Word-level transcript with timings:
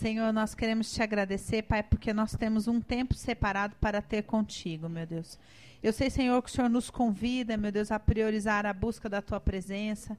Senhor, 0.00 0.32
nós 0.32 0.54
queremos 0.54 0.90
te 0.90 1.02
agradecer, 1.02 1.60
Pai, 1.60 1.82
porque 1.82 2.14
nós 2.14 2.34
temos 2.34 2.66
um 2.66 2.80
tempo 2.80 3.12
separado 3.12 3.76
para 3.78 4.00
ter 4.00 4.22
contigo, 4.22 4.88
meu 4.88 5.06
Deus. 5.06 5.38
Eu 5.82 5.92
sei, 5.92 6.08
Senhor, 6.08 6.42
que 6.42 6.48
o 6.48 6.50
Senhor 6.50 6.70
nos 6.70 6.88
convida, 6.88 7.54
meu 7.58 7.70
Deus, 7.70 7.92
a 7.92 8.00
priorizar 8.00 8.64
a 8.64 8.72
busca 8.72 9.10
da 9.10 9.20
tua 9.20 9.38
presença. 9.38 10.16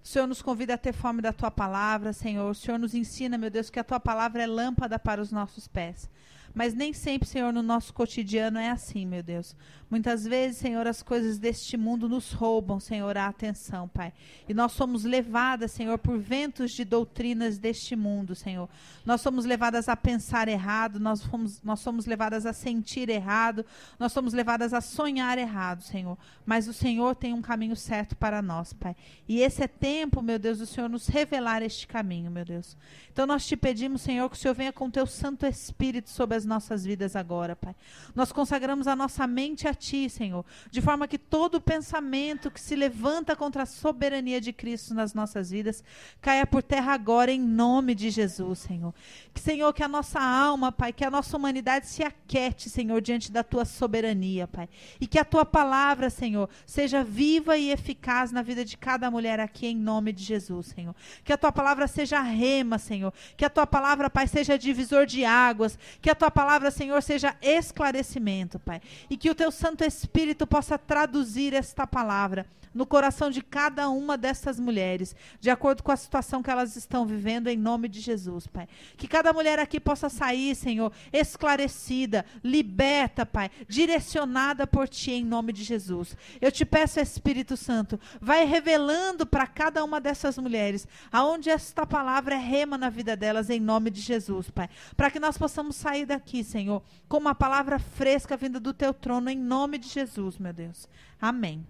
O 0.00 0.06
Senhor 0.06 0.28
nos 0.28 0.40
convida 0.40 0.74
a 0.74 0.78
ter 0.78 0.92
fome 0.92 1.20
da 1.20 1.32
tua 1.32 1.50
palavra, 1.50 2.12
Senhor. 2.12 2.48
O 2.48 2.54
Senhor 2.54 2.78
nos 2.78 2.94
ensina, 2.94 3.36
meu 3.36 3.50
Deus, 3.50 3.68
que 3.68 3.80
a 3.80 3.82
tua 3.82 3.98
palavra 3.98 4.44
é 4.44 4.46
lâmpada 4.46 4.96
para 4.96 5.20
os 5.20 5.32
nossos 5.32 5.66
pés. 5.66 6.08
Mas 6.56 6.72
nem 6.72 6.94
sempre, 6.94 7.28
Senhor, 7.28 7.52
no 7.52 7.62
nosso 7.62 7.92
cotidiano 7.92 8.58
é 8.58 8.70
assim, 8.70 9.04
meu 9.04 9.22
Deus. 9.22 9.54
Muitas 9.90 10.24
vezes, 10.24 10.56
Senhor, 10.56 10.86
as 10.86 11.02
coisas 11.02 11.38
deste 11.38 11.76
mundo 11.76 12.08
nos 12.08 12.32
roubam, 12.32 12.80
Senhor, 12.80 13.14
a 13.14 13.26
atenção, 13.26 13.86
Pai. 13.86 14.10
E 14.48 14.54
nós 14.54 14.72
somos 14.72 15.04
levadas, 15.04 15.70
Senhor, 15.70 15.98
por 15.98 16.18
ventos 16.18 16.72
de 16.72 16.82
doutrinas 16.82 17.58
deste 17.58 17.94
mundo, 17.94 18.34
Senhor. 18.34 18.70
Nós 19.04 19.20
somos 19.20 19.44
levadas 19.44 19.86
a 19.86 19.94
pensar 19.94 20.48
errado, 20.48 20.98
nós, 20.98 21.22
fomos, 21.22 21.62
nós 21.62 21.80
somos 21.80 22.06
levadas 22.06 22.46
a 22.46 22.54
sentir 22.54 23.10
errado, 23.10 23.64
nós 23.98 24.10
somos 24.10 24.32
levadas 24.32 24.72
a 24.72 24.80
sonhar 24.80 25.36
errado, 25.36 25.82
Senhor. 25.82 26.16
Mas 26.46 26.66
o 26.66 26.72
Senhor 26.72 27.14
tem 27.14 27.34
um 27.34 27.42
caminho 27.42 27.76
certo 27.76 28.16
para 28.16 28.40
nós, 28.40 28.72
Pai. 28.72 28.96
E 29.28 29.40
esse 29.40 29.62
é 29.62 29.68
tempo, 29.68 30.22
meu 30.22 30.38
Deus, 30.38 30.58
do 30.58 30.66
Senhor 30.66 30.88
nos 30.88 31.06
revelar 31.06 31.62
este 31.62 31.86
caminho, 31.86 32.30
meu 32.30 32.46
Deus. 32.46 32.78
Então 33.12 33.26
nós 33.26 33.46
te 33.46 33.56
pedimos, 33.58 34.00
Senhor, 34.00 34.28
que 34.30 34.36
o 34.36 34.38
Senhor 34.38 34.54
venha 34.54 34.72
com 34.72 34.90
teu 34.90 35.06
Santo 35.06 35.44
Espírito 35.44 36.08
sobre 36.08 36.34
as 36.34 36.45
nossas 36.46 36.84
vidas 36.84 37.16
agora, 37.16 37.54
Pai. 37.54 37.74
Nós 38.14 38.32
consagramos 38.32 38.86
a 38.86 38.96
nossa 38.96 39.26
mente 39.26 39.68
a 39.68 39.74
Ti, 39.74 40.08
Senhor, 40.08 40.44
de 40.70 40.80
forma 40.80 41.06
que 41.08 41.18
todo 41.18 41.60
pensamento 41.60 42.50
que 42.50 42.60
se 42.60 42.74
levanta 42.74 43.36
contra 43.36 43.64
a 43.64 43.66
soberania 43.66 44.40
de 44.40 44.52
Cristo 44.52 44.94
nas 44.94 45.12
nossas 45.12 45.50
vidas 45.50 45.82
caia 46.20 46.46
por 46.46 46.62
terra 46.62 46.92
agora, 46.94 47.32
em 47.32 47.40
nome 47.40 47.94
de 47.94 48.10
Jesus, 48.10 48.60
Senhor. 48.60 48.94
Que, 49.34 49.40
Senhor, 49.40 49.72
que 49.72 49.82
a 49.82 49.88
nossa 49.88 50.20
alma, 50.20 50.70
Pai, 50.72 50.92
que 50.92 51.04
a 51.04 51.10
nossa 51.10 51.36
humanidade 51.36 51.86
se 51.86 52.02
aquete, 52.02 52.70
Senhor, 52.70 53.00
diante 53.00 53.30
da 53.30 53.42
Tua 53.42 53.64
soberania, 53.64 54.46
Pai. 54.46 54.68
E 55.00 55.06
que 55.06 55.18
a 55.18 55.24
Tua 55.24 55.44
palavra, 55.44 56.08
Senhor, 56.10 56.48
seja 56.64 57.02
viva 57.02 57.56
e 57.56 57.70
eficaz 57.70 58.32
na 58.32 58.42
vida 58.42 58.64
de 58.64 58.76
cada 58.76 59.10
mulher 59.10 59.40
aqui, 59.40 59.66
em 59.66 59.76
nome 59.76 60.12
de 60.12 60.22
Jesus, 60.22 60.66
Senhor. 60.66 60.94
Que 61.24 61.32
a 61.32 61.38
Tua 61.38 61.52
palavra 61.52 61.86
seja 61.86 62.20
rema, 62.20 62.78
Senhor. 62.78 63.12
Que 63.36 63.44
a 63.44 63.50
Tua 63.50 63.66
palavra, 63.66 64.08
Pai, 64.08 64.26
seja 64.26 64.58
divisor 64.58 65.06
de 65.06 65.24
águas. 65.24 65.78
Que 66.00 66.10
a 66.10 66.14
Tua 66.14 66.30
palavra, 66.36 66.70
Senhor, 66.70 67.02
seja 67.02 67.34
esclarecimento, 67.40 68.58
Pai. 68.58 68.82
E 69.08 69.16
que 69.16 69.30
o 69.30 69.34
Teu 69.34 69.50
Santo 69.50 69.82
Espírito 69.82 70.46
possa 70.46 70.76
traduzir 70.76 71.54
esta 71.54 71.86
palavra 71.86 72.46
no 72.76 72.84
coração 72.84 73.30
de 73.30 73.40
cada 73.40 73.88
uma 73.88 74.18
dessas 74.18 74.60
mulheres, 74.60 75.16
de 75.40 75.48
acordo 75.48 75.82
com 75.82 75.90
a 75.90 75.96
situação 75.96 76.42
que 76.42 76.50
elas 76.50 76.76
estão 76.76 77.06
vivendo, 77.06 77.48
em 77.48 77.56
nome 77.56 77.88
de 77.88 78.00
Jesus, 78.00 78.46
Pai. 78.46 78.68
Que 78.98 79.08
cada 79.08 79.32
mulher 79.32 79.58
aqui 79.58 79.80
possa 79.80 80.10
sair, 80.10 80.54
Senhor, 80.54 80.92
esclarecida, 81.10 82.26
liberta, 82.44 83.24
Pai, 83.24 83.50
direcionada 83.66 84.66
por 84.66 84.86
Ti, 84.90 85.12
em 85.12 85.24
nome 85.24 85.54
de 85.54 85.64
Jesus. 85.64 86.14
Eu 86.38 86.52
te 86.52 86.66
peço, 86.66 87.00
Espírito 87.00 87.56
Santo, 87.56 87.98
vai 88.20 88.44
revelando 88.44 89.24
para 89.24 89.46
cada 89.46 89.82
uma 89.82 89.98
dessas 89.98 90.36
mulheres 90.36 90.86
aonde 91.10 91.48
esta 91.48 91.86
palavra 91.86 92.34
é 92.34 92.38
rema 92.38 92.76
na 92.76 92.90
vida 92.90 93.16
delas, 93.16 93.48
em 93.48 93.58
nome 93.58 93.90
de 93.90 94.02
Jesus, 94.02 94.50
Pai. 94.50 94.68
Para 94.94 95.10
que 95.10 95.18
nós 95.18 95.38
possamos 95.38 95.76
sair 95.76 96.04
daqui, 96.26 96.42
Senhor, 96.42 96.82
com 97.08 97.18
uma 97.18 97.36
palavra 97.36 97.78
fresca 97.78 98.36
vinda 98.36 98.58
do 98.58 98.74
Teu 98.74 98.92
trono, 98.92 99.30
em 99.30 99.38
nome 99.38 99.78
de 99.78 99.88
Jesus, 99.88 100.38
meu 100.38 100.52
Deus. 100.52 100.88
Amém. 101.20 101.64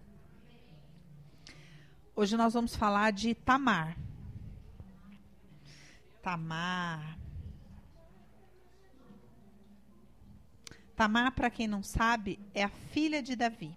Hoje 2.15 2.39
nós 2.39 2.55
vamos 2.55 2.75
falar 2.75 3.13
de 3.13 3.35
Tamar. 3.35 3.99
Tamar. 6.23 7.19
Tamar, 10.97 11.33
para 11.33 11.51
quem 11.51 11.69
não 11.69 11.83
sabe, 11.83 12.41
é 12.55 12.65
a 12.65 12.71
filha 12.71 13.23
de 13.23 13.37
Davi. 13.37 13.77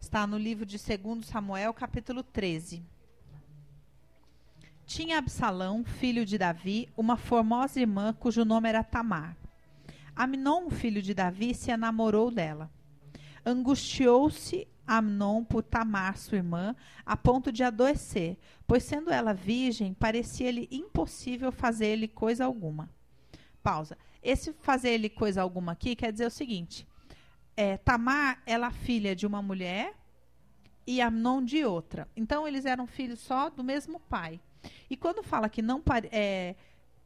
Está 0.00 0.24
no 0.24 0.38
livro 0.38 0.64
de 0.64 0.78
2 0.78 1.26
Samuel, 1.26 1.74
capítulo 1.74 2.22
13. 2.22 2.80
Tinha 4.86 5.18
Absalão, 5.18 5.84
filho 5.84 6.24
de 6.24 6.38
Davi, 6.38 6.88
uma 6.96 7.16
formosa 7.16 7.80
irmã 7.80 8.12
cujo 8.12 8.44
nome 8.44 8.68
era 8.68 8.84
Tamar. 8.84 9.36
Amnon, 10.14 10.70
filho 10.70 11.02
de 11.02 11.12
Davi, 11.12 11.54
se 11.54 11.72
enamorou 11.72 12.30
dela. 12.30 12.70
Angustiou-se 13.44 14.66
Amnon 14.86 15.42
por 15.42 15.64
Tamar, 15.64 16.16
sua 16.16 16.38
irmã, 16.38 16.76
a 17.04 17.16
ponto 17.16 17.50
de 17.50 17.64
adoecer, 17.64 18.38
pois 18.64 18.84
sendo 18.84 19.10
ela 19.10 19.34
virgem, 19.34 19.92
parecia-lhe 19.92 20.68
impossível 20.70 21.50
fazer-lhe 21.50 22.06
coisa 22.06 22.44
alguma. 22.44 22.88
Pausa. 23.64 23.98
Esse 24.22 24.52
fazer-lhe 24.52 25.08
coisa 25.08 25.42
alguma 25.42 25.72
aqui 25.72 25.96
quer 25.96 26.12
dizer 26.12 26.26
o 26.26 26.30
seguinte: 26.30 26.86
é, 27.56 27.76
Tamar, 27.76 28.40
ela 28.46 28.68
é 28.68 28.70
filha 28.70 29.16
de 29.16 29.26
uma 29.26 29.42
mulher 29.42 29.94
e 30.86 31.00
Amnon 31.00 31.44
de 31.44 31.64
outra. 31.64 32.08
Então 32.16 32.46
eles 32.46 32.64
eram 32.64 32.86
filhos 32.86 33.18
só 33.18 33.50
do 33.50 33.64
mesmo 33.64 33.98
pai. 33.98 34.40
E 34.88 34.96
quando 34.96 35.22
fala 35.22 35.48
que 35.48 35.62
não 35.62 35.82
é, 36.10 36.54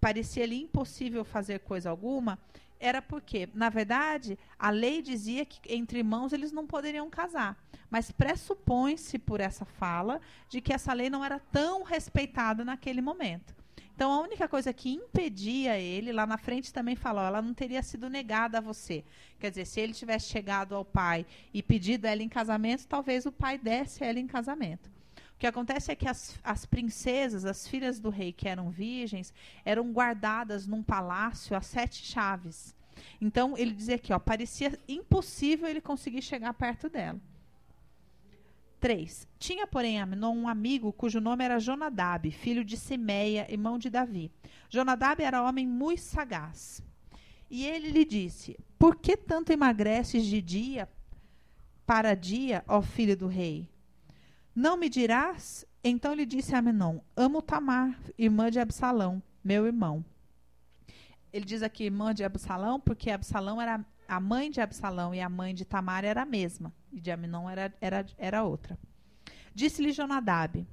parecia-lhe 0.00 0.60
impossível 0.60 1.24
fazer 1.24 1.60
coisa 1.60 1.90
alguma, 1.90 2.38
era 2.80 3.02
porque, 3.02 3.48
na 3.54 3.68
verdade, 3.68 4.38
a 4.58 4.70
lei 4.70 5.02
dizia 5.02 5.44
que 5.44 5.60
entre 5.72 5.98
irmãos 5.98 6.32
eles 6.32 6.50
não 6.50 6.66
poderiam 6.66 7.10
casar. 7.10 7.56
Mas 7.90 8.10
pressupõe-se 8.10 9.18
por 9.18 9.40
essa 9.40 9.64
fala 9.64 10.20
de 10.48 10.60
que 10.60 10.72
essa 10.72 10.92
lei 10.92 11.10
não 11.10 11.24
era 11.24 11.38
tão 11.38 11.82
respeitada 11.82 12.64
naquele 12.64 13.02
momento. 13.02 13.54
Então, 13.94 14.10
a 14.12 14.20
única 14.20 14.48
coisa 14.48 14.72
que 14.72 14.88
impedia 14.88 15.78
ele, 15.78 16.10
lá 16.10 16.26
na 16.26 16.38
frente 16.38 16.72
também 16.72 16.96
falou, 16.96 17.22
ela 17.22 17.42
não 17.42 17.52
teria 17.52 17.82
sido 17.82 18.08
negada 18.08 18.56
a 18.56 18.60
você. 18.60 19.04
Quer 19.38 19.50
dizer, 19.50 19.66
se 19.66 19.78
ele 19.78 19.92
tivesse 19.92 20.30
chegado 20.30 20.74
ao 20.74 20.86
pai 20.86 21.26
e 21.52 21.62
pedido 21.62 22.06
ela 22.06 22.22
em 22.22 22.28
casamento, 22.28 22.86
talvez 22.86 23.26
o 23.26 23.32
pai 23.32 23.58
desse 23.58 24.02
ela 24.02 24.18
em 24.18 24.26
casamento. 24.26 24.90
Que 25.40 25.46
acontece 25.46 25.90
é 25.90 25.96
que 25.96 26.06
as, 26.06 26.38
as 26.44 26.66
princesas, 26.66 27.46
as 27.46 27.66
filhas 27.66 27.98
do 27.98 28.10
rei 28.10 28.30
que 28.30 28.46
eram 28.46 28.68
virgens, 28.68 29.32
eram 29.64 29.90
guardadas 29.90 30.66
num 30.66 30.82
palácio 30.82 31.56
a 31.56 31.62
sete 31.62 32.04
chaves. 32.04 32.76
Então, 33.18 33.56
ele 33.56 33.72
dizia 33.72 33.94
aqui, 33.94 34.12
ó, 34.12 34.18
parecia 34.18 34.78
impossível 34.86 35.66
ele 35.66 35.80
conseguir 35.80 36.20
chegar 36.20 36.52
perto 36.52 36.90
dela. 36.90 37.18
3. 38.80 39.26
Tinha, 39.38 39.66
porém, 39.66 39.98
Amnon 39.98 40.36
um 40.36 40.46
amigo 40.46 40.92
cujo 40.92 41.22
nome 41.22 41.42
era 41.42 41.58
Jonadab, 41.58 42.30
filho 42.30 42.62
de 42.62 42.76
Simeia, 42.76 43.50
irmão 43.50 43.78
de 43.78 43.88
Davi. 43.88 44.30
Jonadab 44.68 45.22
era 45.22 45.42
homem 45.42 45.66
muito 45.66 46.02
sagaz. 46.02 46.82
E 47.50 47.66
ele 47.66 47.90
lhe 47.90 48.04
disse: 48.04 48.58
Por 48.78 48.96
que 48.96 49.16
tanto 49.16 49.52
emagreces 49.52 50.26
de 50.26 50.42
dia 50.42 50.86
para 51.86 52.14
dia, 52.14 52.62
ó 52.68 52.82
filho 52.82 53.16
do 53.16 53.26
rei? 53.26 53.66
Não 54.60 54.76
me 54.76 54.90
dirás? 54.90 55.64
Então 55.82 56.12
lhe 56.12 56.26
disse 56.26 56.54
Amnon: 56.54 56.98
Amo 57.16 57.40
Tamar, 57.40 57.98
irmã 58.18 58.50
de 58.50 58.60
Absalão, 58.60 59.22
meu 59.42 59.64
irmão. 59.66 60.04
Ele 61.32 61.46
diz 61.46 61.62
aqui 61.62 61.84
irmã 61.84 62.12
de 62.12 62.24
Absalão, 62.24 62.78
porque 62.78 63.10
Absalão 63.10 63.58
era 63.58 63.82
a 64.06 64.20
mãe 64.20 64.50
de 64.50 64.60
Absalão 64.60 65.14
e 65.14 65.20
a 65.22 65.30
mãe 65.30 65.54
de 65.54 65.64
Tamar 65.64 66.04
era 66.04 66.20
a 66.20 66.26
mesma, 66.26 66.74
e 66.92 67.00
de 67.00 67.10
Aminon 67.10 67.48
era, 67.48 67.74
era, 67.80 68.04
era 68.18 68.44
outra. 68.44 68.78
Disse-lhe 69.54 69.92
Jonadab: 69.92 70.66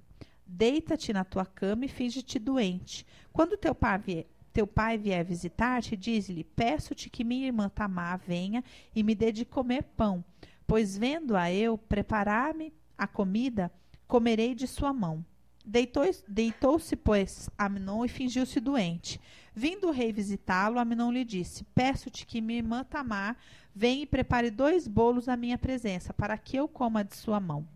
Deita-te 0.45 1.13
na 1.13 1.23
tua 1.23 1.45
cama 1.45 1.85
e 1.85 1.87
finge-te 1.87 2.37
doente. 2.37 3.05
Quando 3.31 3.55
teu 3.55 3.73
pai 3.73 3.99
vier, 3.99 4.27
teu 4.51 4.67
pai 4.67 4.97
vier 4.97 5.23
visitar-te, 5.23 5.95
diz-lhe: 5.95 6.43
Peço-te 6.43 7.09
que 7.09 7.23
minha 7.23 7.47
irmã 7.47 7.69
Tamar 7.69 8.19
venha 8.19 8.61
e 8.93 9.01
me 9.01 9.15
dê 9.15 9.31
de 9.31 9.45
comer 9.45 9.83
pão, 9.95 10.25
pois 10.67 10.97
vendo-a 10.97 11.49
eu 11.53 11.77
preparar-me 11.77 12.73
a 12.97 13.05
comida, 13.07 13.71
comerei 14.07 14.55
de 14.55 14.67
sua 14.67 14.93
mão. 14.93 15.23
Deitou-se, 15.65 16.23
deitou 16.27 16.79
pois, 17.03 17.49
Amnon 17.57 18.05
e 18.05 18.07
fingiu-se 18.07 18.59
doente. 18.59 19.19
Vindo 19.53 19.87
o 19.87 19.91
rei 19.91 20.13
visitá-lo, 20.13 20.79
Amnon 20.79 21.11
lhe 21.11 21.25
disse: 21.25 21.65
Peço-te 21.75 22.25
que 22.25 22.39
minha 22.39 22.59
irmã 22.59 22.83
Tamar 22.83 23.35
venha 23.75 24.03
e 24.03 24.05
prepare 24.05 24.49
dois 24.49 24.87
bolos 24.87 25.27
à 25.27 25.35
minha 25.35 25.57
presença, 25.57 26.13
para 26.13 26.37
que 26.37 26.55
eu 26.55 26.67
coma 26.67 27.03
de 27.03 27.17
sua 27.17 27.39
mão. 27.39 27.67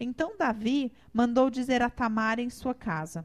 Então 0.00 0.36
Davi 0.36 0.92
mandou 1.12 1.48
dizer 1.48 1.80
a 1.80 1.88
Tamar 1.88 2.40
em 2.40 2.50
sua 2.50 2.74
casa: 2.74 3.24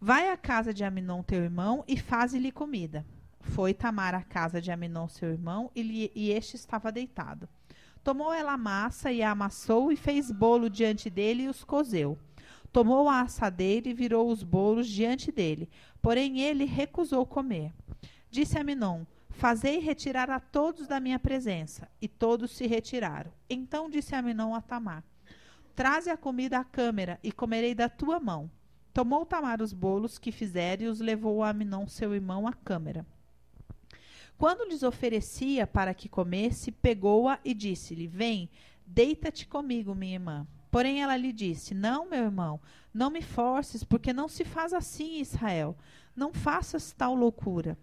Vai 0.00 0.30
à 0.30 0.36
casa 0.36 0.72
de 0.72 0.84
Aminon, 0.84 1.22
teu 1.22 1.42
irmão, 1.42 1.84
e 1.86 1.98
faze-lhe 1.98 2.50
comida. 2.50 3.04
Foi 3.40 3.74
Tamar 3.74 4.14
à 4.14 4.22
casa 4.22 4.60
de 4.60 4.70
Aminon, 4.70 5.06
seu 5.08 5.30
irmão, 5.30 5.70
e, 5.74 5.82
lhe, 5.82 6.12
e 6.14 6.30
este 6.30 6.56
estava 6.56 6.90
deitado. 6.90 7.48
Tomou 8.06 8.32
ela 8.32 8.52
a 8.52 8.56
massa 8.56 9.10
e 9.10 9.20
a 9.20 9.32
amassou 9.32 9.90
e 9.90 9.96
fez 9.96 10.30
bolo 10.30 10.70
diante 10.70 11.10
dele 11.10 11.42
e 11.42 11.48
os 11.48 11.64
cozeu. 11.64 12.16
Tomou 12.70 13.08
a 13.08 13.22
assadeira 13.22 13.88
e 13.88 13.92
virou 13.92 14.30
os 14.30 14.44
bolos 14.44 14.86
diante 14.86 15.32
dele, 15.32 15.68
porém 16.00 16.40
ele 16.40 16.64
recusou 16.64 17.26
comer. 17.26 17.72
Disse 18.30 18.56
a 18.56 18.62
Minon: 18.62 19.04
Fazei 19.28 19.80
retirar 19.80 20.30
a 20.30 20.38
todos 20.38 20.86
da 20.86 21.00
minha 21.00 21.18
presença. 21.18 21.88
E 22.00 22.06
todos 22.06 22.52
se 22.52 22.64
retiraram. 22.68 23.32
Então 23.50 23.90
disse 23.90 24.14
Minon 24.22 24.54
a 24.54 24.60
Tamar: 24.60 25.02
Traze 25.74 26.08
a 26.08 26.16
comida 26.16 26.60
à 26.60 26.64
câmara 26.64 27.18
e 27.24 27.32
comerei 27.32 27.74
da 27.74 27.88
tua 27.88 28.20
mão. 28.20 28.48
Tomou 28.94 29.26
Tamar 29.26 29.60
os 29.60 29.72
bolos 29.72 30.16
que 30.16 30.30
fizera 30.30 30.84
e 30.84 30.86
os 30.86 31.00
levou 31.00 31.42
a 31.42 31.48
Aminon, 31.48 31.88
seu 31.88 32.14
irmão, 32.14 32.46
à 32.46 32.52
câmara. 32.52 33.04
Quando 34.38 34.68
lhes 34.68 34.82
oferecia 34.82 35.66
para 35.66 35.94
que 35.94 36.08
comesse, 36.08 36.70
pegou-a 36.70 37.38
e 37.44 37.54
disse-lhe: 37.54 38.06
Vem, 38.06 38.50
deita-te 38.86 39.46
comigo, 39.46 39.94
minha 39.94 40.14
irmã. 40.14 40.46
Porém 40.70 41.02
ela 41.02 41.16
lhe 41.16 41.32
disse: 41.32 41.74
Não, 41.74 42.08
meu 42.08 42.24
irmão, 42.24 42.60
não 42.92 43.08
me 43.08 43.22
forces, 43.22 43.82
porque 43.82 44.12
não 44.12 44.28
se 44.28 44.44
faz 44.44 44.74
assim, 44.74 45.20
Israel. 45.20 45.76
Não 46.14 46.32
faças 46.32 46.92
tal 46.92 47.14
loucura. 47.14 47.78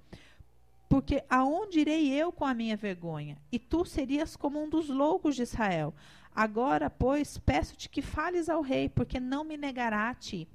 Porque 0.87 1.23
aonde 1.27 1.79
irei 1.79 2.11
eu 2.11 2.31
com 2.31 2.45
a 2.45 2.53
minha 2.53 2.77
vergonha? 2.77 3.37
E 3.51 3.57
tu 3.57 3.83
serias 3.83 4.35
como 4.35 4.61
um 4.61 4.69
dos 4.69 4.89
loucos 4.89 5.35
de 5.35 5.41
Israel. 5.41 5.93
Agora, 6.35 6.87
pois, 6.89 7.37
peço-te 7.37 7.89
que 7.89 8.01
fales 8.01 8.47
ao 8.47 8.61
rei, 8.61 8.89
porque 8.89 9.19
não 9.19 9.43
me 9.43 9.57
negará 9.57 10.09
a 10.09 10.15
ti. 10.15 10.47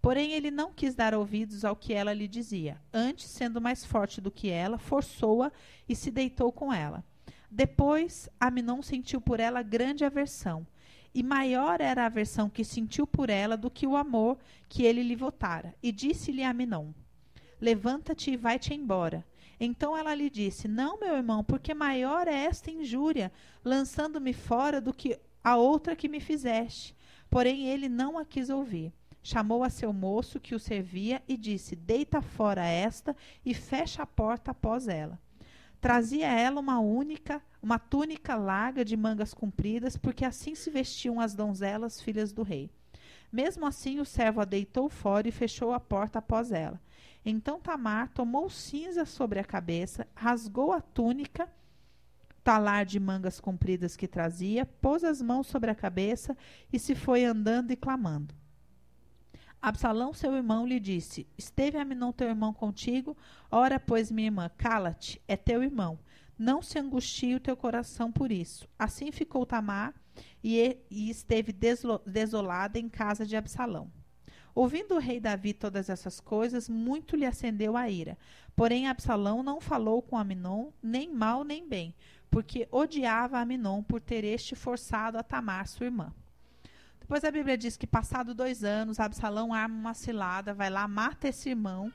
Porém, 0.00 0.32
ele 0.32 0.50
não 0.50 0.72
quis 0.72 0.94
dar 0.94 1.14
ouvidos 1.14 1.64
ao 1.64 1.74
que 1.74 1.92
ela 1.92 2.12
lhe 2.12 2.28
dizia. 2.28 2.80
Antes, 2.92 3.26
sendo 3.26 3.60
mais 3.60 3.84
forte 3.84 4.20
do 4.20 4.30
que 4.30 4.48
ela, 4.48 4.78
forçou-a 4.78 5.50
e 5.88 5.96
se 5.96 6.10
deitou 6.10 6.52
com 6.52 6.72
ela. 6.72 7.04
Depois, 7.50 8.28
Aminon 8.38 8.82
sentiu 8.82 9.20
por 9.20 9.40
ela 9.40 9.62
grande 9.62 10.04
aversão. 10.04 10.66
E 11.14 11.22
maior 11.22 11.80
era 11.80 12.02
a 12.02 12.06
aversão 12.06 12.50
que 12.50 12.62
sentiu 12.62 13.06
por 13.06 13.30
ela 13.30 13.56
do 13.56 13.70
que 13.70 13.86
o 13.86 13.96
amor 13.96 14.38
que 14.68 14.82
ele 14.82 15.02
lhe 15.02 15.16
votara. 15.16 15.74
E 15.82 15.90
disse-lhe 15.90 16.42
Aminon: 16.42 16.92
Levanta-te 17.60 18.32
e 18.32 18.36
vai-te 18.36 18.74
embora. 18.74 19.24
Então 19.58 19.96
ela 19.96 20.14
lhe 20.14 20.28
disse: 20.28 20.68
Não, 20.68 20.98
meu 21.00 21.16
irmão, 21.16 21.42
porque 21.42 21.72
maior 21.72 22.28
é 22.28 22.44
esta 22.44 22.70
injúria, 22.70 23.32
lançando-me 23.64 24.34
fora 24.34 24.80
do 24.80 24.92
que 24.92 25.18
a 25.42 25.56
outra 25.56 25.96
que 25.96 26.08
me 26.08 26.20
fizeste. 26.20 26.94
Porém, 27.30 27.66
ele 27.66 27.88
não 27.88 28.18
a 28.18 28.24
quis 28.24 28.50
ouvir. 28.50 28.92
Chamou 29.28 29.64
a 29.64 29.68
seu 29.68 29.92
moço 29.92 30.38
que 30.38 30.54
o 30.54 30.58
servia 30.60 31.20
e 31.26 31.36
disse: 31.36 31.74
Deita 31.74 32.22
fora 32.22 32.64
esta 32.64 33.16
e 33.44 33.52
fecha 33.54 34.04
a 34.04 34.06
porta 34.06 34.52
após 34.52 34.86
ela. 34.86 35.18
Trazia 35.80 36.28
ela 36.28 36.60
uma 36.60 36.78
única, 36.78 37.42
uma 37.60 37.76
túnica 37.76 38.36
larga 38.36 38.84
de 38.84 38.96
mangas 38.96 39.34
compridas, 39.34 39.96
porque 39.96 40.24
assim 40.24 40.54
se 40.54 40.70
vestiam 40.70 41.18
as 41.18 41.34
donzelas 41.34 42.00
filhas 42.00 42.32
do 42.32 42.44
rei. 42.44 42.70
Mesmo 43.32 43.66
assim, 43.66 43.98
o 43.98 44.04
servo 44.04 44.40
a 44.40 44.44
deitou 44.44 44.88
fora 44.88 45.26
e 45.26 45.32
fechou 45.32 45.72
a 45.72 45.80
porta 45.80 46.20
após 46.20 46.52
ela. 46.52 46.80
Então 47.24 47.58
Tamar 47.58 48.10
tomou 48.10 48.48
cinza 48.48 49.04
sobre 49.04 49.40
a 49.40 49.44
cabeça, 49.44 50.06
rasgou 50.14 50.72
a 50.72 50.80
túnica, 50.80 51.52
talar 52.44 52.86
de 52.86 53.00
mangas 53.00 53.40
compridas 53.40 53.96
que 53.96 54.06
trazia, 54.06 54.64
pôs 54.64 55.02
as 55.02 55.20
mãos 55.20 55.48
sobre 55.48 55.68
a 55.68 55.74
cabeça 55.74 56.36
e 56.72 56.78
se 56.78 56.94
foi 56.94 57.24
andando 57.24 57.72
e 57.72 57.76
clamando. 57.76 58.32
Absalão, 59.66 60.14
seu 60.14 60.32
irmão, 60.36 60.64
lhe 60.64 60.78
disse: 60.78 61.26
Esteve 61.36 61.76
Aminon 61.76 62.12
teu 62.12 62.28
irmão 62.28 62.52
contigo? 62.52 63.16
Ora, 63.50 63.80
pois, 63.80 64.12
minha 64.12 64.28
irmã, 64.28 64.48
cala-te, 64.56 65.20
é 65.26 65.36
teu 65.36 65.60
irmão. 65.60 65.98
Não 66.38 66.62
se 66.62 66.78
angustie 66.78 67.34
o 67.34 67.40
teu 67.40 67.56
coração 67.56 68.12
por 68.12 68.30
isso. 68.30 68.68
Assim 68.78 69.10
ficou 69.10 69.44
Tamar 69.44 69.92
e, 70.44 70.76
e 70.88 71.10
esteve 71.10 71.52
desolada 72.06 72.78
em 72.78 72.88
casa 72.88 73.26
de 73.26 73.34
Absalão. 73.34 73.90
Ouvindo 74.54 74.94
o 74.94 75.00
rei 75.00 75.18
Davi 75.18 75.52
todas 75.52 75.90
essas 75.90 76.20
coisas, 76.20 76.68
muito 76.68 77.16
lhe 77.16 77.26
acendeu 77.26 77.76
a 77.76 77.90
ira. 77.90 78.16
Porém, 78.54 78.86
Absalão 78.86 79.42
não 79.42 79.60
falou 79.60 80.00
com 80.00 80.16
Aminon, 80.16 80.70
nem 80.80 81.12
mal 81.12 81.42
nem 81.42 81.68
bem, 81.68 81.92
porque 82.30 82.68
odiava 82.70 83.40
Aminon 83.40 83.82
por 83.82 84.00
ter 84.00 84.22
este 84.22 84.54
forçado 84.54 85.18
a 85.18 85.24
Tamar, 85.24 85.66
sua 85.66 85.86
irmã. 85.86 86.14
Depois 87.06 87.22
a 87.22 87.30
Bíblia 87.30 87.56
diz 87.56 87.76
que, 87.76 87.86
passado 87.86 88.34
dois 88.34 88.64
anos, 88.64 88.98
Absalão 88.98 89.54
arma 89.54 89.78
uma 89.78 89.94
cilada, 89.94 90.52
vai 90.52 90.68
lá, 90.68 90.88
mata 90.88 91.28
esse 91.28 91.50
irmão, 91.50 91.92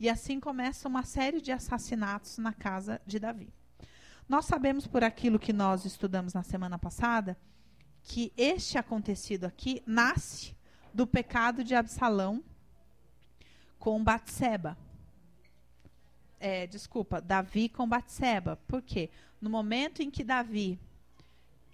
e 0.00 0.08
assim 0.08 0.40
começa 0.40 0.88
uma 0.88 1.02
série 1.02 1.38
de 1.38 1.52
assassinatos 1.52 2.38
na 2.38 2.50
casa 2.50 2.98
de 3.06 3.18
Davi. 3.18 3.52
Nós 4.26 4.46
sabemos, 4.46 4.86
por 4.86 5.04
aquilo 5.04 5.38
que 5.38 5.52
nós 5.52 5.84
estudamos 5.84 6.32
na 6.32 6.42
semana 6.42 6.78
passada, 6.78 7.36
que 8.02 8.32
este 8.38 8.78
acontecido 8.78 9.44
aqui 9.44 9.82
nasce 9.86 10.56
do 10.94 11.06
pecado 11.06 11.62
de 11.62 11.74
Absalão 11.74 12.42
com 13.78 14.02
Batseba. 14.02 14.78
É, 16.40 16.66
desculpa, 16.66 17.20
Davi 17.20 17.68
com 17.68 17.86
Batseba. 17.86 18.56
Por 18.66 18.80
quê? 18.80 19.10
No 19.42 19.50
momento 19.50 20.00
em 20.00 20.10
que 20.10 20.24
Davi 20.24 20.80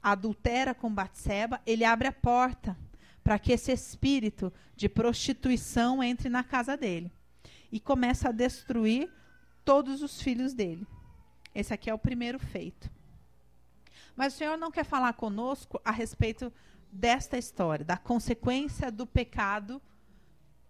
adultera 0.02 0.74
com 0.74 0.92
Batseba, 0.92 1.60
ele 1.66 1.84
abre 1.84 2.08
a 2.08 2.12
porta 2.12 2.76
para 3.22 3.38
que 3.38 3.52
esse 3.52 3.70
espírito 3.72 4.52
de 4.74 4.88
prostituição 4.88 6.02
entre 6.02 6.28
na 6.28 6.42
casa 6.42 6.76
dele 6.76 7.12
e 7.70 7.78
começa 7.78 8.28
a 8.28 8.32
destruir 8.32 9.10
todos 9.64 10.02
os 10.02 10.20
filhos 10.20 10.54
dele. 10.54 10.86
Esse 11.54 11.74
aqui 11.74 11.90
é 11.90 11.94
o 11.94 11.98
primeiro 11.98 12.38
feito. 12.38 12.90
Mas 14.16 14.34
o 14.34 14.38
Senhor 14.38 14.56
não 14.56 14.70
quer 14.70 14.84
falar 14.84 15.12
conosco 15.12 15.80
a 15.84 15.90
respeito 15.90 16.52
desta 16.90 17.38
história, 17.38 17.84
da 17.84 17.96
consequência 17.96 18.90
do 18.90 19.06
pecado 19.06 19.80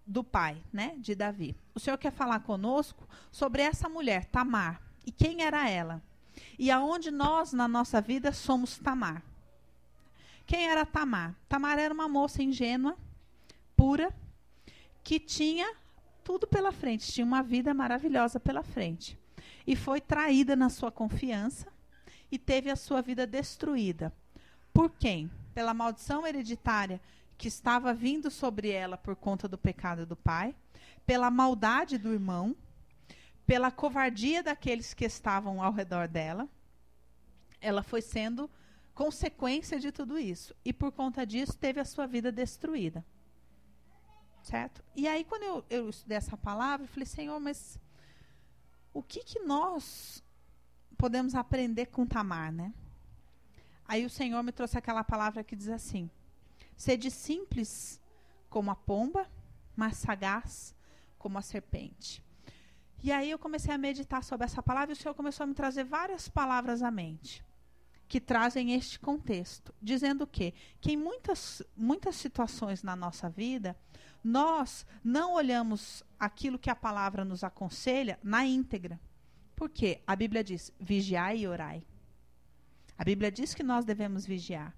do 0.07 0.25
pai, 0.25 0.63
né, 0.73 0.97
de 0.99 1.15
Davi. 1.15 1.57
O 1.75 1.81
Senhor 1.81 1.97
quer 1.97 2.11
falar 2.11 2.41
conosco 2.41 3.09
sobre 3.31 3.63
essa 3.63 3.89
mulher, 3.89 4.25
Tamar, 4.27 4.83
e 5.07 5.13
quem 5.13 5.43
era 5.43 5.69
ela? 5.69 6.03
E 6.59 6.71
aonde 6.71 7.11
nós 7.11 7.53
na 7.53 7.67
nossa 7.67 8.01
vida 8.01 8.33
somos 8.33 8.79
Tamar? 8.79 9.23
Quem 10.47 10.69
era 10.69 10.85
Tamar? 10.85 11.35
Tamar 11.49 11.79
era 11.79 11.95
uma 11.95 12.09
moça 12.09 12.43
ingênua, 12.43 12.97
pura, 13.77 14.15
que 15.03 15.19
tinha 15.19 15.75
tudo 16.25 16.47
pela 16.47 16.73
frente, 16.73 17.13
tinha 17.13 17.25
uma 17.25 17.43
vida 17.43 17.73
maravilhosa 17.73 18.39
pela 18.39 18.63
frente. 18.63 19.19
E 19.67 19.75
foi 19.77 20.01
traída 20.01 20.55
na 20.57 20.69
sua 20.69 20.91
confiança 20.91 21.67
e 22.31 22.39
teve 22.39 22.71
a 22.71 22.77
sua 22.77 23.01
vida 23.01 23.27
destruída. 23.27 24.13
Por 24.73 24.91
quem? 24.91 25.31
pela 25.55 25.75
maldição 25.75 26.27
hereditária 26.27 27.01
que 27.37 27.49
estava 27.49 27.93
vindo 27.95 28.31
sobre 28.31 28.71
ela 28.71 28.97
por 28.97 29.17
conta 29.17 29.49
do 29.49 29.59
pecado 29.59 30.07
do 30.07 30.17
pai, 30.17 30.55
pela 31.07 31.31
maldade 31.31 31.99
do 31.99 32.13
irmão, 32.13 32.55
pela 33.51 33.73
covardia 33.73 34.45
daqueles 34.45 34.95
que 34.95 35.05
estavam 35.05 35.61
ao 35.61 35.73
redor 35.73 36.07
dela. 36.07 36.49
Ela 37.61 37.83
foi 37.83 38.01
sendo 38.01 38.49
consequência 38.95 39.81
de 39.81 39.91
tudo 39.91 40.17
isso. 40.17 40.55
E 40.65 40.73
por 40.73 40.93
conta 40.93 41.27
disso, 41.27 41.59
teve 41.59 41.81
a 41.81 41.85
sua 41.85 42.07
vida 42.07 42.31
destruída. 42.31 43.05
Certo? 44.41 44.85
E 44.95 45.09
aí, 45.09 45.25
quando 45.25 45.43
eu, 45.43 45.65
eu 45.69 45.91
estudei 45.91 46.17
essa 46.17 46.37
palavra, 46.37 46.85
eu 46.85 46.89
falei, 46.89 47.07
Senhor, 47.07 47.41
mas 47.41 47.77
o 48.95 49.03
que, 49.03 49.25
que 49.25 49.41
nós 49.41 50.23
podemos 50.97 51.35
aprender 51.35 51.87
com 51.87 52.07
Tamar, 52.07 52.53
né? 52.53 52.73
Aí 53.85 54.07
o 54.07 54.11
Senhor 54.11 54.41
me 54.45 54.53
trouxe 54.53 54.79
aquela 54.79 55.03
palavra 55.03 55.43
que 55.43 55.57
diz 55.57 55.71
assim: 55.71 56.09
Sede 56.77 57.11
simples 57.11 58.01
como 58.49 58.71
a 58.71 58.77
pomba, 58.77 59.29
mas 59.75 59.97
sagaz 59.97 60.73
como 61.19 61.37
a 61.37 61.43
serpente. 61.43 62.23
E 63.03 63.11
aí 63.11 63.31
eu 63.31 63.39
comecei 63.39 63.73
a 63.73 63.79
meditar 63.79 64.23
sobre 64.23 64.45
essa 64.45 64.63
palavra 64.63 64.93
e 64.93 64.95
o 64.95 64.97
Senhor 64.97 65.15
começou 65.15 65.45
a 65.45 65.47
me 65.47 65.55
trazer 65.55 65.85
várias 65.85 66.29
palavras 66.29 66.83
à 66.83 66.91
mente 66.91 67.45
que 68.07 68.21
trazem 68.21 68.75
este 68.75 68.99
contexto, 68.99 69.73
dizendo 69.81 70.27
que 70.27 70.53
que 70.81 70.93
em 70.93 70.97
muitas 70.97 71.63
muitas 71.77 72.17
situações 72.17 72.83
na 72.83 72.97
nossa 72.97 73.31
vida 73.31 73.77
nós 74.23 74.85
não 75.03 75.35
olhamos 75.35 76.03
aquilo 76.19 76.59
que 76.59 76.69
a 76.69 76.77
palavra 76.77 77.25
nos 77.25 77.43
aconselha 77.43 78.19
na 78.23 78.45
íntegra. 78.45 79.01
Porque 79.57 80.03
a 80.07 80.15
Bíblia 80.15 80.43
diz: 80.45 80.73
vigiai 80.79 81.39
e 81.39 81.49
orai. 81.49 81.83
A 82.99 83.05
Bíblia 83.05 83.31
diz 83.31 83.55
que 83.55 83.63
nós 83.63 83.85
devemos 83.85 84.27
vigiar. 84.27 84.75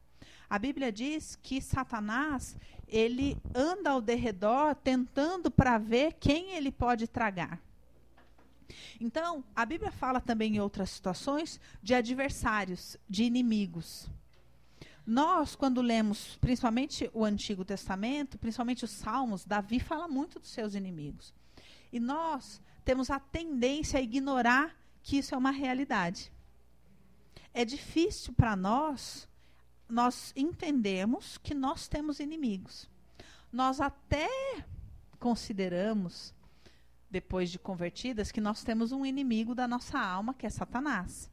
A 0.49 0.59
Bíblia 0.59 0.93
diz 0.93 1.35
que 1.37 1.61
Satanás, 1.61 2.57
ele 2.87 3.37
anda 3.55 3.91
ao 3.91 4.01
derredor 4.01 4.75
tentando 4.75 5.51
para 5.51 5.79
ver 5.79 6.13
quem 6.21 6.51
ele 6.51 6.71
pode 6.71 7.09
tragar. 7.09 7.61
Então, 9.01 9.45
a 9.55 9.65
Bíblia 9.65 9.91
fala 9.91 10.21
também 10.21 10.57
em 10.57 10.61
outras 10.61 10.91
situações 10.91 11.61
de 11.83 11.95
adversários, 11.95 12.97
de 13.09 13.25
inimigos. 13.25 14.09
Nós, 15.07 15.57
quando 15.57 15.81
lemos 15.81 16.37
principalmente 16.41 17.11
o 17.13 17.25
Antigo 17.25 17.65
Testamento, 17.65 18.39
principalmente 18.39 18.85
os 18.85 18.91
Salmos, 18.91 19.45
Davi 19.45 19.81
fala 19.81 20.07
muito 20.07 20.39
dos 20.39 20.51
seus 20.51 20.75
inimigos. 20.75 21.35
E 21.93 21.99
nós 21.99 22.61
temos 22.85 23.11
a 23.11 23.19
tendência 23.19 23.99
a 23.99 24.03
ignorar 24.03 24.77
que 25.03 25.19
isso 25.19 25.35
é 25.35 25.39
uma 25.39 25.51
realidade 25.51 26.33
é 27.55 27.65
difícil 27.65 28.33
para 28.33 28.57
nós 28.57 29.29
nós 29.89 30.33
entendemos 30.35 31.37
que 31.37 31.53
nós 31.53 31.87
temos 31.87 32.19
inimigos. 32.19 32.89
Nós 33.53 33.79
até 33.79 34.27
consideramos, 35.19 36.33
depois 37.13 37.51
de 37.51 37.59
convertidas, 37.59 38.33
que 38.33 38.41
nós 38.41 38.65
temos 38.65 38.91
um 38.91 39.05
inimigo 39.05 39.55
da 39.55 39.69
nossa 39.69 39.99
alma, 39.99 40.33
que 40.33 40.47
é 40.47 40.51
Satanás. 40.51 41.31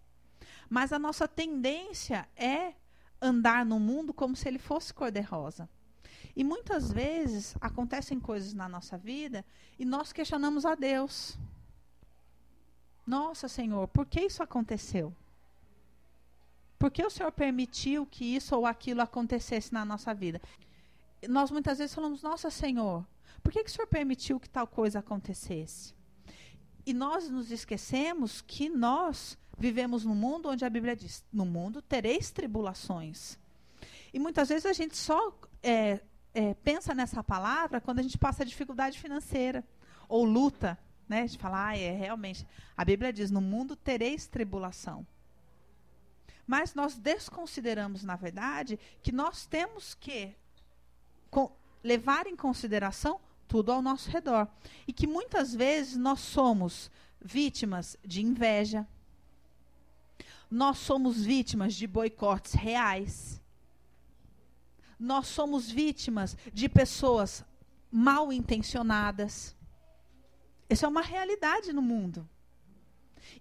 Mas 0.69 0.91
a 0.91 0.99
nossa 0.99 1.25
tendência 1.25 2.27
é 2.35 2.73
andar 3.21 3.65
no 3.65 3.79
mundo 3.79 4.13
como 4.13 4.35
se 4.35 4.47
ele 4.47 4.59
fosse 4.59 4.93
cor-de-rosa. 4.93 5.69
E 6.35 6.43
muitas 6.43 6.91
vezes 6.91 7.55
acontecem 7.61 8.19
coisas 8.19 8.53
na 8.53 8.67
nossa 8.67 8.97
vida 8.97 9.45
e 9.79 9.85
nós 9.85 10.11
questionamos 10.11 10.65
a 10.65 10.75
Deus. 10.75 11.37
Nossa, 13.07 13.47
Senhor, 13.47 13.87
por 13.87 14.05
que 14.05 14.21
isso 14.21 14.43
aconteceu? 14.43 15.15
Por 16.77 16.91
que 16.91 17.05
o 17.05 17.09
Senhor 17.09 17.31
permitiu 17.31 18.05
que 18.05 18.35
isso 18.35 18.55
ou 18.55 18.65
aquilo 18.65 19.01
acontecesse 19.01 19.73
na 19.73 19.83
nossa 19.83 20.13
vida? 20.13 20.41
Nós 21.27 21.49
muitas 21.51 21.77
vezes 21.77 21.95
falamos, 21.95 22.21
Nossa, 22.21 22.49
Senhor, 22.49 23.05
por 23.39 23.51
que, 23.51 23.63
que 23.63 23.69
o 23.69 23.73
Senhor 23.73 23.87
permitiu 23.87 24.39
que 24.39 24.49
tal 24.49 24.67
coisa 24.67 24.99
acontecesse? 24.99 25.93
E 26.85 26.93
nós 26.93 27.29
nos 27.29 27.51
esquecemos 27.51 28.41
que 28.41 28.69
nós 28.69 29.37
vivemos 29.57 30.05
num 30.05 30.15
mundo 30.15 30.49
onde 30.49 30.65
a 30.65 30.69
Bíblia 30.69 30.95
diz: 30.95 31.23
no 31.31 31.45
mundo 31.45 31.81
tereis 31.81 32.31
tribulações. 32.31 33.37
E 34.13 34.19
muitas 34.19 34.49
vezes 34.49 34.65
a 34.65 34.73
gente 34.73 34.97
só 34.97 35.37
é, 35.61 36.01
é, 36.33 36.53
pensa 36.55 36.95
nessa 36.95 37.23
palavra 37.23 37.79
quando 37.79 37.99
a 37.99 38.01
gente 38.01 38.17
passa 38.17 38.45
dificuldade 38.45 38.99
financeira 38.99 39.63
ou 40.07 40.23
luta, 40.25 40.79
né? 41.07 41.25
De 41.25 41.37
falar, 41.37 41.69
ah, 41.69 41.77
é 41.77 41.91
realmente. 41.91 42.47
A 42.75 42.83
Bíblia 42.83 43.13
diz: 43.13 43.29
no 43.29 43.41
mundo 43.41 43.75
tereis 43.75 44.25
tribulação. 44.27 45.05
Mas 46.47 46.73
nós 46.73 46.97
desconsideramos, 46.97 48.03
na 48.03 48.15
verdade, 48.15 48.79
que 49.03 49.11
nós 49.11 49.45
temos 49.45 49.93
que 49.93 50.35
levar 51.83 52.25
em 52.25 52.35
consideração 52.35 53.21
tudo 53.49 53.71
ao 53.71 53.81
nosso 53.81 54.09
redor. 54.09 54.47
E 54.87 54.93
que 54.93 55.05
muitas 55.05 55.53
vezes 55.53 55.97
nós 55.97 56.21
somos 56.21 56.89
vítimas 57.19 57.97
de 58.05 58.21
inveja, 58.21 58.87
nós 60.49 60.77
somos 60.77 61.21
vítimas 61.25 61.73
de 61.73 61.85
boicotes 61.85 62.53
reais, 62.53 63.41
nós 64.97 65.27
somos 65.27 65.69
vítimas 65.69 66.37
de 66.53 66.69
pessoas 66.69 67.43
mal 67.91 68.31
intencionadas. 68.31 69.55
Isso 70.69 70.85
é 70.85 70.87
uma 70.87 71.01
realidade 71.01 71.73
no 71.73 71.81
mundo. 71.81 72.27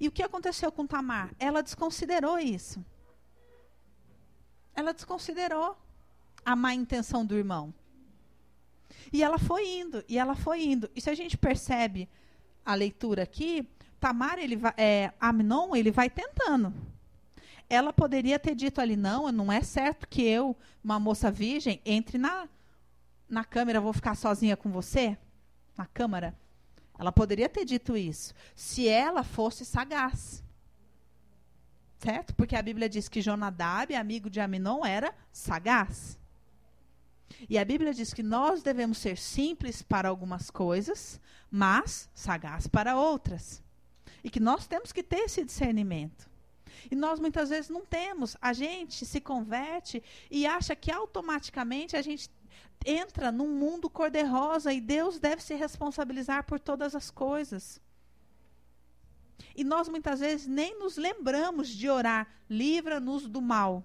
E 0.00 0.08
o 0.08 0.12
que 0.12 0.22
aconteceu 0.22 0.72
com 0.72 0.86
Tamar? 0.86 1.30
Ela 1.38 1.62
desconsiderou 1.62 2.38
isso. 2.38 2.84
Ela 4.74 4.94
desconsiderou 4.94 5.76
a 6.44 6.56
má 6.56 6.72
intenção 6.72 7.26
do 7.26 7.36
irmão. 7.36 7.74
E 9.12 9.22
ela 9.22 9.38
foi 9.38 9.66
indo, 9.66 10.04
e 10.08 10.18
ela 10.18 10.34
foi 10.34 10.64
indo. 10.64 10.90
E 10.94 11.00
se 11.00 11.10
a 11.10 11.14
gente 11.14 11.36
percebe 11.36 12.08
a 12.64 12.74
leitura 12.74 13.22
aqui, 13.22 13.66
Tamar, 13.98 14.38
ele 14.38 14.56
vai, 14.56 14.74
é, 14.76 15.12
Amnon, 15.20 15.74
ele 15.74 15.90
vai 15.90 16.08
tentando. 16.08 16.72
Ela 17.68 17.92
poderia 17.92 18.38
ter 18.38 18.54
dito 18.54 18.80
ali, 18.80 18.96
não, 18.96 19.30
não 19.32 19.52
é 19.52 19.62
certo 19.62 20.08
que 20.08 20.22
eu, 20.22 20.56
uma 20.82 20.98
moça 20.98 21.30
virgem, 21.30 21.80
entre 21.84 22.16
na, 22.16 22.48
na 23.28 23.44
câmera, 23.44 23.80
vou 23.80 23.92
ficar 23.92 24.14
sozinha 24.14 24.56
com 24.56 24.70
você? 24.70 25.18
Na 25.76 25.86
câmara? 25.86 26.34
Ela 26.98 27.12
poderia 27.12 27.48
ter 27.48 27.64
dito 27.64 27.96
isso, 27.96 28.34
se 28.54 28.88
ela 28.88 29.22
fosse 29.22 29.64
sagaz. 29.64 30.42
Certo? 31.98 32.34
Porque 32.34 32.56
a 32.56 32.62
Bíblia 32.62 32.88
diz 32.88 33.08
que 33.08 33.20
Jonadab, 33.20 33.94
amigo 33.94 34.30
de 34.30 34.40
Aminon, 34.40 34.84
era 34.84 35.14
sagaz. 35.32 36.18
E 37.48 37.58
a 37.58 37.64
Bíblia 37.64 37.92
diz 37.92 38.14
que 38.14 38.22
nós 38.22 38.62
devemos 38.62 38.98
ser 38.98 39.18
simples 39.18 39.82
para 39.82 40.08
algumas 40.08 40.50
coisas, 40.50 41.20
mas 41.50 42.08
sagaz 42.14 42.66
para 42.66 42.96
outras. 42.96 43.62
E 44.24 44.30
que 44.30 44.40
nós 44.40 44.66
temos 44.66 44.92
que 44.92 45.02
ter 45.02 45.20
esse 45.20 45.44
discernimento. 45.44 46.28
E 46.90 46.94
nós 46.94 47.20
muitas 47.20 47.50
vezes 47.50 47.70
não 47.70 47.84
temos. 47.84 48.36
A 48.40 48.52
gente 48.52 49.04
se 49.04 49.20
converte 49.20 50.02
e 50.30 50.46
acha 50.46 50.74
que 50.74 50.90
automaticamente 50.90 51.96
a 51.96 52.02
gente 52.02 52.30
entra 52.84 53.32
num 53.32 53.48
mundo 53.48 53.90
cor-de-rosa 53.90 54.72
e 54.72 54.80
Deus 54.80 55.18
deve 55.18 55.42
se 55.42 55.54
responsabilizar 55.54 56.44
por 56.44 56.60
todas 56.60 56.94
as 56.94 57.10
coisas. 57.10 57.80
E 59.54 59.64
nós 59.64 59.88
muitas 59.88 60.20
vezes 60.20 60.46
nem 60.46 60.78
nos 60.78 60.96
lembramos 60.96 61.68
de 61.68 61.88
orar, 61.88 62.28
livra-nos 62.48 63.28
do 63.28 63.40
mal. 63.40 63.84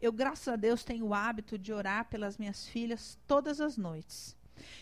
Eu, 0.00 0.12
graças 0.12 0.48
a 0.48 0.56
Deus, 0.56 0.82
tenho 0.82 1.06
o 1.06 1.14
hábito 1.14 1.58
de 1.58 1.72
orar 1.72 2.08
pelas 2.08 2.38
minhas 2.38 2.66
filhas 2.66 3.18
todas 3.26 3.60
as 3.60 3.76
noites. 3.76 4.36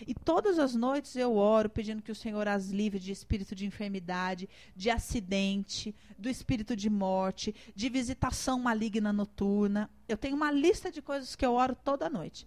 E 0.06 0.14
todas 0.14 0.58
as 0.58 0.74
noites 0.74 1.16
eu 1.16 1.36
oro 1.36 1.68
pedindo 1.68 2.02
que 2.02 2.12
o 2.12 2.14
Senhor 2.14 2.46
as 2.48 2.68
livre 2.68 2.98
de 2.98 3.12
espírito 3.12 3.54
de 3.54 3.66
enfermidade, 3.66 4.48
de 4.74 4.90
acidente, 4.90 5.94
do 6.18 6.28
espírito 6.28 6.76
de 6.76 6.90
morte, 6.90 7.54
de 7.74 7.88
visitação 7.88 8.58
maligna 8.58 9.12
noturna. 9.12 9.90
Eu 10.08 10.16
tenho 10.16 10.36
uma 10.36 10.50
lista 10.50 10.90
de 10.90 11.02
coisas 11.02 11.34
que 11.34 11.44
eu 11.44 11.52
oro 11.52 11.76
toda 11.84 12.08
noite. 12.08 12.46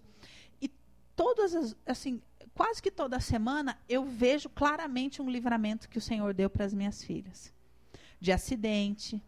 E 0.60 0.70
todas 1.16 1.54
as, 1.54 1.76
assim, 1.86 2.20
quase 2.54 2.82
que 2.82 2.90
toda 2.90 3.20
semana 3.20 3.78
eu 3.88 4.04
vejo 4.04 4.48
claramente 4.48 5.22
um 5.22 5.30
livramento 5.30 5.88
que 5.88 5.98
o 5.98 6.02
Senhor 6.02 6.34
deu 6.34 6.50
para 6.50 6.64
as 6.64 6.74
minhas 6.74 7.02
filhas. 7.02 7.52
De 8.20 8.30
acidente, 8.32 9.22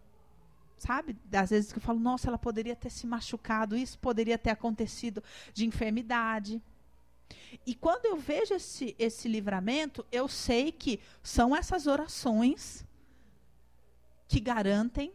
sabe? 0.77 1.17
Às 1.33 1.51
vezes 1.51 1.73
que 1.73 1.79
eu 1.79 1.83
falo, 1.83 1.99
nossa, 1.99 2.29
ela 2.29 2.39
poderia 2.39 2.77
ter 2.77 2.91
se 2.91 3.07
machucado, 3.07 3.77
isso 3.77 3.99
poderia 3.99 4.39
ter 4.39 4.51
acontecido 4.51 5.23
de 5.53 5.67
enfermidade. 5.67 6.63
E 7.67 7.75
quando 7.75 8.07
eu 8.07 8.17
vejo 8.17 8.55
esse, 8.55 8.95
esse 8.99 9.29
livramento, 9.29 10.05
eu 10.11 10.29
sei 10.29 10.73
que 10.73 11.01
são 11.23 11.55
essas 11.55 11.87
orações 11.87 12.85
que 14.29 14.41
garantem 14.41 15.13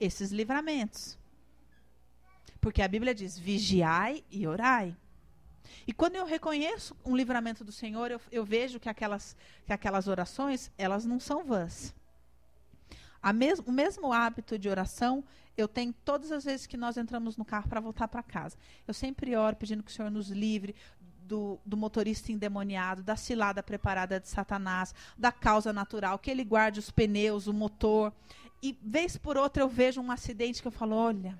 esses 0.00 0.30
livramentos. 0.30 1.18
Porque 2.60 2.82
a 2.82 2.88
Bíblia 2.88 3.14
diz: 3.14 3.38
vigiai 3.38 4.24
e 4.30 4.46
orai. 4.46 4.96
E 5.86 5.92
quando 5.92 6.16
eu 6.16 6.24
reconheço 6.24 6.96
um 7.04 7.16
livramento 7.16 7.64
do 7.64 7.72
Senhor, 7.72 8.10
eu, 8.10 8.20
eu 8.32 8.44
vejo 8.44 8.80
que 8.80 8.88
aquelas, 8.88 9.36
que 9.66 9.72
aquelas 9.72 10.08
orações, 10.08 10.70
elas 10.76 11.04
não 11.04 11.20
são 11.20 11.44
vãs. 11.44 11.94
Mes 13.34 13.58
o 13.60 13.72
mesmo 13.72 14.12
hábito 14.12 14.58
de 14.58 14.68
oração 14.68 15.24
eu 15.56 15.66
tenho 15.66 15.92
todas 16.04 16.30
as 16.30 16.44
vezes 16.44 16.66
que 16.66 16.76
nós 16.76 16.96
entramos 16.96 17.36
no 17.36 17.44
carro 17.44 17.68
para 17.68 17.80
voltar 17.80 18.06
para 18.06 18.22
casa. 18.22 18.56
Eu 18.86 18.94
sempre 18.94 19.34
oro 19.34 19.56
pedindo 19.56 19.82
que 19.82 19.90
o 19.90 19.94
Senhor 19.94 20.10
nos 20.10 20.30
livre 20.30 20.74
do, 21.00 21.58
do, 21.66 21.76
motorista 21.76 22.30
endemoniado, 22.30 23.02
da 23.02 23.16
cilada 23.16 23.62
preparada 23.62 24.20
de 24.20 24.28
Satanás, 24.28 24.94
da 25.16 25.32
causa 25.32 25.72
natural, 25.72 26.18
que 26.18 26.30
ele 26.30 26.44
guarde 26.44 26.78
os 26.78 26.90
pneus, 26.90 27.48
o 27.48 27.52
motor. 27.52 28.12
E 28.62 28.78
vez 28.80 29.16
por 29.16 29.36
outra 29.36 29.62
eu 29.62 29.68
vejo 29.68 30.00
um 30.00 30.12
acidente 30.12 30.62
que 30.62 30.68
eu 30.68 30.72
falo, 30.72 30.94
olha, 30.94 31.38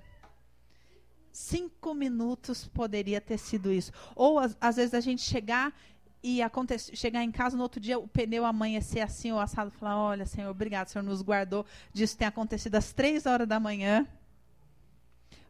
cinco 1.31 1.93
minutos 1.93 2.67
poderia 2.67 3.21
ter 3.21 3.37
sido 3.37 3.71
isso. 3.71 3.91
Ou 4.15 4.37
às 4.59 4.75
vezes 4.75 4.93
a 4.93 4.99
gente 4.99 5.21
chegar 5.21 5.73
e 6.21 6.41
acontecer, 6.41 6.95
chegar 6.95 7.23
em 7.23 7.31
casa 7.31 7.55
no 7.55 7.63
outro 7.63 7.79
dia, 7.79 7.97
o 7.97 8.07
pneu 8.07 8.45
amanhecer 8.45 9.01
assim, 9.01 9.31
o 9.31 9.39
assado, 9.39 9.71
falar: 9.71 9.97
Olha, 9.97 10.25
Senhor, 10.25 10.49
obrigado, 10.49 10.87
Senhor 10.87 11.03
nos 11.03 11.21
guardou 11.21 11.65
disso 11.93 12.17
ter 12.17 12.25
acontecido 12.25 12.75
às 12.75 12.91
três 12.91 13.25
horas 13.25 13.47
da 13.47 13.59
manhã. 13.59 14.07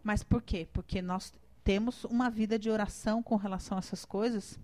Mas 0.03 0.23
por 0.23 0.41
quê? 0.41 0.67
Porque 0.71 1.01
nós 1.01 1.33
temos 1.63 2.03
uma 2.05 2.29
vida 2.29 2.57
de 2.57 2.69
oração 2.69 3.21
com 3.21 3.35
relação 3.35 3.77
a 3.77 3.79
essas 3.79 4.05
coisas 4.05 4.59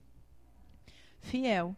fiel. 1.25 1.75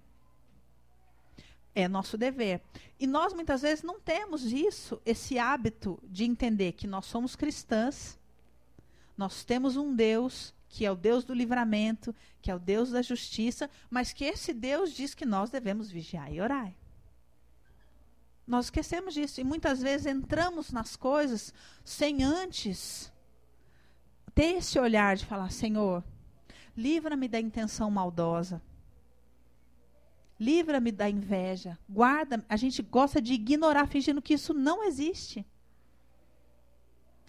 É 1.74 1.88
nosso 1.88 2.17
dever. 2.17 2.62
E 3.00 3.05
nós 3.05 3.34
muitas 3.34 3.62
vezes 3.62 3.84
não 3.84 4.00
temos 4.00 4.43
isso, 4.46 5.00
esse 5.05 5.38
hábito 5.38 6.00
de 6.03 6.24
entender 6.25 6.72
que 6.72 6.88
nós 6.88 7.05
somos 7.05 7.36
cristãs, 7.36 8.17
nós 9.15 9.43
temos 9.43 9.77
um 9.77 9.96
Deus 9.96 10.53
que 10.69 10.86
é 10.86 10.91
o 10.91 10.95
Deus 10.95 11.24
do 11.24 11.33
livramento, 11.33 12.13
que 12.41 12.51
é 12.51 12.55
o 12.55 12.59
Deus 12.59 12.91
da 12.91 13.01
justiça, 13.01 13.69
mas 13.89 14.13
que 14.13 14.25
esse 14.25 14.53
Deus 14.53 14.91
diz 14.91 15.13
que 15.13 15.25
nós 15.25 15.50
devemos 15.50 15.89
vigiar 15.89 16.31
e 16.31 16.41
orar. 16.41 16.74
Nós 18.45 18.65
esquecemos 18.65 19.13
disso 19.13 19.41
e 19.41 19.43
muitas 19.43 19.81
vezes 19.81 20.07
entramos 20.07 20.71
nas 20.71 20.95
coisas 20.95 21.53
sem 21.83 22.24
antes 22.24 23.12
ter 24.33 24.57
esse 24.57 24.79
olhar 24.79 25.17
de 25.17 25.25
falar: 25.25 25.51
Senhor, 25.51 26.03
livra-me 26.75 27.27
da 27.27 27.39
intenção 27.39 27.91
maldosa. 27.91 28.62
Livra-me 30.39 30.91
da 30.91 31.09
inveja. 31.09 31.77
Guarda. 31.89 32.45
A 32.47 32.55
gente 32.55 32.81
gosta 32.83 33.19
de 33.19 33.33
ignorar, 33.33 33.88
fingindo 33.88 34.21
que 34.21 34.36
isso 34.36 34.53
não 34.53 34.83
existe. 34.83 35.45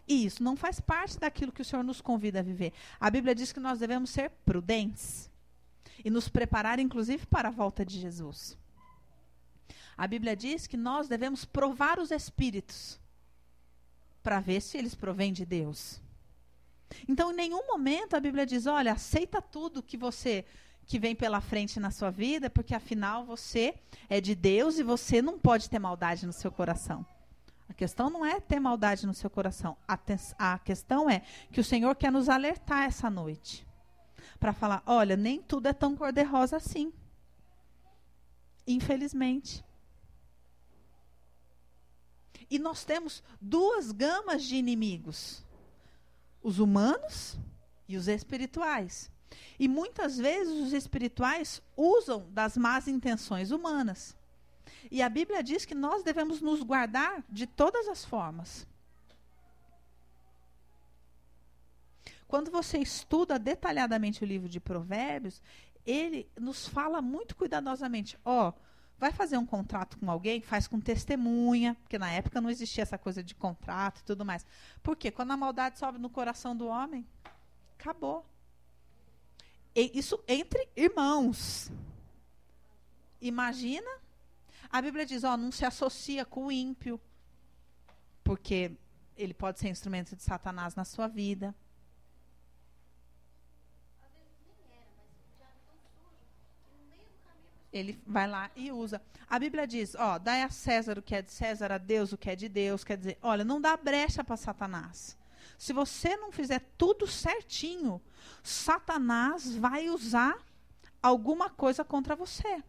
E 0.09 0.25
isso 0.25 0.43
não 0.43 0.57
faz 0.57 0.81
parte 0.81 1.19
daquilo 1.19 1.53
que 1.53 1.61
o 1.61 1.65
Senhor 1.65 1.83
nos 1.83 2.01
convida 2.01 2.41
a 2.41 2.43
viver. 2.43 2.73
A 2.99 3.11
Bíblia 3.11 3.35
diz 3.35 3.53
que 3.53 3.61
nós 3.61 3.79
devemos 3.79 4.09
ser 4.09 4.31
prudentes 4.45 5.31
e 6.03 6.09
nos 6.09 6.29
preparar, 6.29 6.79
inclusive, 6.79 7.27
para 7.27 7.49
a 7.49 7.53
volta 7.53 7.85
de 7.85 8.01
Jesus. 8.01 8.57
A 9.97 10.07
Bíblia 10.07 10.35
diz 10.35 10.67
que 10.67 10.77
nós 10.77 11.09
devemos 11.09 11.45
provar 11.45 11.99
os 11.99 12.11
espíritos 12.11 12.99
para 14.23 14.41
ver 14.41 14.63
se 14.63 14.79
eles 14.79 14.95
provêm 14.95 15.33
de 15.33 15.45
Deus. 15.45 16.01
Então, 17.07 17.33
em 17.33 17.37
nenhum 17.37 17.67
momento 17.67 18.15
a 18.15 18.21
Bíblia 18.21 18.47
diz: 18.47 18.67
olha, 18.67 18.93
aceita 18.93 19.43
tudo 19.43 19.83
que 19.83 19.99
você 19.99 20.47
que 20.87 20.99
vem 20.99 21.15
pela 21.15 21.41
frente 21.43 21.79
na 21.79 21.91
sua 21.91 22.11
vida, 22.11 22.49
porque 22.49 22.75
afinal 22.75 23.27
você 23.27 23.75
é 24.09 24.23
de 24.23 24.35
Deus 24.35 24.79
e 24.79 24.83
você 24.83 25.21
não 25.21 25.39
pode 25.39 25.69
ter 25.69 25.79
maldade 25.79 26.25
no 26.25 26.33
seu 26.33 26.51
coração. 26.51 27.05
A 27.69 27.75
questão 27.75 28.09
não 28.09 28.25
é 28.25 28.41
ter 28.41 28.59
maldade 28.59 29.07
no 29.07 29.15
seu 29.15 29.29
coração. 29.29 29.77
A, 29.87 29.99
a 30.39 30.59
questão 30.59 31.09
é 31.09 31.23
que 31.53 31.61
o 31.61 31.65
Senhor 31.65 31.95
quer 31.95 32.11
nos 32.11 32.29
alertar 32.29 32.85
essa 32.85 33.11
noite. 33.11 33.67
para 34.41 34.53
falar: 34.53 34.83
olha, 34.87 35.17
nem 35.17 35.43
tudo 35.43 35.67
é 35.67 35.73
tão 35.73 35.95
cor-de-rosa 35.95 36.57
assim. 36.57 36.93
Infelizmente. 38.67 39.65
E 42.51 42.59
nós 42.59 42.85
temos 42.85 43.23
duas 43.41 43.93
gamas 43.93 44.43
de 44.43 44.57
inimigos: 44.57 45.45
os 46.43 46.59
humanos 46.59 47.39
e 47.87 47.97
os 47.97 48.09
espirituais. 48.09 49.11
E 49.59 49.69
muitas 49.69 50.17
vezes 50.17 50.55
os 50.55 50.73
espirituais 50.73 51.63
usam 51.77 52.31
das 52.31 52.57
más 52.57 52.89
intenções 52.89 53.51
humanas. 53.51 54.17
E 54.91 55.03
a 55.03 55.09
Bíblia 55.09 55.43
diz 55.43 55.65
que 55.65 55.75
nós 55.75 56.03
devemos 56.03 56.41
nos 56.41 56.63
guardar 56.63 57.23
de 57.29 57.47
todas 57.47 57.89
as 57.89 58.05
formas. 58.05 58.67
Quando 62.27 62.51
você 62.51 62.79
estuda 62.79 63.39
detalhadamente 63.39 64.23
o 64.23 64.27
livro 64.27 64.49
de 64.49 64.61
Provérbios, 64.61 65.43
ele 65.87 66.31
nos 66.39 66.69
fala 66.69 67.01
muito 67.01 67.35
cuidadosamente: 67.35 68.19
ó, 68.25 68.49
oh, 68.49 68.53
vai 68.99 69.13
fazer 69.13 69.39
um 69.39 69.47
contrato 69.47 69.99
com 69.99 70.11
alguém, 70.11 70.41
faz 70.41 70.67
com 70.67 70.81
testemunha, 70.81 71.75
porque 71.77 71.99
na 71.99 72.11
época 72.11 72.41
não 72.41 72.51
existia 72.51 72.83
essa 72.83 72.99
coisa 72.99 73.23
de 73.23 73.35
contrato 73.35 74.01
e 74.01 74.05
tudo 74.05 74.25
mais. 74.25 74.45
Porque 74.83 75.11
quando 75.11 75.31
a 75.31 75.37
maldade 75.37 75.79
sobe 75.79 75.99
no 75.99 76.11
coração 76.11 76.55
do 76.55 76.67
homem, 76.67 77.07
acabou. 77.79 78.27
E 79.75 79.99
isso 79.99 80.23
entre 80.27 80.69
irmãos. 80.77 81.71
Imagina. 83.21 83.89
A 84.71 84.83
Bíblia 84.83 85.07
diz, 85.07 85.25
ó, 85.25 85.37
não 85.37 85.51
se 85.51 85.65
associa 85.65 86.25
com 86.25 86.47
o 86.47 86.53
ímpio, 86.53 87.01
porque 88.23 88.73
ele 89.17 89.35
pode 89.35 89.59
ser 89.59 89.69
instrumento 89.69 90.15
de 90.15 90.23
Satanás 90.23 90.75
na 90.75 90.85
sua 90.85 91.09
vida. 91.09 91.55
ele 97.73 98.01
vai 98.07 98.27
lá 98.27 98.51
e 98.57 98.73
usa. 98.73 99.01
A 99.29 99.39
Bíblia 99.39 99.67
diz, 99.67 99.95
ó, 99.95 100.19
dai 100.19 100.43
a 100.43 100.51
César 100.51 100.99
o 100.99 101.03
que 101.03 101.15
é 101.15 101.23
de 101.23 101.31
César, 101.31 101.71
a 101.73 101.79
Deus 101.79 102.13
o 102.13 102.19
que 102.19 102.31
é 102.31 102.37
de 102.37 102.49
Deus. 102.49 102.85
Quer 102.85 102.97
dizer, 102.97 103.19
olha, 103.23 103.45
não 103.45 103.61
dá 103.61 103.77
brecha 103.77 104.25
para 104.25 104.37
Satanás. 104.37 105.17
Se 105.59 105.73
você 105.73 106.17
não 106.17 106.33
fizer 106.33 106.61
tudo 106.77 107.07
certinho, 107.07 108.01
Satanás 108.43 109.55
vai 109.55 109.89
usar 109.91 110.39
alguma 111.03 111.51
coisa 111.51 111.85
contra 111.85 112.17
você. 112.17 112.63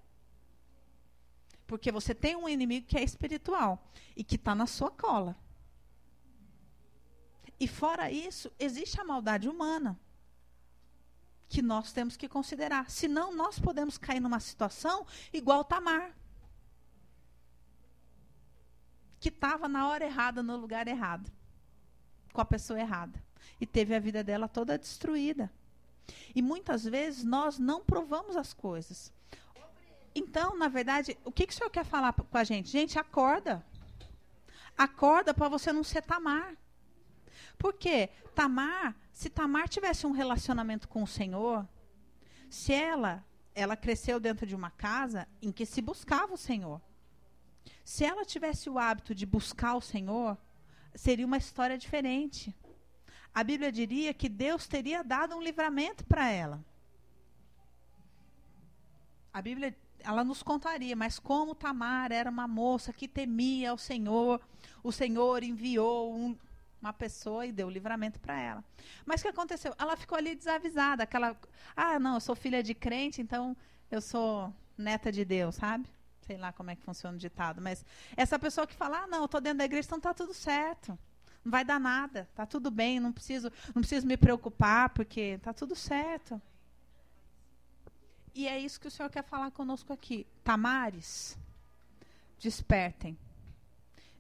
Porque 1.69 1.91
você 1.91 2.15
tem 2.15 2.35
um 2.35 2.49
inimigo 2.49 2.87
que 2.87 2.97
é 2.97 3.03
espiritual 3.03 3.87
e 4.15 4.23
que 4.23 4.37
está 4.37 4.55
na 4.55 4.65
sua 4.65 4.89
cola. 4.89 5.37
E 7.59 7.67
fora 7.67 8.11
isso, 8.11 8.51
existe 8.57 8.99
a 8.99 9.03
maldade 9.03 9.47
humana 9.47 9.99
que 11.47 11.61
nós 11.61 11.93
temos 11.93 12.17
que 12.17 12.27
considerar. 12.27 12.89
Senão, 12.89 13.35
nós 13.35 13.59
podemos 13.59 13.99
cair 13.99 14.19
numa 14.19 14.39
situação 14.39 15.05
igual 15.31 15.63
Tamar. 15.63 16.17
Que 19.19 19.29
estava 19.29 19.67
na 19.67 19.87
hora 19.89 20.05
errada, 20.05 20.41
no 20.41 20.57
lugar 20.57 20.87
errado. 20.87 21.31
Com 22.33 22.41
a 22.41 22.45
pessoa 22.45 22.79
errada. 22.79 23.23
E 23.61 23.67
teve 23.67 23.93
a 23.93 23.99
vida 23.99 24.23
dela 24.23 24.47
toda 24.47 24.75
destruída. 24.75 25.51
E 26.33 26.41
muitas 26.41 26.83
vezes 26.83 27.23
nós 27.23 27.59
não 27.59 27.85
provamos 27.85 28.35
as 28.35 28.55
coisas. 28.55 29.13
Então, 30.19 30.57
na 30.57 30.67
verdade, 30.67 31.17
o 31.23 31.31
que, 31.31 31.47
que 31.47 31.53
o 31.53 31.55
senhor 31.55 31.69
quer 31.69 31.85
falar 31.85 32.11
com 32.13 32.37
a 32.37 32.43
gente? 32.43 32.69
Gente, 32.69 32.99
acorda. 32.99 33.65
Acorda 34.77 35.33
para 35.33 35.47
você 35.47 35.71
não 35.71 35.83
ser 35.83 36.01
Tamar. 36.01 36.55
Por 37.57 37.73
quê? 37.73 38.09
Tamar 38.35 38.95
se 39.19 39.29
Tamar 39.29 39.67
tivesse 39.67 40.07
um 40.07 40.11
relacionamento 40.11 40.87
com 40.87 41.03
o 41.03 41.07
Senhor, 41.07 41.67
se 42.49 42.73
ela, 42.73 43.21
ela 43.53 43.75
cresceu 43.75 44.17
dentro 44.17 44.45
de 44.45 44.55
uma 44.55 44.71
casa 44.71 45.27
em 45.41 45.51
que 45.51 45.65
se 45.65 45.81
buscava 45.81 46.33
o 46.33 46.37
Senhor. 46.37 46.81
Se 47.83 48.05
ela 48.05 48.23
tivesse 48.23 48.69
o 48.69 48.79
hábito 48.79 49.13
de 49.13 49.25
buscar 49.25 49.75
o 49.75 49.81
Senhor, 49.81 50.37
seria 50.95 51.25
uma 51.25 51.35
história 51.35 51.77
diferente. 51.77 52.55
A 53.33 53.43
Bíblia 53.43 53.71
diria 53.71 54.13
que 54.13 54.29
Deus 54.29 54.67
teria 54.67 55.03
dado 55.03 55.35
um 55.35 55.41
livramento 55.41 56.05
para 56.05 56.29
ela. 56.29 56.63
A 59.33 59.41
Bíblia, 59.41 59.75
ela 60.03 60.23
nos 60.23 60.41
contaria, 60.43 60.95
mas 60.95 61.19
como 61.19 61.55
Tamar 61.55 62.11
era 62.11 62.29
uma 62.29 62.47
moça 62.47 62.93
que 62.93 63.07
temia 63.07 63.73
o 63.73 63.77
Senhor, 63.77 64.41
o 64.83 64.91
Senhor 64.91 65.43
enviou 65.43 66.15
um, 66.15 66.35
uma 66.81 66.93
pessoa 66.93 67.45
e 67.45 67.51
deu 67.51 67.69
livramento 67.69 68.19
para 68.19 68.39
ela. 68.39 68.63
Mas 69.05 69.21
o 69.21 69.23
que 69.23 69.29
aconteceu? 69.29 69.73
Ela 69.77 69.97
ficou 69.97 70.17
ali 70.17 70.35
desavisada. 70.35 71.03
Aquela, 71.03 71.35
ah, 71.75 71.99
não, 71.99 72.15
eu 72.15 72.19
sou 72.19 72.35
filha 72.35 72.63
de 72.63 72.73
crente, 72.73 73.21
então 73.21 73.55
eu 73.91 74.01
sou 74.01 74.53
neta 74.77 75.11
de 75.11 75.25
Deus, 75.25 75.55
sabe? 75.55 75.87
Sei 76.21 76.37
lá 76.37 76.53
como 76.53 76.69
é 76.71 76.75
que 76.75 76.83
funciona 76.83 77.15
o 77.15 77.19
ditado. 77.19 77.61
Mas 77.61 77.85
essa 78.15 78.39
pessoa 78.39 78.65
que 78.65 78.73
fala, 78.73 79.03
ah, 79.03 79.07
não, 79.07 79.19
eu 79.19 79.25
estou 79.25 79.41
dentro 79.41 79.59
da 79.59 79.65
igreja, 79.65 79.87
então 79.87 79.97
está 79.97 80.13
tudo 80.13 80.33
certo. 80.33 80.97
Não 81.43 81.51
vai 81.51 81.63
dar 81.63 81.79
nada, 81.79 82.27
está 82.29 82.45
tudo 82.45 82.69
bem, 82.69 82.99
não 82.99 83.11
preciso, 83.11 83.51
não 83.73 83.81
preciso 83.81 84.05
me 84.05 84.17
preocupar, 84.17 84.89
porque 84.89 85.21
está 85.21 85.53
tudo 85.53 85.75
certo. 85.75 86.41
E 88.33 88.47
é 88.47 88.59
isso 88.59 88.79
que 88.79 88.87
o 88.87 88.91
Senhor 88.91 89.09
quer 89.09 89.23
falar 89.23 89.51
conosco 89.51 89.91
aqui. 89.91 90.25
Tamares, 90.43 91.37
despertem 92.39 93.17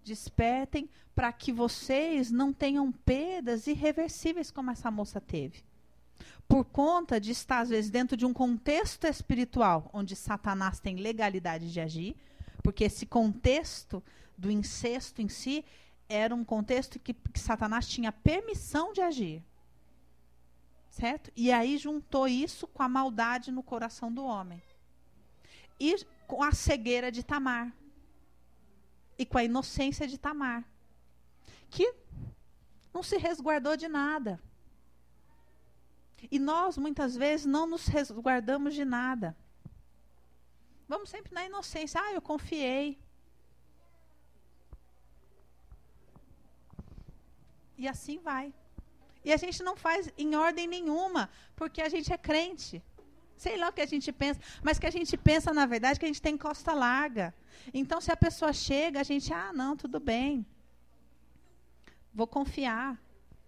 despertem 0.09 0.89
para 1.13 1.31
que 1.31 1.51
vocês 1.51 2.31
não 2.31 2.51
tenham 2.51 2.91
perdas 2.91 3.67
irreversíveis 3.67 4.51
como 4.51 4.71
essa 4.71 4.89
moça 4.89 5.21
teve. 5.21 5.63
Por 6.47 6.65
conta 6.65 7.19
de 7.19 7.31
estar, 7.31 7.59
às 7.59 7.69
vezes, 7.69 7.91
dentro 7.91 8.17
de 8.17 8.25
um 8.25 8.33
contexto 8.33 9.05
espiritual 9.05 9.89
onde 9.93 10.15
Satanás 10.15 10.79
tem 10.79 10.95
legalidade 10.95 11.71
de 11.71 11.79
agir, 11.79 12.15
porque 12.63 12.85
esse 12.85 13.05
contexto 13.05 14.03
do 14.37 14.49
incesto 14.49 15.21
em 15.21 15.29
si 15.29 15.63
era 16.07 16.33
um 16.33 16.43
contexto 16.43 16.97
que, 16.97 17.13
que 17.13 17.39
Satanás 17.39 17.87
tinha 17.87 18.11
permissão 18.11 18.91
de 18.91 19.01
agir. 19.01 19.43
Certo? 20.99 21.31
E 21.33 21.49
aí 21.49 21.77
juntou 21.77 22.27
isso 22.27 22.67
com 22.67 22.83
a 22.83 22.89
maldade 22.89 23.53
no 23.53 23.63
coração 23.63 24.11
do 24.11 24.25
homem. 24.25 24.61
E 25.79 25.95
com 26.27 26.43
a 26.43 26.51
cegueira 26.51 27.09
de 27.09 27.23
Tamar 27.23 27.73
e 29.17 29.25
com 29.25 29.37
a 29.37 29.43
inocência 29.43 30.05
de 30.05 30.17
Tamar, 30.17 30.65
que 31.69 31.95
não 32.93 33.01
se 33.01 33.17
resguardou 33.17 33.77
de 33.77 33.87
nada. 33.87 34.41
E 36.29 36.37
nós, 36.37 36.77
muitas 36.77 37.15
vezes, 37.15 37.45
não 37.45 37.65
nos 37.65 37.87
resguardamos 37.87 38.73
de 38.73 38.83
nada. 38.83 39.37
Vamos 40.85 41.09
sempre 41.09 41.33
na 41.33 41.45
inocência. 41.45 42.01
Ah, 42.01 42.13
eu 42.13 42.21
confiei. 42.21 42.99
E 47.77 47.87
assim 47.87 48.19
vai. 48.19 48.53
E 49.23 49.33
a 49.33 49.37
gente 49.37 49.61
não 49.63 49.75
faz 49.75 50.11
em 50.17 50.35
ordem 50.35 50.67
nenhuma, 50.67 51.29
porque 51.55 51.81
a 51.81 51.89
gente 51.89 52.11
é 52.11 52.17
crente. 52.17 52.81
Sei 53.35 53.57
lá 53.57 53.69
o 53.69 53.73
que 53.73 53.81
a 53.81 53.85
gente 53.85 54.11
pensa, 54.11 54.39
mas 54.61 54.77
que 54.77 54.85
a 54.85 54.91
gente 54.91 55.15
pensa, 55.17 55.53
na 55.53 55.65
verdade, 55.65 55.99
que 55.99 56.05
a 56.05 56.07
gente 56.07 56.21
tem 56.21 56.37
costa 56.37 56.73
larga. 56.73 57.33
Então, 57.73 58.01
se 58.01 58.11
a 58.11 58.17
pessoa 58.17 58.51
chega, 58.51 58.99
a 58.99 59.03
gente, 59.03 59.33
ah, 59.33 59.53
não, 59.53 59.77
tudo 59.77 59.99
bem. 59.99 60.45
Vou 62.13 62.27
confiar. 62.27 62.99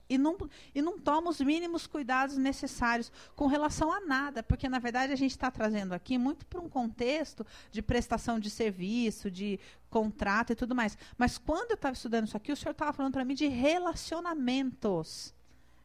E 0.09 0.17
não, 0.17 0.37
e 0.75 0.81
não 0.81 0.99
toma 0.99 1.29
os 1.29 1.39
mínimos 1.39 1.87
cuidados 1.87 2.37
necessários 2.37 3.09
com 3.33 3.47
relação 3.47 3.91
a 3.91 4.01
nada, 4.01 4.43
porque, 4.43 4.67
na 4.67 4.77
verdade, 4.77 5.13
a 5.13 5.15
gente 5.15 5.31
está 5.31 5.49
trazendo 5.49 5.93
aqui 5.93 6.17
muito 6.17 6.45
para 6.45 6.59
um 6.59 6.67
contexto 6.67 7.45
de 7.71 7.81
prestação 7.81 8.37
de 8.37 8.49
serviço, 8.49 9.31
de 9.31 9.57
contrato 9.89 10.51
e 10.51 10.55
tudo 10.55 10.75
mais. 10.75 10.97
Mas 11.17 11.37
quando 11.37 11.71
eu 11.71 11.75
estava 11.75 11.93
estudando 11.93 12.27
isso 12.27 12.35
aqui, 12.35 12.51
o 12.51 12.57
senhor 12.57 12.71
estava 12.71 12.91
falando 12.91 13.13
para 13.13 13.23
mim 13.23 13.33
de 13.33 13.47
relacionamentos 13.47 15.33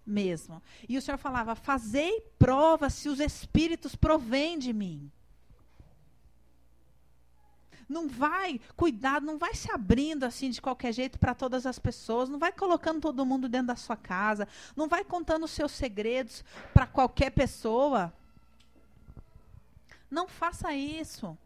mesmo. 0.07 0.63
E 0.89 0.97
o 0.97 1.03
senhor 1.03 1.19
falava: 1.19 1.55
fazei 1.55 2.21
prova 2.39 2.89
se 2.89 3.09
os 3.09 3.21
espíritos 3.21 3.97
provêm 3.97 4.59
de 4.59 4.73
mim. 4.73 5.11
Não 7.89 8.09
vai, 8.09 8.61
cuidado, 8.77 9.25
não 9.25 9.39
vai 9.39 9.55
se 9.55 9.71
abrindo 9.71 10.25
assim 10.25 10.51
de 10.51 10.61
qualquer 10.61 10.93
jeito 10.93 11.21
para 11.21 11.35
todas 11.35 11.67
as 11.67 11.79
pessoas, 11.79 12.29
não 12.29 12.39
vai 12.39 12.51
colocando 12.51 13.01
todo 13.01 13.25
mundo 13.25 13.49
dentro 13.49 13.69
da 13.69 13.77
sua 13.77 13.97
casa, 13.97 14.49
não 14.75 14.89
vai 14.89 15.05
contando 15.05 15.45
os 15.45 15.53
seus 15.53 15.71
segredos 15.71 16.45
para 16.75 16.87
qualquer 16.87 17.31
pessoa. 17.31 18.13
Não 20.11 20.27
faça 20.27 20.73
isso. 20.75 21.39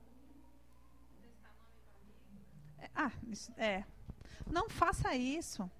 Ah, 2.95 3.13
isso, 3.29 3.53
é. 3.59 3.85
Não 4.51 4.69
faça 4.69 5.15
isso. 5.15 5.71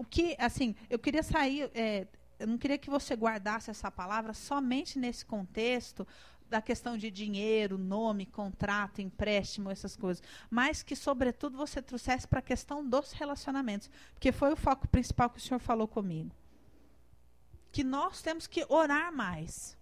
O 0.00 0.04
que, 0.04 0.34
assim, 0.38 0.74
eu 0.88 0.98
queria 0.98 1.22
sair, 1.22 1.70
é, 1.74 2.06
eu 2.38 2.46
não 2.46 2.56
queria 2.56 2.78
que 2.78 2.88
você 2.88 3.14
guardasse 3.14 3.70
essa 3.70 3.90
palavra 3.90 4.32
somente 4.32 4.98
nesse 4.98 5.26
contexto 5.26 6.08
da 6.48 6.62
questão 6.62 6.96
de 6.96 7.10
dinheiro, 7.10 7.76
nome, 7.76 8.24
contrato, 8.24 9.02
empréstimo, 9.02 9.68
essas 9.68 9.98
coisas, 9.98 10.22
mas 10.48 10.82
que, 10.82 10.96
sobretudo, 10.96 11.58
você 11.58 11.82
trouxesse 11.82 12.26
para 12.26 12.38
a 12.38 12.42
questão 12.42 12.82
dos 12.82 13.12
relacionamentos, 13.12 13.90
porque 14.14 14.32
foi 14.32 14.50
o 14.50 14.56
foco 14.56 14.88
principal 14.88 15.28
que 15.28 15.36
o 15.36 15.42
senhor 15.42 15.60
falou 15.60 15.86
comigo. 15.86 16.34
Que 17.70 17.84
nós 17.84 18.22
temos 18.22 18.46
que 18.46 18.64
orar 18.70 19.14
mais. 19.14 19.76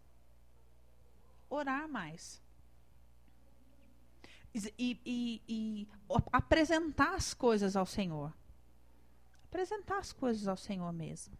orar 1.48 1.88
mais. 1.88 2.42
E, 4.52 5.00
e, 5.06 5.42
e, 5.48 5.88
apresentar 6.32 7.14
as 7.14 7.32
coisas 7.32 7.76
ao 7.76 7.86
Senhor. 7.86 8.32
Apresentar 9.48 9.98
as 9.98 10.12
coisas 10.12 10.46
ao 10.46 10.56
Senhor 10.56 10.92
mesmo. 10.92 11.36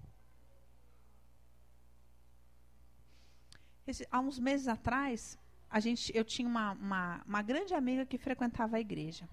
Esse, 3.86 4.06
há 4.10 4.20
uns 4.20 4.38
meses 4.38 4.66
atrás, 4.68 5.38
a 5.70 5.80
gente, 5.80 6.14
eu 6.16 6.24
tinha 6.24 6.48
uma, 6.48 6.72
uma, 6.72 7.22
uma 7.26 7.42
grande 7.42 7.74
amiga 7.74 8.04
que 8.04 8.18
frequentava 8.18 8.76
a 8.76 8.80
igreja. 8.80 9.28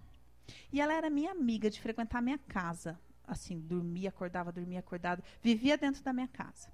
E 0.72 0.80
ela 0.82 0.94
era 0.94 1.10
minha 1.10 1.32
amiga 1.32 1.70
de 1.70 1.82
frequentar 1.82 2.20
a 2.20 2.22
minha 2.22 2.38
casa. 2.38 3.00
Assim, 3.26 3.60
dormia, 3.60 4.10
acordava, 4.10 4.52
dormia, 4.52 4.80
acordava. 4.80 5.24
Vivia 5.42 5.78
dentro 5.78 6.04
da 6.04 6.14
minha 6.14 6.28
casa. 6.28 6.72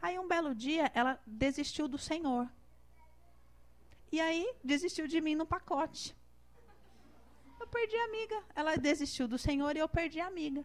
Aí, 0.00 0.18
um 0.18 0.26
belo 0.26 0.54
dia, 0.54 0.90
ela 0.94 1.20
desistiu 1.26 1.86
do 1.86 1.98
Senhor. 1.98 2.48
E 4.10 4.20
aí, 4.20 4.54
desistiu 4.62 5.06
de 5.06 5.20
mim 5.20 5.34
no 5.34 5.46
pacote. 5.46 6.16
Eu 7.64 7.68
perdi 7.68 7.96
a 7.96 8.04
amiga. 8.04 8.42
Ela 8.54 8.76
desistiu 8.76 9.26
do 9.26 9.38
Senhor 9.38 9.74
e 9.74 9.80
eu 9.80 9.88
perdi 9.88 10.20
a 10.20 10.26
amiga. 10.26 10.62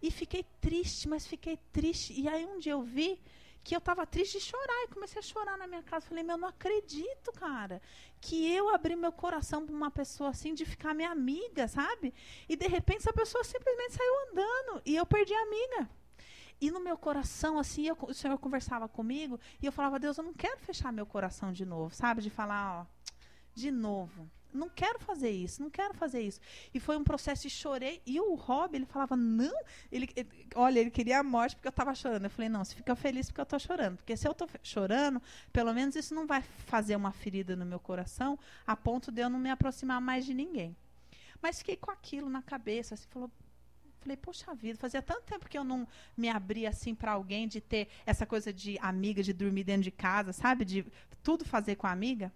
E 0.00 0.10
fiquei 0.10 0.42
triste, 0.62 1.06
mas 1.06 1.26
fiquei 1.26 1.58
triste. 1.70 2.18
E 2.18 2.26
aí, 2.26 2.46
um 2.46 2.58
dia 2.58 2.72
eu 2.72 2.80
vi 2.80 3.20
que 3.62 3.74
eu 3.74 3.78
estava 3.78 4.06
triste 4.06 4.38
de 4.38 4.44
chorar 4.44 4.84
e 4.84 4.88
comecei 4.88 5.18
a 5.18 5.22
chorar 5.22 5.58
na 5.58 5.66
minha 5.66 5.82
casa. 5.82 6.06
Falei, 6.06 6.24
meu, 6.24 6.38
não 6.38 6.48
acredito, 6.48 7.30
cara, 7.32 7.82
que 8.18 8.50
eu 8.50 8.74
abri 8.74 8.96
meu 8.96 9.12
coração 9.12 9.66
para 9.66 9.74
uma 9.74 9.90
pessoa 9.90 10.30
assim, 10.30 10.54
de 10.54 10.64
ficar 10.64 10.94
minha 10.94 11.10
amiga, 11.10 11.68
sabe? 11.68 12.14
E 12.48 12.56
de 12.56 12.66
repente 12.66 13.00
essa 13.00 13.12
pessoa 13.12 13.44
simplesmente 13.44 13.92
saiu 13.92 14.14
andando 14.30 14.82
e 14.86 14.96
eu 14.96 15.04
perdi 15.04 15.34
a 15.34 15.42
amiga. 15.42 15.90
E 16.58 16.70
no 16.70 16.80
meu 16.80 16.96
coração, 16.96 17.58
assim, 17.58 17.86
eu, 17.86 17.98
o 18.00 18.14
Senhor 18.14 18.38
conversava 18.38 18.88
comigo 18.88 19.38
e 19.60 19.66
eu 19.66 19.72
falava, 19.72 19.98
Deus, 19.98 20.16
eu 20.16 20.24
não 20.24 20.32
quero 20.32 20.58
fechar 20.60 20.90
meu 20.90 21.04
coração 21.04 21.52
de 21.52 21.66
novo, 21.66 21.94
sabe? 21.94 22.22
De 22.22 22.30
falar, 22.30 22.80
ó, 22.80 22.86
de 23.54 23.70
novo 23.70 24.30
não 24.52 24.68
quero 24.68 24.98
fazer 24.98 25.30
isso, 25.30 25.62
não 25.62 25.70
quero 25.70 25.94
fazer 25.94 26.20
isso. 26.20 26.40
E 26.72 26.80
foi 26.80 26.96
um 26.96 27.04
processo 27.04 27.46
e 27.46 27.50
chorei. 27.50 28.02
E 28.06 28.20
o 28.20 28.34
Rob, 28.34 28.74
ele 28.74 28.86
falava, 28.86 29.16
não. 29.16 29.54
Ele, 29.90 30.08
ele, 30.16 30.28
olha, 30.54 30.80
ele 30.80 30.90
queria 30.90 31.20
a 31.20 31.22
morte 31.22 31.56
porque 31.56 31.68
eu 31.68 31.70
estava 31.70 31.94
chorando. 31.94 32.24
Eu 32.24 32.30
falei, 32.30 32.48
não, 32.48 32.64
você 32.64 32.74
fica 32.74 32.94
feliz 32.96 33.26
porque 33.26 33.40
eu 33.40 33.44
estou 33.44 33.58
chorando. 33.58 33.96
Porque 33.96 34.16
se 34.16 34.26
eu 34.26 34.32
estou 34.32 34.48
chorando, 34.62 35.20
pelo 35.52 35.72
menos 35.72 35.94
isso 35.96 36.14
não 36.14 36.26
vai 36.26 36.42
fazer 36.42 36.96
uma 36.96 37.12
ferida 37.12 37.54
no 37.54 37.64
meu 37.64 37.78
coração 37.78 38.38
a 38.66 38.76
ponto 38.76 39.12
de 39.12 39.22
eu 39.22 39.28
não 39.28 39.38
me 39.38 39.50
aproximar 39.50 40.00
mais 40.00 40.24
de 40.24 40.34
ninguém. 40.34 40.76
Mas 41.40 41.58
fiquei 41.58 41.76
com 41.76 41.90
aquilo 41.90 42.28
na 42.28 42.42
cabeça. 42.42 42.94
Assim, 42.94 43.06
falou, 43.10 43.30
Falei, 44.00 44.16
poxa 44.16 44.54
vida, 44.54 44.78
fazia 44.78 45.02
tanto 45.02 45.22
tempo 45.22 45.48
que 45.48 45.58
eu 45.58 45.64
não 45.64 45.86
me 46.16 46.28
abria 46.28 46.68
assim 46.68 46.94
para 46.94 47.12
alguém, 47.12 47.48
de 47.48 47.60
ter 47.60 47.88
essa 48.06 48.24
coisa 48.24 48.52
de 48.52 48.78
amiga, 48.80 49.22
de 49.22 49.32
dormir 49.32 49.64
dentro 49.64 49.82
de 49.82 49.90
casa, 49.90 50.32
sabe? 50.32 50.64
De 50.64 50.86
tudo 51.22 51.44
fazer 51.44 51.74
com 51.74 51.86
a 51.86 51.90
amiga. 51.90 52.32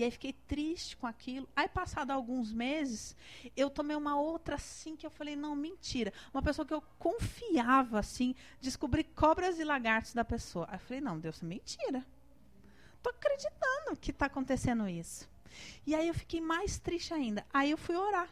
E 0.00 0.02
aí 0.02 0.10
fiquei 0.10 0.32
triste 0.32 0.96
com 0.96 1.06
aquilo. 1.06 1.46
Aí, 1.54 1.68
passado 1.68 2.10
alguns 2.10 2.54
meses, 2.54 3.14
eu 3.54 3.68
tomei 3.68 3.94
uma 3.94 4.18
outra 4.18 4.54
assim 4.54 4.96
que 4.96 5.04
eu 5.04 5.10
falei, 5.10 5.36
não, 5.36 5.54
mentira. 5.54 6.10
Uma 6.32 6.42
pessoa 6.42 6.64
que 6.64 6.72
eu 6.72 6.80
confiava, 6.98 7.98
assim, 7.98 8.34
descobri 8.62 9.04
cobras 9.04 9.58
e 9.58 9.64
lagartos 9.64 10.14
da 10.14 10.24
pessoa. 10.24 10.64
Aí 10.70 10.76
eu 10.76 10.80
falei, 10.80 11.02
não, 11.02 11.20
Deus, 11.20 11.42
mentira. 11.42 12.02
Tô 13.02 13.10
acreditando 13.10 13.94
que 14.00 14.10
está 14.10 14.24
acontecendo 14.24 14.88
isso. 14.88 15.28
E 15.86 15.94
aí 15.94 16.08
eu 16.08 16.14
fiquei 16.14 16.40
mais 16.40 16.78
triste 16.78 17.12
ainda. 17.12 17.44
Aí 17.52 17.70
eu 17.70 17.76
fui 17.76 17.94
orar. 17.94 18.30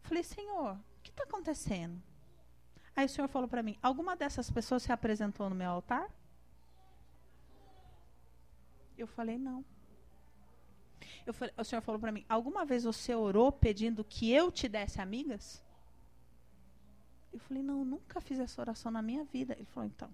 Falei, 0.00 0.24
Senhor, 0.24 0.72
o 0.72 1.02
que 1.04 1.10
está 1.10 1.22
acontecendo? 1.22 2.02
Aí 2.96 3.06
o 3.06 3.08
Senhor 3.08 3.28
falou 3.28 3.46
para 3.46 3.62
mim: 3.62 3.78
alguma 3.80 4.16
dessas 4.16 4.50
pessoas 4.50 4.82
se 4.82 4.90
apresentou 4.90 5.48
no 5.48 5.54
meu 5.54 5.70
altar? 5.70 6.10
Eu 8.98 9.06
falei, 9.06 9.38
não. 9.38 9.64
Eu 11.24 11.32
falei, 11.32 11.54
o 11.56 11.64
senhor 11.64 11.82
falou 11.82 12.00
para 12.00 12.12
mim: 12.12 12.24
alguma 12.28 12.64
vez 12.64 12.84
você 12.84 13.14
orou 13.14 13.52
pedindo 13.52 14.04
que 14.04 14.30
eu 14.32 14.50
te 14.50 14.68
desse 14.68 15.00
amigas? 15.00 15.62
Eu 17.32 17.38
falei: 17.40 17.62
não, 17.62 17.84
nunca 17.84 18.20
fiz 18.20 18.38
essa 18.38 18.60
oração 18.60 18.90
na 18.90 19.02
minha 19.02 19.24
vida. 19.24 19.54
Ele 19.54 19.64
falou: 19.66 19.88
então. 19.88 20.10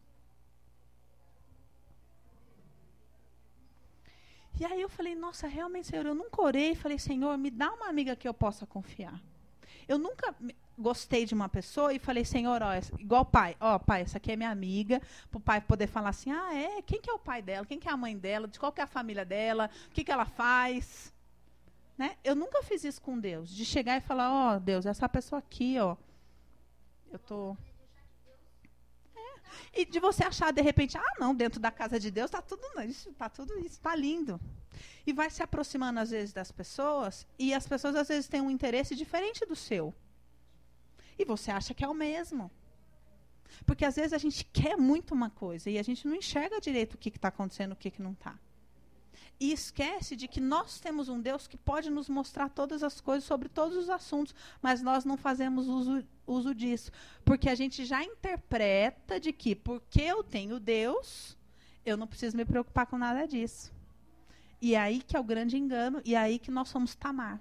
E 4.60 4.64
aí 4.64 4.80
eu 4.80 4.88
falei: 4.88 5.14
nossa, 5.14 5.46
realmente, 5.46 5.88
Senhor, 5.88 6.04
eu 6.04 6.14
nunca 6.14 6.42
orei. 6.42 6.74
Falei: 6.74 6.98
Senhor, 6.98 7.36
me 7.38 7.50
dá 7.50 7.72
uma 7.72 7.88
amiga 7.88 8.16
que 8.16 8.28
eu 8.28 8.34
possa 8.34 8.66
confiar. 8.66 9.20
Eu 9.86 9.98
nunca 9.98 10.34
gostei 10.78 11.26
de 11.26 11.34
uma 11.34 11.48
pessoa 11.48 11.92
e 11.92 11.98
falei, 11.98 12.24
Senhor, 12.24 12.62
ó, 12.62 12.70
igual 12.98 13.24
pai, 13.24 13.56
ó, 13.60 13.78
pai, 13.78 14.02
essa 14.02 14.18
aqui 14.18 14.32
é 14.32 14.36
minha 14.36 14.50
amiga, 14.50 15.02
para 15.30 15.38
o 15.38 15.40
pai 15.40 15.60
poder 15.60 15.88
falar 15.88 16.10
assim, 16.10 16.30
ah, 16.30 16.54
é, 16.54 16.80
quem 16.82 17.00
que 17.00 17.10
é 17.10 17.12
o 17.12 17.18
pai 17.18 17.42
dela, 17.42 17.66
quem 17.66 17.78
que 17.78 17.88
é 17.88 17.92
a 17.92 17.96
mãe 17.96 18.16
dela, 18.16 18.46
de 18.46 18.58
qual 18.58 18.72
que 18.72 18.80
é 18.80 18.84
a 18.84 18.86
família 18.86 19.24
dela, 19.24 19.68
o 19.88 19.90
que, 19.90 20.04
que 20.04 20.12
ela 20.12 20.24
faz. 20.24 21.12
Né? 21.96 22.16
Eu 22.22 22.36
nunca 22.36 22.62
fiz 22.62 22.84
isso 22.84 23.02
com 23.02 23.18
Deus, 23.18 23.50
de 23.50 23.64
chegar 23.64 23.96
e 23.96 24.00
falar, 24.00 24.30
ó, 24.30 24.56
oh, 24.56 24.60
Deus, 24.60 24.86
essa 24.86 25.08
pessoa 25.08 25.40
aqui, 25.40 25.78
ó, 25.80 25.96
eu 27.10 27.18
tô 27.18 27.56
é. 29.16 29.80
e 29.80 29.84
de 29.84 29.98
você 29.98 30.22
achar 30.22 30.52
de 30.52 30.62
repente, 30.62 30.96
ah, 30.96 31.14
não, 31.18 31.34
dentro 31.34 31.58
da 31.58 31.72
casa 31.72 31.98
de 31.98 32.10
Deus 32.10 32.26
está 32.26 32.40
tudo 32.40 32.62
isso, 32.82 33.10
está 33.10 33.28
tudo 33.28 33.58
isso, 33.58 33.76
está 33.76 33.96
lindo. 33.96 34.40
E 35.04 35.12
vai 35.12 35.28
se 35.28 35.42
aproximando 35.42 35.98
às 35.98 36.10
vezes 36.10 36.32
das 36.32 36.52
pessoas 36.52 37.26
e 37.36 37.52
as 37.52 37.66
pessoas 37.66 37.96
às 37.96 38.06
vezes 38.06 38.28
têm 38.28 38.40
um 38.40 38.50
interesse 38.50 38.94
diferente 38.94 39.44
do 39.44 39.56
seu. 39.56 39.92
E 41.18 41.24
você 41.24 41.50
acha 41.50 41.74
que 41.74 41.84
é 41.84 41.88
o 41.88 41.94
mesmo. 41.94 42.50
Porque 43.66 43.84
às 43.84 43.96
vezes 43.96 44.12
a 44.12 44.18
gente 44.18 44.44
quer 44.44 44.76
muito 44.76 45.14
uma 45.14 45.30
coisa 45.30 45.70
e 45.70 45.78
a 45.78 45.82
gente 45.82 46.06
não 46.06 46.14
enxerga 46.14 46.60
direito 46.60 46.94
o 46.94 46.98
que 46.98 47.08
está 47.08 47.28
acontecendo, 47.28 47.72
o 47.72 47.76
que, 47.76 47.90
que 47.90 48.02
não 48.02 48.12
está. 48.12 48.38
E 49.40 49.52
esquece 49.52 50.16
de 50.16 50.26
que 50.26 50.40
nós 50.40 50.80
temos 50.80 51.08
um 51.08 51.20
Deus 51.20 51.46
que 51.46 51.56
pode 51.56 51.90
nos 51.90 52.08
mostrar 52.08 52.48
todas 52.48 52.82
as 52.82 53.00
coisas 53.00 53.24
sobre 53.24 53.48
todos 53.48 53.76
os 53.76 53.88
assuntos, 53.88 54.34
mas 54.60 54.82
nós 54.82 55.04
não 55.04 55.16
fazemos 55.16 55.68
uso, 55.68 56.04
uso 56.26 56.54
disso. 56.54 56.90
Porque 57.24 57.48
a 57.48 57.54
gente 57.54 57.84
já 57.84 58.02
interpreta 58.02 59.18
de 59.18 59.32
que, 59.32 59.54
porque 59.54 60.02
eu 60.02 60.24
tenho 60.24 60.58
Deus, 60.58 61.36
eu 61.86 61.96
não 61.96 62.06
preciso 62.06 62.36
me 62.36 62.44
preocupar 62.44 62.86
com 62.86 62.98
nada 62.98 63.26
disso. 63.26 63.72
E 64.60 64.74
é 64.74 64.80
aí 64.80 65.00
que 65.00 65.16
é 65.16 65.20
o 65.20 65.24
grande 65.24 65.56
engano, 65.56 66.02
e 66.04 66.16
é 66.16 66.18
aí 66.18 66.38
que 66.38 66.50
nós 66.50 66.68
somos 66.68 66.96
Tamar 66.96 67.40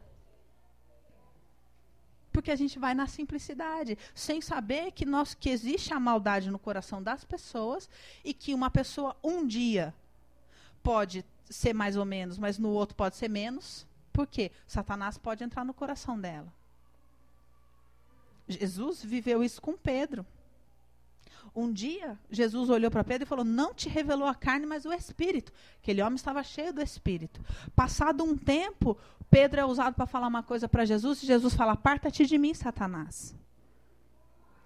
porque 2.37 2.51
a 2.51 2.55
gente 2.55 2.77
vai 2.77 2.93
na 2.93 3.07
simplicidade, 3.07 3.97
sem 4.13 4.41
saber 4.41 4.91
que 4.91 5.07
nós 5.07 5.33
que 5.33 5.49
existe 5.49 5.91
a 5.91 5.99
maldade 5.99 6.51
no 6.51 6.59
coração 6.59 7.01
das 7.01 7.25
pessoas 7.25 7.89
e 8.23 8.31
que 8.31 8.53
uma 8.53 8.69
pessoa 8.69 9.17
um 9.23 9.43
dia 9.43 9.91
pode 10.83 11.25
ser 11.49 11.73
mais 11.73 11.97
ou 11.97 12.05
menos, 12.05 12.37
mas 12.37 12.59
no 12.59 12.69
outro 12.69 12.95
pode 12.95 13.15
ser 13.15 13.27
menos. 13.27 13.87
Por 14.13 14.27
quê? 14.27 14.51
Satanás 14.67 15.17
pode 15.17 15.43
entrar 15.43 15.65
no 15.65 15.73
coração 15.73 16.19
dela. 16.19 16.53
Jesus 18.47 19.03
viveu 19.03 19.43
isso 19.43 19.59
com 19.59 19.75
Pedro. 19.75 20.23
Um 21.59 21.73
dia, 21.73 22.19
Jesus 22.29 22.69
olhou 22.69 22.91
para 22.91 23.03
Pedro 23.03 23.23
e 23.23 23.27
falou: 23.27 23.43
Não 23.43 23.73
te 23.73 23.89
revelou 23.89 24.27
a 24.27 24.35
carne, 24.35 24.67
mas 24.67 24.85
o 24.85 24.93
espírito. 24.93 25.51
Aquele 25.81 26.03
homem 26.03 26.13
estava 26.13 26.43
cheio 26.43 26.71
do 26.71 26.83
espírito. 26.83 27.41
Passado 27.75 28.23
um 28.23 28.37
tempo, 28.37 28.95
Pedro 29.27 29.59
é 29.61 29.65
usado 29.65 29.95
para 29.95 30.05
falar 30.05 30.27
uma 30.27 30.43
coisa 30.43 30.69
para 30.69 30.85
Jesus 30.85 31.23
e 31.23 31.25
Jesus 31.25 31.55
fala: 31.55 31.71
Aparta-te 31.71 32.27
de 32.27 32.37
mim, 32.37 32.53
Satanás. 32.53 33.35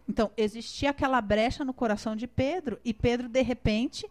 Então, 0.05 0.31
existia 0.35 0.89
aquela 0.89 1.21
brecha 1.21 1.63
no 1.63 1.73
coração 1.73 2.13
de 2.13 2.27
Pedro 2.27 2.77
e 2.83 2.93
Pedro, 2.93 3.29
de 3.29 3.41
repente, 3.41 4.05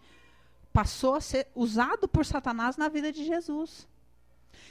passou 0.73 1.17
a 1.17 1.21
ser 1.21 1.49
usado 1.55 2.09
por 2.09 2.25
Satanás 2.25 2.79
na 2.79 2.89
vida 2.89 3.13
de 3.13 3.27
Jesus. 3.27 3.87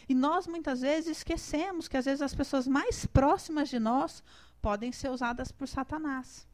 E 0.08 0.16
nós 0.16 0.48
muitas 0.48 0.82
vezes 0.82 1.18
esquecemos 1.18 1.88
que 1.88 1.96
às 1.96 2.06
vezes 2.06 2.24
as 2.24 2.34
pessoas 2.34 2.68
mais 2.68 3.06
próximas 3.06 3.70
de 3.70 3.78
nós 3.78 4.24
podem 4.60 4.92
ser 4.92 5.12
usadas 5.12 5.52
por 5.52 5.68
Satanás. 5.68 6.49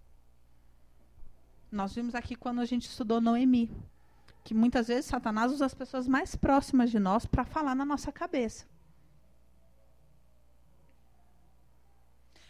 Nós 1.76 1.94
vimos 1.94 2.16
aqui 2.16 2.38
quando 2.38 2.62
a 2.62 2.66
gente 2.66 2.88
estudou 2.88 3.20
Noemi, 3.20 3.70
que 4.46 4.54
muitas 4.54 4.88
vezes 4.88 5.08
Satanás 5.08 5.52
usa 5.52 5.66
as 5.66 5.74
pessoas 5.74 6.08
mais 6.08 6.34
próximas 6.34 6.90
de 6.90 7.00
nós 7.00 7.26
para 7.26 7.44
falar 7.44 7.76
na 7.76 7.84
nossa 7.84 8.14
cabeça. 8.14 8.66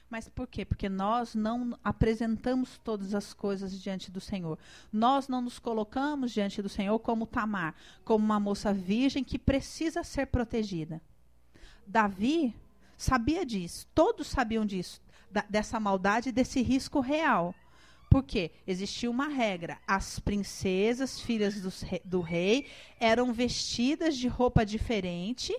Mas 0.07 0.29
por 0.29 0.45
quê? 0.45 0.63
Porque 0.63 0.88
nós 0.88 1.33
não 1.33 1.75
apresentamos 1.83 2.77
todas 2.77 3.15
as 3.15 3.33
coisas 3.33 3.81
diante 3.81 4.11
do 4.11 4.21
Senhor. 4.21 4.59
Nós 4.93 5.27
não 5.27 5.41
nos 5.41 5.57
colocamos 5.57 6.31
diante 6.31 6.61
do 6.61 6.69
Senhor 6.69 6.99
como 6.99 7.25
Tamar, 7.25 7.73
como 8.03 8.23
uma 8.23 8.39
moça 8.39 8.71
virgem 8.71 9.23
que 9.23 9.39
precisa 9.39 10.03
ser 10.03 10.27
protegida. 10.27 11.01
Davi 11.88 12.55
sabia 12.95 13.43
disso, 13.43 13.88
todos 13.95 14.27
sabiam 14.27 14.67
disso, 14.67 15.01
da, 15.31 15.43
dessa 15.49 15.79
maldade, 15.79 16.31
desse 16.31 16.61
risco 16.61 16.99
real. 16.99 17.55
Porque 18.15 18.49
existia 18.65 19.12
uma 19.12 19.28
regra: 19.28 19.78
as 19.86 20.19
princesas, 20.19 21.19
filhas 21.19 21.60
do, 21.60 21.69
do 22.06 22.21
rei, 22.21 22.65
eram 22.97 23.34
vestidas 23.34 24.15
de 24.15 24.30
roupa 24.30 24.65
diferente, 24.65 25.54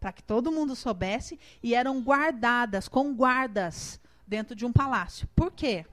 para 0.00 0.12
que 0.12 0.24
todo 0.24 0.50
mundo 0.50 0.74
soubesse, 0.74 1.38
e 1.62 1.72
eram 1.72 2.02
guardadas 2.02 2.88
com 2.88 3.14
guardas 3.14 4.00
dentro 4.26 4.56
de 4.56 4.66
um 4.66 4.72
palácio. 4.72 5.28
Por 5.36 5.52
quê? 5.52 5.86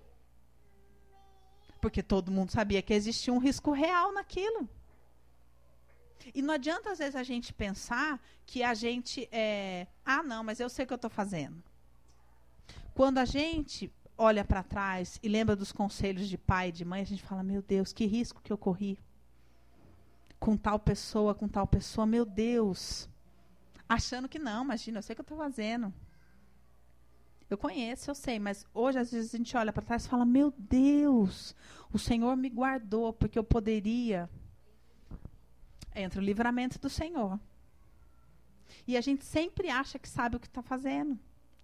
Porque 1.79 2.01
todo 2.01 2.31
mundo 2.31 2.49
sabia 2.49 2.81
que 2.81 2.91
existia 2.91 3.31
um 3.31 3.37
risco 3.37 3.71
real 3.71 4.11
naquilo. 4.11 4.67
E 6.33 6.41
não 6.41 6.55
adianta, 6.55 6.89
às 6.89 6.97
vezes, 6.97 7.15
a 7.15 7.21
gente 7.21 7.53
pensar 7.53 8.19
que 8.43 8.63
a 8.63 8.73
gente 8.73 9.29
é. 9.31 9.85
Ah, 10.03 10.23
não, 10.23 10.43
mas 10.43 10.59
eu 10.59 10.67
sei 10.67 10.85
o 10.85 10.87
que 10.87 10.93
eu 10.93 10.95
estou 10.95 11.11
fazendo. 11.11 11.63
Quando 12.95 13.19
a 13.19 13.25
gente 13.25 13.93
olha 14.19 14.43
para 14.43 14.61
trás 14.61 15.17
e 15.23 15.29
lembra 15.29 15.55
dos 15.55 15.71
conselhos 15.71 16.27
de 16.27 16.37
pai 16.37 16.69
e 16.69 16.71
de 16.73 16.83
mãe, 16.83 17.01
a 17.01 17.05
gente 17.05 17.23
fala: 17.23 17.41
Meu 17.41 17.61
Deus, 17.61 17.93
que 17.93 18.05
risco 18.05 18.41
que 18.41 18.51
eu 18.51 18.57
corri. 18.57 18.99
Com 20.39 20.55
tal 20.55 20.77
pessoa, 20.77 21.33
com 21.33 21.47
tal 21.47 21.65
pessoa, 21.65 22.05
meu 22.05 22.25
Deus. 22.25 23.09
Achando 23.87 24.29
que 24.29 24.37
não, 24.37 24.63
imagina, 24.63 24.99
eu 24.99 25.01
sei 25.01 25.13
o 25.13 25.15
que 25.15 25.21
eu 25.21 25.23
estou 25.23 25.37
fazendo. 25.37 25.91
Eu 27.49 27.57
conheço, 27.57 28.11
eu 28.11 28.15
sei, 28.15 28.37
mas 28.37 28.65
hoje 28.73 28.99
às 28.99 29.11
vezes 29.11 29.33
a 29.33 29.37
gente 29.37 29.57
olha 29.57 29.73
para 29.73 29.81
trás 29.81 30.05
e 30.05 30.09
fala: 30.09 30.25
Meu 30.25 30.53
Deus, 30.57 31.55
o 31.91 31.97
Senhor 31.97 32.35
me 32.35 32.49
guardou 32.49 33.13
porque 33.13 33.39
eu 33.39 33.43
poderia 33.43 34.29
entra 35.95 36.21
o 36.21 36.23
livramento 36.23 36.79
do 36.79 36.89
Senhor. 36.89 37.39
E 38.87 38.95
a 38.95 39.01
gente 39.01 39.25
sempre 39.25 39.69
acha 39.69 39.97
que 39.97 40.07
sabe 40.07 40.35
o 40.35 40.39
que 40.39 40.47
está 40.47 40.61
fazendo, 40.61 41.19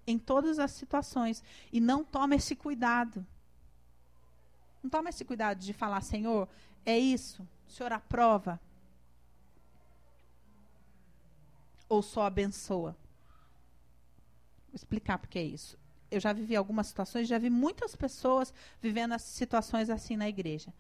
em 0.08 0.18
todas 0.20 0.60
as 0.60 0.72
situações, 0.72 1.44
e 1.72 1.80
não 1.80 2.04
toma 2.04 2.36
esse 2.36 2.56
cuidado. 2.56 3.26
Não 4.84 4.90
toma 4.90 5.10
esse 5.10 5.26
cuidado 5.26 5.60
de 5.60 5.74
falar, 5.74 6.02
Senhor, 6.02 6.48
é 6.86 6.98
isso, 6.98 7.48
o 7.68 7.72
Senhor 7.72 7.92
aprova. 7.92 8.60
Ou 11.90 12.02
só 12.02 12.24
abençoa. 12.24 12.96
Vou 14.68 14.76
explicar 14.76 15.18
porque 15.18 15.40
é 15.40 15.44
isso. 15.44 15.78
Eu 16.12 16.20
já 16.20 16.34
vivi 16.34 16.56
algumas 16.56 16.88
situações, 16.88 17.28
já 17.28 17.38
vi 17.38 17.50
muitas 17.50 17.96
pessoas 17.96 18.54
vivendo 18.82 19.18
situações 19.18 19.90
assim 19.90 20.16
na 20.16 20.30
igreja. 20.30 20.74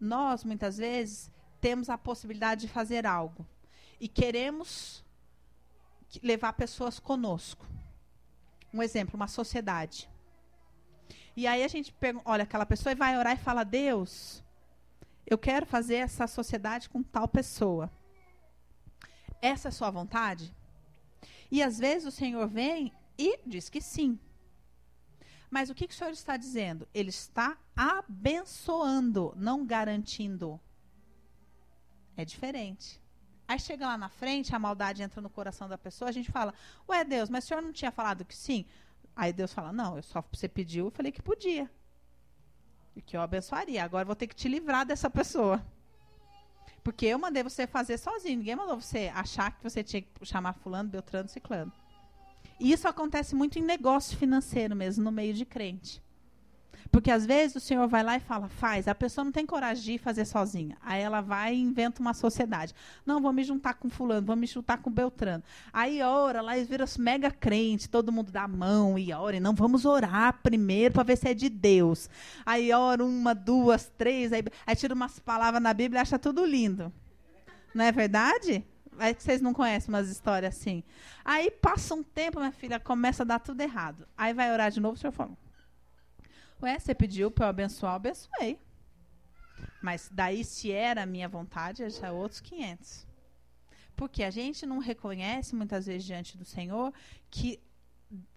Nós, 0.00 0.42
muitas 0.44 0.78
vezes, 0.78 1.30
temos 1.60 1.90
a 1.90 1.98
possibilidade 1.98 2.62
de 2.62 2.68
fazer 2.68 3.06
algo 3.06 3.46
e 4.00 4.08
queremos 4.08 5.04
levar 6.22 6.54
pessoas 6.54 6.98
conosco. 6.98 7.66
Um 8.72 8.82
exemplo, 8.82 9.16
uma 9.16 9.28
sociedade. 9.28 10.08
E 11.36 11.46
aí 11.46 11.62
a 11.62 11.68
gente 11.68 11.94
olha 12.24 12.44
aquela 12.44 12.66
pessoa 12.66 12.92
e 12.92 12.96
vai 12.96 13.16
orar 13.18 13.34
e 13.34 13.42
fala: 13.42 13.64
Deus, 13.64 14.42
eu 15.26 15.38
quero 15.38 15.66
fazer 15.66 15.96
essa 15.96 16.26
sociedade 16.26 16.88
com 16.88 17.02
tal 17.02 17.28
pessoa. 17.28 17.90
Essa 19.40 19.68
é 19.68 19.70
a 19.70 19.72
sua 19.72 19.90
vontade? 19.90 20.54
E 21.50 21.62
às 21.62 21.78
vezes 21.78 22.06
o 22.06 22.10
Senhor 22.10 22.46
vem 22.48 22.92
e 23.18 23.38
diz 23.46 23.68
que 23.68 23.80
sim. 23.80 24.18
Mas 25.50 25.68
o 25.68 25.74
que, 25.74 25.88
que 25.88 25.94
o 25.94 25.96
Senhor 25.96 26.12
está 26.12 26.36
dizendo? 26.36 26.86
Ele 26.94 27.10
está 27.10 27.58
abençoando, 27.74 29.32
não 29.36 29.66
garantindo. 29.66 30.60
É 32.16 32.24
diferente. 32.24 33.00
Aí 33.50 33.58
chega 33.58 33.84
lá 33.84 33.98
na 33.98 34.08
frente, 34.08 34.54
a 34.54 34.60
maldade 34.60 35.02
entra 35.02 35.20
no 35.20 35.28
coração 35.28 35.68
da 35.68 35.76
pessoa, 35.76 36.08
a 36.08 36.12
gente 36.12 36.30
fala: 36.30 36.54
Ué, 36.88 37.02
Deus, 37.02 37.28
mas 37.28 37.42
o 37.42 37.48
senhor 37.48 37.60
não 37.60 37.72
tinha 37.72 37.90
falado 37.90 38.24
que 38.24 38.36
sim? 38.36 38.64
Aí 39.16 39.32
Deus 39.32 39.52
fala: 39.52 39.72
Não, 39.72 39.96
eu 39.96 40.04
só 40.04 40.22
você 40.32 40.46
pediu, 40.46 40.84
eu 40.84 40.90
falei 40.92 41.10
que 41.10 41.20
podia. 41.20 41.68
E 42.94 43.02
que 43.02 43.16
eu 43.16 43.20
abençoaria. 43.20 43.82
Agora 43.82 44.04
vou 44.04 44.14
ter 44.14 44.28
que 44.28 44.36
te 44.36 44.46
livrar 44.48 44.86
dessa 44.86 45.10
pessoa. 45.10 45.60
Porque 46.84 47.06
eu 47.06 47.18
mandei 47.18 47.42
você 47.42 47.66
fazer 47.66 47.98
sozinho. 47.98 48.38
Ninguém 48.38 48.54
mandou 48.54 48.80
você 48.80 49.10
achar 49.12 49.50
que 49.50 49.64
você 49.64 49.82
tinha 49.82 50.02
que 50.02 50.24
chamar 50.24 50.52
fulano, 50.52 50.88
beltrano, 50.88 51.28
ciclano. 51.28 51.72
E 52.60 52.70
isso 52.70 52.86
acontece 52.86 53.34
muito 53.34 53.58
em 53.58 53.62
negócio 53.62 54.16
financeiro 54.16 54.76
mesmo, 54.76 55.02
no 55.02 55.10
meio 55.10 55.34
de 55.34 55.44
crente. 55.44 56.00
Porque 56.90 57.10
às 57.10 57.24
vezes 57.26 57.56
o 57.56 57.60
senhor 57.60 57.86
vai 57.88 58.02
lá 58.02 58.16
e 58.16 58.20
fala, 58.20 58.48
faz. 58.48 58.88
A 58.88 58.94
pessoa 58.94 59.24
não 59.24 59.32
tem 59.32 59.46
coragem 59.46 59.96
de 59.96 59.98
fazer 59.98 60.24
sozinha. 60.24 60.76
Aí 60.80 61.00
ela 61.00 61.20
vai 61.20 61.54
e 61.54 61.60
inventa 61.60 62.00
uma 62.00 62.14
sociedade. 62.14 62.74
Não, 63.04 63.20
vou 63.20 63.32
me 63.32 63.44
juntar 63.44 63.74
com 63.74 63.88
fulano, 63.88 64.26
vou 64.26 64.36
me 64.36 64.46
juntar 64.46 64.78
com 64.78 64.90
Beltrano. 64.90 65.42
Aí 65.72 66.02
ora, 66.02 66.40
lá 66.40 66.56
eles 66.56 66.68
viram 66.68 66.86
mega 66.98 67.30
crente, 67.30 67.88
todo 67.88 68.12
mundo 68.12 68.32
dá 68.32 68.42
a 68.42 68.48
mão 68.48 68.98
e 68.98 69.12
ora. 69.12 69.36
E 69.36 69.40
não, 69.40 69.54
vamos 69.54 69.84
orar 69.84 70.40
primeiro 70.42 70.94
para 70.94 71.02
ver 71.02 71.16
se 71.16 71.28
é 71.28 71.34
de 71.34 71.48
Deus. 71.48 72.08
Aí 72.44 72.72
ora 72.72 73.04
uma, 73.04 73.34
duas, 73.34 73.90
três, 73.96 74.32
aí, 74.32 74.42
aí 74.66 74.76
tira 74.76 74.94
umas 74.94 75.18
palavras 75.18 75.62
na 75.62 75.72
Bíblia 75.72 76.00
e 76.00 76.02
acha 76.02 76.18
tudo 76.18 76.44
lindo. 76.44 76.92
Não 77.74 77.84
é 77.84 77.92
verdade? 77.92 78.64
É 78.98 79.14
que 79.14 79.22
vocês 79.22 79.40
não 79.40 79.54
conhecem 79.54 79.88
umas 79.88 80.10
histórias 80.10 80.56
assim. 80.56 80.82
Aí 81.24 81.50
passa 81.50 81.94
um 81.94 82.02
tempo, 82.02 82.38
minha 82.38 82.52
filha, 82.52 82.78
começa 82.78 83.22
a 83.22 83.26
dar 83.26 83.38
tudo 83.38 83.60
errado. 83.60 84.06
Aí 84.16 84.34
vai 84.34 84.52
orar 84.52 84.70
de 84.70 84.80
novo, 84.80 84.94
o 84.94 84.98
senhor 84.98 85.12
fala, 85.12 85.30
Ué, 86.62 86.78
você 86.78 86.94
pediu 86.94 87.30
para 87.30 87.46
eu 87.46 87.50
abençoar, 87.50 87.92
eu 87.92 87.96
abençoei. 87.96 88.58
Mas 89.82 90.10
daí, 90.12 90.44
se 90.44 90.70
era 90.70 91.02
a 91.02 91.06
minha 91.06 91.28
vontade, 91.28 91.88
já 91.88 92.08
é 92.08 92.12
outros 92.12 92.40
500. 92.40 93.06
Porque 93.96 94.22
a 94.22 94.30
gente 94.30 94.66
não 94.66 94.78
reconhece, 94.78 95.54
muitas 95.54 95.86
vezes, 95.86 96.04
diante 96.04 96.36
do 96.36 96.44
Senhor, 96.44 96.92
que 97.30 97.60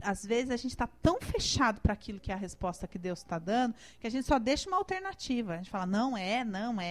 às 0.01 0.23
vezes 0.23 0.51
a 0.51 0.57
gente 0.57 0.71
está 0.71 0.86
tão 0.86 1.19
fechado 1.19 1.81
para 1.81 1.93
aquilo 1.93 2.19
que 2.19 2.31
é 2.31 2.36
a 2.36 2.38
resposta 2.38 2.88
que 2.88 2.99
Deus 2.99 3.19
está 3.19 3.39
dando, 3.39 3.73
que 3.99 4.05
a 4.05 4.09
gente 4.09 4.27
só 4.27 4.38
deixa 4.38 4.69
uma 4.69 4.77
alternativa. 4.77 5.53
A 5.53 5.57
gente 5.57 5.69
fala, 5.69 5.86
não 5.86 6.15
é, 6.15 6.43
não 6.43 6.79
é, 6.79 6.86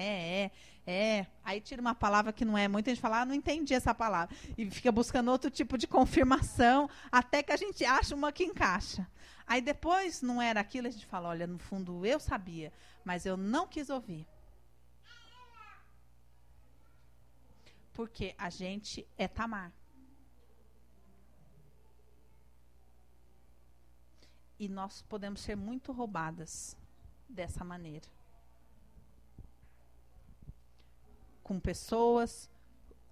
é, 0.44 0.50
é. 0.86 1.26
Aí 1.44 1.60
tira 1.60 1.80
uma 1.80 1.94
palavra 1.94 2.32
que 2.32 2.44
não 2.44 2.58
é 2.58 2.66
muito, 2.66 2.88
a 2.88 2.92
gente 2.92 3.00
fala, 3.00 3.20
ah, 3.20 3.24
não 3.24 3.34
entendi 3.34 3.72
essa 3.72 3.94
palavra. 3.94 4.34
E 4.58 4.68
fica 4.70 4.90
buscando 4.90 5.30
outro 5.30 5.50
tipo 5.50 5.78
de 5.78 5.86
confirmação, 5.86 6.90
até 7.10 7.42
que 7.42 7.52
a 7.52 7.56
gente 7.56 7.84
acha 7.84 8.14
uma 8.14 8.32
que 8.32 8.44
encaixa. 8.44 9.06
Aí 9.46 9.60
depois 9.60 10.22
não 10.22 10.42
era 10.42 10.60
aquilo, 10.60 10.88
a 10.88 10.90
gente 10.90 11.06
fala, 11.06 11.28
olha, 11.28 11.46
no 11.46 11.58
fundo 11.58 12.04
eu 12.04 12.18
sabia, 12.18 12.72
mas 13.04 13.26
eu 13.26 13.36
não 13.36 13.66
quis 13.66 13.90
ouvir. 13.90 14.26
Porque 17.92 18.34
a 18.38 18.48
gente 18.50 19.06
é 19.16 19.28
Tamar. 19.28 19.72
E 24.62 24.68
nós 24.68 25.02
podemos 25.02 25.40
ser 25.40 25.56
muito 25.56 25.90
roubadas 25.90 26.76
dessa 27.28 27.64
maneira. 27.64 28.06
Com 31.42 31.58
pessoas, 31.58 32.48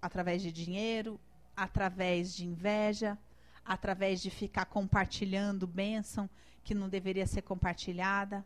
através 0.01 0.41
de 0.41 0.49
dinheiro, 0.49 1.19
através 1.53 2.33
de 2.33 2.45
inveja, 2.45 3.17
através 3.65 4.21
de 4.21 4.29
ficar 4.29 4.63
compartilhando 4.63 5.67
bênção 5.67 6.29
que 6.63 6.73
não 6.73 6.87
deveria 6.87 7.27
ser 7.27 7.41
compartilhada. 7.41 8.45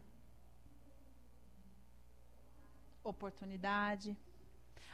Oportunidade. 3.04 4.18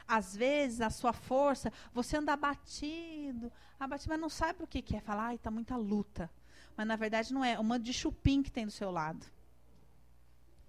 Às 0.06 0.36
vezes, 0.36 0.82
a 0.82 0.90
sua 0.90 1.14
força, 1.14 1.72
você 1.94 2.18
anda 2.18 2.34
abatido, 2.34 3.50
abatido, 3.80 4.10
mas 4.10 4.20
não 4.20 4.28
sabe 4.28 4.62
o 4.62 4.66
que, 4.66 4.82
que 4.82 4.96
é. 4.98 5.00
Falar, 5.00 5.28
ai, 5.28 5.36
está 5.36 5.50
muita 5.50 5.76
luta. 5.76 6.30
Mas 6.76 6.86
na 6.86 6.96
verdade 6.96 7.32
não 7.32 7.44
é. 7.44 7.52
É 7.52 7.62
monte 7.62 7.84
de 7.84 7.92
chupim 7.92 8.42
que 8.42 8.50
tem 8.50 8.66
do 8.66 8.72
seu 8.72 8.90
lado. 8.90 9.26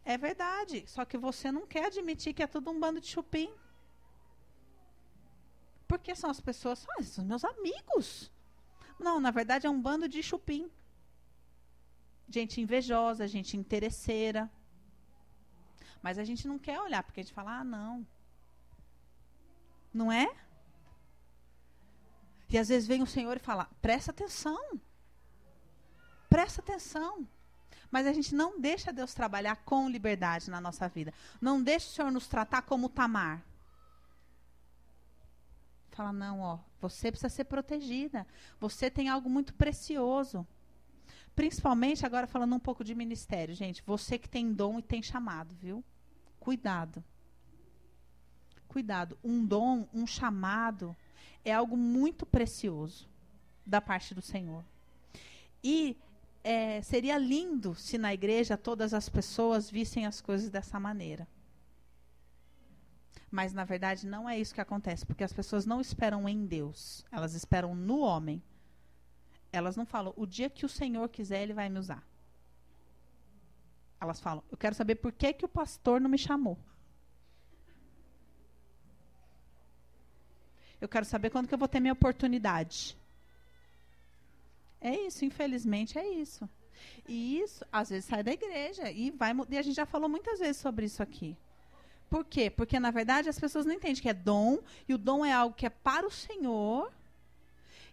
É 0.06 0.18
verdade. 0.18 0.84
Só 0.88 1.06
que 1.06 1.18
você 1.18 1.52
não 1.52 1.66
quer 1.66 1.86
admitir 1.86 2.34
que 2.34 2.44
é 2.44 2.48
tudo 2.48 2.72
um 2.72 2.80
bando 2.80 3.00
de 3.00 3.08
chupim. 3.08 3.54
Porque 5.88 6.16
são 6.16 6.30
as 6.30 6.40
pessoas, 6.40 6.86
ah, 6.98 7.04
são 7.04 7.24
meus 7.24 7.44
amigos. 7.44 8.32
Não, 9.00 9.20
na 9.20 9.32
verdade 9.32 9.68
é 9.68 9.70
um 9.70 9.82
bando 9.82 10.08
de 10.08 10.22
chupim. 10.24 10.70
Gente 12.28 12.60
invejosa, 12.62 13.28
gente 13.28 13.56
interesseira. 13.56 14.52
Mas 16.02 16.18
a 16.18 16.24
gente 16.24 16.48
não 16.48 16.60
quer 16.60 16.80
olhar, 16.80 17.04
porque 17.04 17.20
a 17.20 17.24
gente 17.24 17.34
fala, 17.34 17.60
ah, 17.60 17.64
não. 17.64 18.06
Não 19.94 20.12
é? 20.12 20.36
E 22.50 22.58
às 22.58 22.68
vezes 22.68 22.88
vem 22.88 23.02
o 23.02 23.08
Senhor 23.08 23.38
e 23.38 23.40
fala, 23.40 23.70
presta 23.82 24.12
atenção. 24.12 24.82
Presta 26.34 26.62
atenção. 26.62 27.28
Mas 27.92 28.08
a 28.08 28.12
gente 28.12 28.34
não 28.34 28.60
deixa 28.60 28.92
Deus 28.92 29.14
trabalhar 29.14 29.56
com 29.58 29.88
liberdade 29.88 30.50
na 30.50 30.60
nossa 30.60 30.90
vida. 30.90 31.14
Não 31.40 31.62
deixa 31.62 31.86
o 31.86 31.92
Senhor 31.92 32.12
nos 32.12 32.28
tratar 32.28 32.64
como 32.64 32.90
Tamar. 32.90 33.46
Fala, 35.92 36.12
não, 36.12 36.40
ó, 36.40 36.58
você 36.82 37.12
precisa 37.12 37.30
ser 37.30 37.44
protegida. 37.44 38.26
Você 38.60 38.90
tem 38.90 39.10
algo 39.10 39.30
muito 39.30 39.54
precioso. 39.54 40.44
Principalmente 41.36 42.04
agora 42.04 42.26
falando 42.26 42.56
um 42.56 42.60
pouco 42.60 42.84
de 42.84 42.96
ministério, 42.96 43.54
gente. 43.54 43.84
Você 43.86 44.18
que 44.18 44.28
tem 44.28 44.52
dom 44.52 44.80
e 44.80 44.82
tem 44.82 45.04
chamado, 45.04 45.54
viu? 45.54 45.84
Cuidado. 46.40 47.04
Cuidado. 48.68 49.20
Um 49.24 49.46
dom, 49.46 49.88
um 49.94 50.08
chamado 50.08 50.96
é 51.46 51.54
algo 51.54 51.78
muito 51.78 52.26
precioso 52.26 53.08
da 53.64 53.80
parte 53.80 54.16
do 54.16 54.22
Senhor. 54.24 54.66
E 55.64 55.96
é, 56.44 56.82
seria 56.82 57.18
lindo 57.18 57.74
se 57.74 57.98
na 57.98 58.14
igreja 58.14 58.58
todas 58.58 58.94
as 58.94 59.08
pessoas 59.08 59.70
vissem 59.70 60.06
as 60.06 60.20
coisas 60.20 60.50
dessa 60.50 60.80
maneira. 60.80 61.28
Mas 63.32 63.54
na 63.54 63.64
verdade 63.64 64.06
não 64.06 64.30
é 64.30 64.38
isso 64.38 64.54
que 64.54 64.62
acontece, 64.62 65.06
porque 65.06 65.24
as 65.24 65.34
pessoas 65.34 65.66
não 65.66 65.80
esperam 65.80 66.28
em 66.28 66.46
Deus, 66.46 67.06
elas 67.12 67.34
esperam 67.34 67.74
no 67.74 68.00
homem. 68.00 68.44
Elas 69.52 69.76
não 69.76 69.86
falam, 69.86 70.14
o 70.18 70.26
dia 70.26 70.50
que 70.50 70.66
o 70.66 70.70
Senhor 70.70 71.08
quiser, 71.10 71.44
ele 71.44 71.54
vai 71.54 71.70
me 71.70 71.80
usar. 71.80 72.04
Elas 74.02 74.20
falam, 74.20 74.44
eu 74.52 74.58
quero 74.58 74.76
saber 74.76 74.96
por 74.96 75.12
que, 75.12 75.32
que 75.32 75.46
o 75.46 75.48
pastor 75.50 76.02
não 76.02 76.10
me 76.10 76.18
chamou. 76.18 76.58
Eu 80.82 80.90
quero 80.90 81.06
saber 81.06 81.30
quando 81.30 81.48
que 81.48 81.54
eu 81.54 81.58
vou 81.58 81.68
ter 81.68 81.80
minha 81.80 81.94
oportunidade. 81.94 82.98
É 84.84 84.94
isso, 85.08 85.24
infelizmente 85.24 85.98
é 85.98 86.06
isso. 86.06 86.48
E 87.08 87.40
isso, 87.40 87.66
às 87.72 87.90
vezes, 87.90 88.04
sai 88.04 88.22
da 88.22 88.34
igreja 88.34 88.92
e 88.92 89.10
vai. 89.12 89.32
E 89.50 89.58
a 89.58 89.62
gente 89.62 89.76
já 89.76 89.86
falou 89.86 90.10
muitas 90.10 90.40
vezes 90.40 90.58
sobre 90.58 90.86
isso 90.86 91.02
aqui. 91.02 91.38
Por 92.10 92.26
quê? 92.26 92.50
Porque, 92.50 92.78
na 92.80 92.92
verdade, 92.92 93.30
as 93.30 93.40
pessoas 93.40 93.66
não 93.66 93.74
entendem 93.74 94.02
que 94.02 94.10
é 94.10 94.14
dom, 94.14 94.60
e 94.88 94.94
o 94.94 94.98
dom 94.98 95.26
é 95.26 95.32
algo 95.32 95.56
que 95.56 95.66
é 95.66 95.70
para 95.70 96.06
o 96.06 96.12
Senhor, 96.12 96.92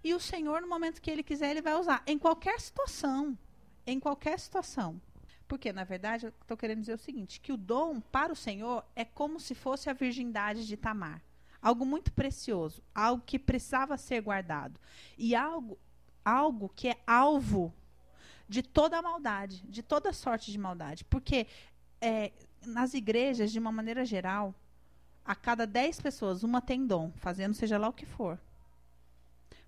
e 0.02 0.12
o 0.12 0.20
Senhor, 0.20 0.60
no 0.60 0.68
momento 0.68 1.00
que 1.00 1.10
ele 1.10 1.22
quiser, 1.22 1.50
ele 1.50 1.62
vai 1.62 1.74
usar. 1.74 2.02
Em 2.06 2.18
qualquer 2.18 2.60
situação. 2.60 3.38
Em 3.86 4.00
qualquer 4.00 4.38
situação. 4.38 5.00
Porque, 5.46 5.72
na 5.72 5.84
verdade, 5.84 6.26
eu 6.26 6.32
estou 6.42 6.56
querendo 6.56 6.80
dizer 6.80 6.94
o 6.94 6.98
seguinte: 6.98 7.40
que 7.40 7.52
o 7.52 7.56
dom 7.56 8.00
para 8.00 8.32
o 8.32 8.36
Senhor 8.36 8.84
é 8.96 9.04
como 9.04 9.38
se 9.38 9.54
fosse 9.54 9.88
a 9.88 9.92
virgindade 9.92 10.66
de 10.66 10.76
Tamar. 10.76 11.22
Algo 11.62 11.84
muito 11.84 12.12
precioso, 12.12 12.82
algo 12.94 13.22
que 13.24 13.38
precisava 13.38 13.98
ser 13.98 14.22
guardado. 14.22 14.80
E 15.18 15.34
algo, 15.34 15.78
algo 16.30 16.70
que 16.74 16.88
é 16.88 16.96
alvo 17.06 17.72
de 18.48 18.62
toda 18.62 18.98
a 18.98 19.02
maldade, 19.02 19.62
de 19.68 19.82
toda 19.82 20.12
sorte 20.12 20.50
de 20.50 20.58
maldade. 20.58 21.04
Porque 21.04 21.46
é, 22.00 22.32
nas 22.66 22.94
igrejas, 22.94 23.52
de 23.52 23.58
uma 23.58 23.72
maneira 23.72 24.04
geral, 24.04 24.54
a 25.24 25.34
cada 25.34 25.66
dez 25.66 26.00
pessoas, 26.00 26.42
uma 26.42 26.60
tem 26.60 26.86
dom, 26.86 27.12
fazendo 27.16 27.54
seja 27.54 27.78
lá 27.78 27.88
o 27.88 27.92
que 27.92 28.06
for. 28.06 28.38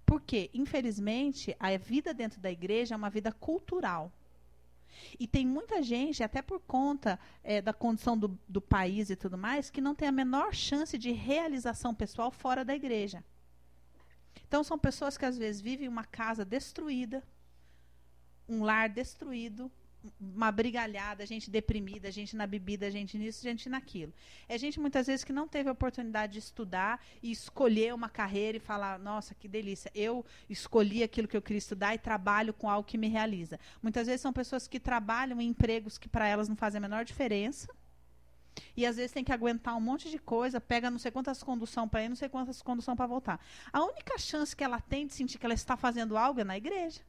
Porque, 0.04 0.50
infelizmente, 0.52 1.56
a 1.58 1.76
vida 1.76 2.12
dentro 2.12 2.40
da 2.40 2.50
igreja 2.50 2.94
é 2.94 2.96
uma 2.96 3.10
vida 3.10 3.32
cultural. 3.32 4.12
E 5.18 5.26
tem 5.26 5.46
muita 5.46 5.82
gente, 5.82 6.22
até 6.22 6.42
por 6.42 6.60
conta 6.60 7.18
é, 7.42 7.62
da 7.62 7.72
condição 7.72 8.18
do, 8.18 8.38
do 8.48 8.60
país 8.60 9.10
e 9.10 9.16
tudo 9.16 9.38
mais, 9.38 9.70
que 9.70 9.80
não 9.80 9.94
tem 9.94 10.08
a 10.08 10.12
menor 10.12 10.54
chance 10.54 10.98
de 10.98 11.12
realização 11.12 11.94
pessoal 11.94 12.30
fora 12.30 12.64
da 12.64 12.74
igreja. 12.74 13.24
Então, 14.52 14.62
são 14.62 14.78
pessoas 14.78 15.16
que 15.16 15.24
às 15.24 15.38
vezes 15.38 15.62
vivem 15.62 15.88
uma 15.88 16.04
casa 16.04 16.44
destruída, 16.44 17.24
um 18.46 18.62
lar 18.62 18.86
destruído, 18.86 19.72
uma 20.20 20.52
brigalhada, 20.52 21.24
gente 21.24 21.50
deprimida, 21.50 22.12
gente 22.12 22.36
na 22.36 22.46
bebida, 22.46 22.90
gente 22.90 23.16
nisso, 23.16 23.42
gente 23.42 23.70
naquilo. 23.70 24.12
É 24.46 24.58
gente 24.58 24.78
muitas 24.78 25.06
vezes 25.06 25.24
que 25.24 25.32
não 25.32 25.48
teve 25.48 25.70
a 25.70 25.72
oportunidade 25.72 26.34
de 26.34 26.38
estudar 26.38 27.02
e 27.22 27.30
escolher 27.30 27.94
uma 27.94 28.10
carreira 28.10 28.58
e 28.58 28.60
falar: 28.60 28.98
nossa, 28.98 29.34
que 29.34 29.48
delícia, 29.48 29.90
eu 29.94 30.22
escolhi 30.50 31.02
aquilo 31.02 31.26
que 31.26 31.36
eu 31.38 31.40
queria 31.40 31.56
estudar 31.56 31.94
e 31.94 31.98
trabalho 31.98 32.52
com 32.52 32.68
algo 32.68 32.86
que 32.86 32.98
me 32.98 33.08
realiza. 33.08 33.58
Muitas 33.80 34.06
vezes 34.06 34.20
são 34.20 34.34
pessoas 34.34 34.68
que 34.68 34.78
trabalham 34.78 35.40
em 35.40 35.48
empregos 35.48 35.96
que 35.96 36.10
para 36.10 36.28
elas 36.28 36.46
não 36.46 36.56
fazem 36.56 36.76
a 36.76 36.82
menor 36.82 37.06
diferença. 37.06 37.74
E 38.76 38.86
às 38.86 38.96
vezes 38.96 39.12
tem 39.12 39.24
que 39.24 39.32
aguentar 39.32 39.76
um 39.76 39.80
monte 39.80 40.10
de 40.10 40.18
coisa, 40.18 40.60
pega 40.60 40.90
não 40.90 40.98
sei 40.98 41.10
quantas 41.10 41.42
condução 41.42 41.88
para 41.88 42.04
ir, 42.04 42.08
não 42.08 42.16
sei 42.16 42.28
quantas 42.28 42.62
condução 42.62 42.94
para 42.94 43.06
voltar. 43.06 43.40
A 43.72 43.82
única 43.84 44.18
chance 44.18 44.54
que 44.54 44.64
ela 44.64 44.80
tem 44.80 45.06
de 45.06 45.14
sentir 45.14 45.38
que 45.38 45.46
ela 45.46 45.54
está 45.54 45.76
fazendo 45.76 46.16
algo 46.16 46.40
é 46.40 46.44
na 46.44 46.56
igreja. 46.56 47.00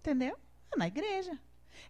Entendeu? 0.00 0.38
É 0.72 0.76
na 0.76 0.86
igreja. 0.86 1.38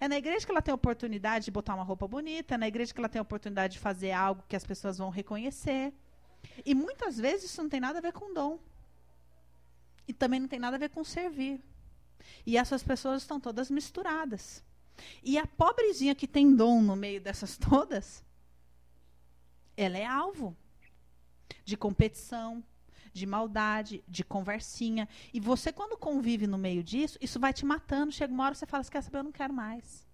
É 0.01 0.09
na 0.09 0.17
igreja 0.17 0.45
que 0.45 0.53
ela 0.53 0.63
tem 0.63 0.73
a 0.73 0.75
oportunidade 0.75 1.47
de 1.47 1.51
botar 1.51 1.75
uma 1.75 1.85
roupa 1.85 2.07
bonita, 2.07 2.55
é 2.55 2.59
na 2.59 2.69
igreja 2.69 2.93
que 2.93 3.01
ela 3.01 3.09
tem 3.09 3.19
a 3.19 3.23
oportunidade 3.23 3.75
de 3.75 3.79
fazer 3.79 4.13
algo 4.13 4.45
que 4.49 4.57
as 4.57 4.65
pessoas 4.65 4.99
vão 4.99 5.11
reconhecer. 5.11 5.93
E 6.65 6.75
muitas 6.75 7.19
vezes 7.19 7.51
isso 7.51 7.63
não 7.63 7.69
tem 7.69 7.81
nada 7.81 7.99
a 7.99 8.03
ver 8.03 8.13
com 8.13 8.33
dom. 8.33 8.59
E 10.07 10.13
também 10.13 10.41
não 10.41 10.49
tem 10.49 10.59
nada 10.59 10.77
a 10.77 10.79
ver 10.79 10.91
com 10.91 11.03
servir. 11.05 11.61
E 12.47 12.57
essas 12.57 12.83
pessoas 12.83 13.23
estão 13.23 13.41
todas 13.41 13.71
misturadas. 13.71 14.63
E 15.23 15.39
a 15.39 15.47
pobrezinha 15.47 16.15
que 16.15 16.27
tem 16.27 16.55
dom 16.55 16.83
no 16.83 16.97
meio 16.97 17.21
dessas 17.21 17.57
todas, 17.59 18.25
ela 19.77 19.97
é 19.97 20.05
alvo 20.05 20.57
de 21.65 21.77
competição, 21.77 22.63
de 23.13 23.27
maldade, 23.27 24.03
de 24.09 24.25
conversinha. 24.25 25.09
E 25.33 25.41
você, 25.41 25.73
quando 25.73 25.97
convive 25.97 26.47
no 26.47 26.59
meio 26.59 26.83
disso, 26.83 27.19
isso 27.21 27.39
vai 27.39 27.53
te 27.53 27.65
matando. 27.65 28.13
Chega 28.13 28.33
uma 28.33 28.45
hora 28.45 28.55
você 28.55 28.67
fala, 28.67 28.83
você 28.83 28.91
quer 28.91 29.03
saber, 29.03 29.19
eu 29.19 29.25
não 29.25 29.33
quero 29.33 29.53
mais. 29.53 30.07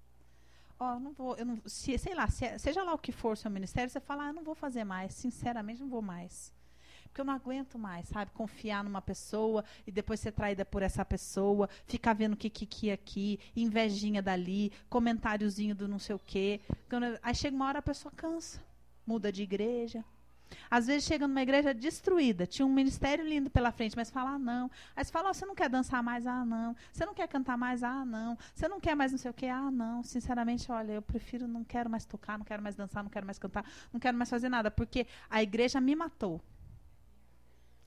Ó, 0.78 0.96
oh, 0.96 1.00
não 1.00 1.12
vou, 1.12 1.36
eu 1.36 1.46
não, 1.46 1.60
se, 1.66 1.96
sei 1.98 2.14
lá, 2.14 2.28
se, 2.28 2.58
seja 2.58 2.82
lá 2.82 2.92
o 2.92 2.98
que 2.98 3.12
for 3.12 3.32
o 3.32 3.36
seu 3.36 3.50
ministério, 3.50 3.88
você 3.88 4.00
fala, 4.00 4.24
ah, 4.24 4.28
eu 4.28 4.34
não 4.34 4.42
vou 4.42 4.54
fazer 4.54 4.84
mais, 4.84 5.14
sinceramente, 5.14 5.80
não 5.80 5.88
vou 5.88 6.02
mais. 6.02 6.52
Porque 7.14 7.20
eu 7.20 7.26
não 7.26 7.34
aguento 7.34 7.78
mais, 7.78 8.08
sabe? 8.08 8.32
Confiar 8.32 8.82
numa 8.82 9.00
pessoa 9.00 9.64
e 9.86 9.92
depois 9.92 10.18
ser 10.18 10.32
traída 10.32 10.64
por 10.64 10.82
essa 10.82 11.04
pessoa, 11.04 11.68
ficar 11.86 12.12
vendo 12.12 12.36
que, 12.36 12.50
que, 12.50 12.66
que 12.66 12.90
aqui, 12.90 13.38
invejinha 13.54 14.20
dali, 14.20 14.72
comentáriozinho 14.90 15.76
do 15.76 15.86
não 15.86 16.00
sei 16.00 16.16
o 16.16 16.18
quê. 16.18 16.60
Aí 17.22 17.32
chega 17.32 17.54
uma 17.54 17.68
hora 17.68 17.78
a 17.78 17.82
pessoa 17.82 18.12
cansa, 18.16 18.60
muda 19.06 19.30
de 19.30 19.44
igreja, 19.44 20.04
às 20.68 20.88
vezes 20.88 21.04
chega 21.04 21.28
numa 21.28 21.40
igreja 21.40 21.72
destruída, 21.72 22.48
tinha 22.48 22.66
um 22.66 22.72
ministério 22.72 23.24
lindo 23.24 23.48
pela 23.48 23.70
frente, 23.70 23.94
mas 23.94 24.10
fala, 24.10 24.30
ah, 24.30 24.38
não. 24.38 24.68
Aí 24.96 25.04
você 25.04 25.12
fala, 25.12 25.30
oh, 25.30 25.34
você 25.34 25.46
não 25.46 25.54
quer 25.54 25.68
dançar 25.68 26.02
mais? 26.02 26.26
Ah, 26.26 26.44
não. 26.44 26.74
Você 26.92 27.06
não 27.06 27.14
quer 27.14 27.28
cantar 27.28 27.56
mais? 27.56 27.84
Ah, 27.84 28.04
não. 28.04 28.36
Você 28.52 28.66
não 28.66 28.80
quer 28.80 28.96
mais 28.96 29.12
não 29.12 29.18
sei 29.18 29.30
o 29.30 29.34
quê? 29.34 29.46
Ah, 29.46 29.70
não. 29.70 30.02
Sinceramente, 30.02 30.70
olha, 30.72 30.94
eu 30.94 31.02
prefiro, 31.02 31.46
não 31.46 31.62
quero 31.62 31.88
mais 31.88 32.04
tocar, 32.04 32.36
não 32.36 32.44
quero 32.44 32.60
mais 32.60 32.74
dançar, 32.74 33.04
não 33.04 33.10
quero 33.10 33.24
mais 33.24 33.38
cantar, 33.38 33.64
não 33.92 34.00
quero 34.00 34.18
mais 34.18 34.28
fazer 34.28 34.48
nada, 34.48 34.68
porque 34.68 35.06
a 35.30 35.40
igreja 35.40 35.80
me 35.80 35.94
matou. 35.94 36.40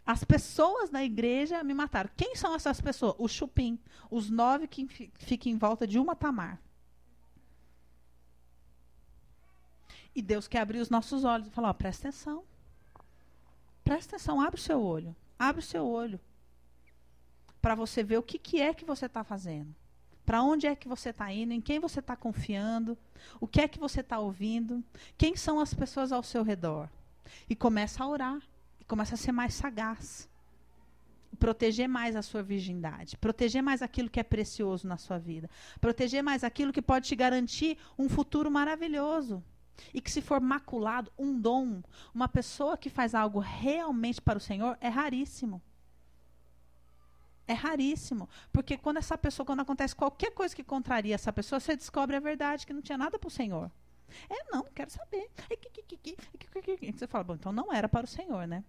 As 0.07 0.23
pessoas 0.23 0.89
da 0.89 1.03
igreja 1.03 1.61
me 1.65 1.73
mataram. 1.73 2.09
Quem 2.15 2.33
são 2.33 2.55
essas 2.55 2.79
pessoas? 2.79 3.13
O 3.17 3.27
chupim. 3.27 3.77
Os 4.09 4.29
nove 4.29 4.65
que 4.65 4.87
ficam 5.15 5.51
em 5.51 5.57
volta 5.57 5.85
de 5.85 5.99
uma 5.99 6.15
tamar. 6.15 6.61
E 10.15 10.21
Deus 10.21 10.47
quer 10.47 10.61
abrir 10.61 10.79
os 10.79 10.89
nossos 10.89 11.25
olhos 11.25 11.49
e 11.49 11.51
falar: 11.51 11.73
presta 11.73 12.07
atenção. 12.07 12.45
Presta 13.83 14.15
atenção, 14.15 14.39
abre 14.39 14.57
o 14.57 14.63
seu 14.63 14.81
olho. 14.81 15.13
Abre 15.37 15.59
o 15.59 15.65
seu 15.65 15.85
olho. 15.85 16.21
Para 17.61 17.75
você 17.75 18.01
ver 18.01 18.17
o 18.17 18.23
que, 18.23 18.39
que 18.39 18.61
é 18.61 18.73
que 18.73 18.85
você 18.85 19.07
está 19.07 19.25
fazendo. 19.25 19.75
Para 20.25 20.41
onde 20.41 20.67
é 20.67 20.75
que 20.75 20.87
você 20.87 21.09
está 21.09 21.31
indo, 21.33 21.51
em 21.51 21.59
quem 21.59 21.79
você 21.79 21.99
está 21.99 22.15
confiando, 22.15 22.97
o 23.41 23.47
que 23.47 23.59
é 23.59 23.67
que 23.67 23.79
você 23.79 23.99
está 23.99 24.19
ouvindo, 24.19 24.81
quem 25.17 25.35
são 25.35 25.59
as 25.59 25.73
pessoas 25.73 26.13
ao 26.13 26.23
seu 26.23 26.43
redor. 26.43 26.89
E 27.49 27.55
começa 27.55 28.03
a 28.03 28.07
orar, 28.07 28.41
começa 28.88 29.15
a 29.15 29.17
ser 29.17 29.32
mais 29.32 29.54
sagaz. 29.54 30.30
Proteger 31.39 31.88
mais 31.88 32.15
a 32.15 32.21
sua 32.21 32.41
virgindade, 32.41 33.17
proteger 33.17 33.62
mais 33.62 33.82
aquilo 33.82 34.10
que 34.10 34.19
é 34.19 34.23
precioso 34.23 34.88
na 34.88 34.97
sua 34.97 35.19
vida, 35.19 35.50
proteger 35.80 36.23
mais 36.23 36.43
aquilo 36.43 36.73
que 36.73 36.82
pode 36.82 37.08
te 37.08 37.15
garantir 37.15 37.78
um 38.00 38.10
futuro 38.10 38.50
maravilhoso. 38.50 39.43
E 39.93 40.02
que 40.02 40.10
se 40.10 40.21
for 40.21 40.41
maculado, 40.41 41.12
um 41.19 41.39
dom, 41.39 41.84
uma 42.12 42.28
pessoa 42.28 42.78
que 42.78 42.89
faz 42.89 43.13
algo 43.13 43.39
realmente 43.39 44.19
para 44.19 44.38
o 44.38 44.41
Senhor, 44.41 44.76
é 44.82 44.88
raríssimo. 44.88 45.62
É 47.47 47.54
raríssimo. 47.54 48.28
Porque 48.52 48.78
quando 48.78 48.97
essa 48.97 49.17
pessoa, 49.17 49.45
quando 49.45 49.60
acontece 49.60 49.95
qualquer 49.95 50.32
coisa 50.32 50.56
que 50.56 50.63
contraria 50.63 51.13
essa 51.13 51.32
pessoa, 51.32 51.60
você 51.60 51.76
descobre 51.76 52.15
a 52.15 52.19
verdade, 52.19 52.65
que 52.65 52.73
não 52.73 52.82
tinha 52.82 52.97
nada 52.97 53.19
para 53.19 53.28
o 53.28 53.32
Senhor. 53.32 53.71
É, 54.30 54.52
não, 54.52 54.63
quero 54.63 54.89
saber. 54.89 55.30
Você 56.93 57.08
fala, 57.08 57.23
bom, 57.23 57.36
então 57.36 57.52
não 57.52 57.71
era 57.71 57.88
para 57.88 58.06
o 58.06 58.10
Senhor, 58.10 58.47
né? 58.47 58.63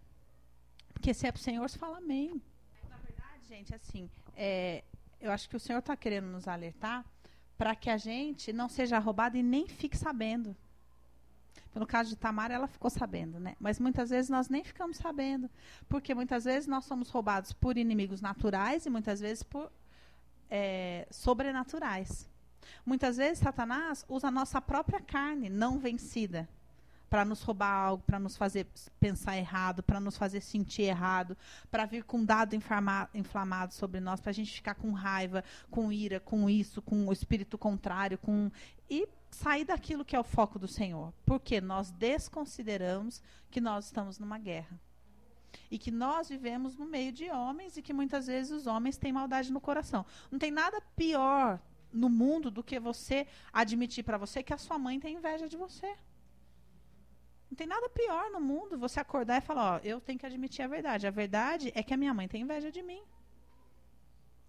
Porque 0.99 1.15
se 1.15 1.29
é 1.29 1.33
para 1.33 1.39
o 1.39 1.43
Senhor, 1.43 1.69
você 1.69 1.79
fala 1.79 1.99
amém. 1.99 2.43
Na 2.91 2.97
verdade, 2.97 3.47
gente, 3.49 3.73
assim, 3.73 4.11
é, 4.37 4.83
eu 5.21 5.31
acho 5.31 5.49
que 5.49 5.55
o 5.55 5.61
Senhor 5.61 5.79
está 5.79 5.97
querendo 5.97 6.27
nos 6.27 6.49
alertar 6.49 7.05
para 7.57 7.77
que 7.77 7.89
a 7.89 7.97
gente 7.97 8.53
não 8.53 8.69
seja 8.69 8.99
roubado 8.99 9.37
e 9.37 9.43
nem 9.43 9.69
fique 9.69 9.97
sabendo. 9.97 10.57
No 11.73 11.87
caso 11.87 12.11
de 12.11 12.17
Tamara, 12.17 12.53
ela 12.53 12.67
ficou 12.67 12.91
sabendo, 12.91 13.39
né? 13.39 13.55
Mas 13.61 13.79
muitas 13.79 14.11
vezes 14.11 14.29
nós 14.29 14.49
nem 14.49 14.65
ficamos 14.65 14.97
sabendo. 14.97 15.49
Porque 15.89 16.13
muitas 16.17 16.45
vezes 16.45 16.67
nós 16.67 16.85
somos 16.85 17.11
roubados 17.11 17.53
por 17.53 17.79
inimigos 17.79 18.21
naturais 18.21 18.85
e 18.85 18.91
muitas 18.91 19.21
vezes 19.21 19.45
por 19.45 19.71
é, 20.51 21.07
sobrenaturais. 21.13 22.29
Muitas 22.85 23.19
vezes 23.19 23.39
Satanás 23.39 24.05
usa 24.09 24.27
a 24.29 24.33
nossa 24.33 24.61
própria 24.61 25.01
carne 25.01 25.49
não 25.49 25.79
vencida 25.79 26.49
para 27.09 27.25
nos 27.25 27.43
roubar 27.43 27.73
algo, 27.73 28.03
para 28.05 28.19
nos 28.19 28.37
fazer 28.37 28.67
pensar 29.01 29.37
errado, 29.37 29.83
para 29.83 30.01
nos 30.01 30.17
fazer 30.17 30.41
sentir 30.41 30.83
errado, 30.83 31.37
para 31.71 31.87
vir 31.87 32.05
com 32.05 32.25
dado 32.25 32.55
inflamado 33.15 33.75
sobre 33.75 34.01
nós, 34.01 34.21
para 34.21 34.31
a 34.31 34.35
gente 34.35 34.53
ficar 34.53 34.75
com 34.75 34.93
raiva, 34.93 35.43
com 35.71 35.91
ira, 35.91 36.21
com 36.21 36.49
isso, 36.49 36.83
com 36.83 37.07
o 37.07 37.13
espírito 37.13 37.57
contrário, 37.57 38.19
com 38.19 38.51
e 38.91 39.09
sair 39.31 39.65
daquilo 39.65 40.05
que 40.05 40.17
é 40.17 40.21
o 40.21 40.25
foco 40.25 40.59
do 40.59 40.69
Senhor, 40.69 41.13
porque 41.25 41.61
nós 41.61 41.91
desconsideramos 41.91 43.23
que 43.51 43.61
nós 43.61 43.87
estamos 43.87 44.19
numa 44.19 44.39
guerra. 44.39 44.79
E 45.71 45.79
que 45.79 45.91
nós 45.91 46.29
vivemos 46.29 46.77
no 46.77 46.87
meio 46.87 47.13
de 47.13 47.31
homens 47.31 47.77
e 47.77 47.83
que 47.83 47.93
muitas 47.93 48.27
vezes 48.27 48.53
os 48.53 48.67
homens 48.67 48.97
têm 48.97 49.13
maldade 49.13 49.53
no 49.53 49.61
coração. 49.61 50.05
Não 50.31 50.39
tem 50.39 50.51
nada 50.51 50.81
pior 50.95 51.59
no 51.93 52.09
mundo 52.09 52.51
do 52.51 52.63
que 52.63 52.79
você 52.79 53.27
admitir 53.53 54.05
para 54.05 54.19
você 54.19 54.43
que 54.43 54.53
a 54.53 54.59
sua 54.59 54.79
mãe 54.79 55.01
tem 55.01 55.17
inveja 55.17 55.49
de 55.49 55.57
você. 55.57 55.95
Não 57.51 57.57
tem 57.57 57.67
nada 57.67 57.89
pior 57.89 58.31
no 58.31 58.41
mundo 58.41 58.79
você 58.79 59.01
acordar 59.01 59.39
e 59.39 59.45
falar, 59.45 59.77
ó, 59.77 59.81
eu 59.83 60.01
tenho 60.01 60.19
que 60.19 60.27
admitir 60.27 60.63
a 60.63 60.69
verdade. 60.69 61.07
A 61.07 61.11
verdade 61.11 61.73
é 61.75 61.83
que 61.83 61.95
a 61.95 61.97
minha 61.97 62.13
mãe 62.13 62.29
tem 62.29 62.43
inveja 62.43 62.71
de 62.71 62.83
mim. 62.83 63.03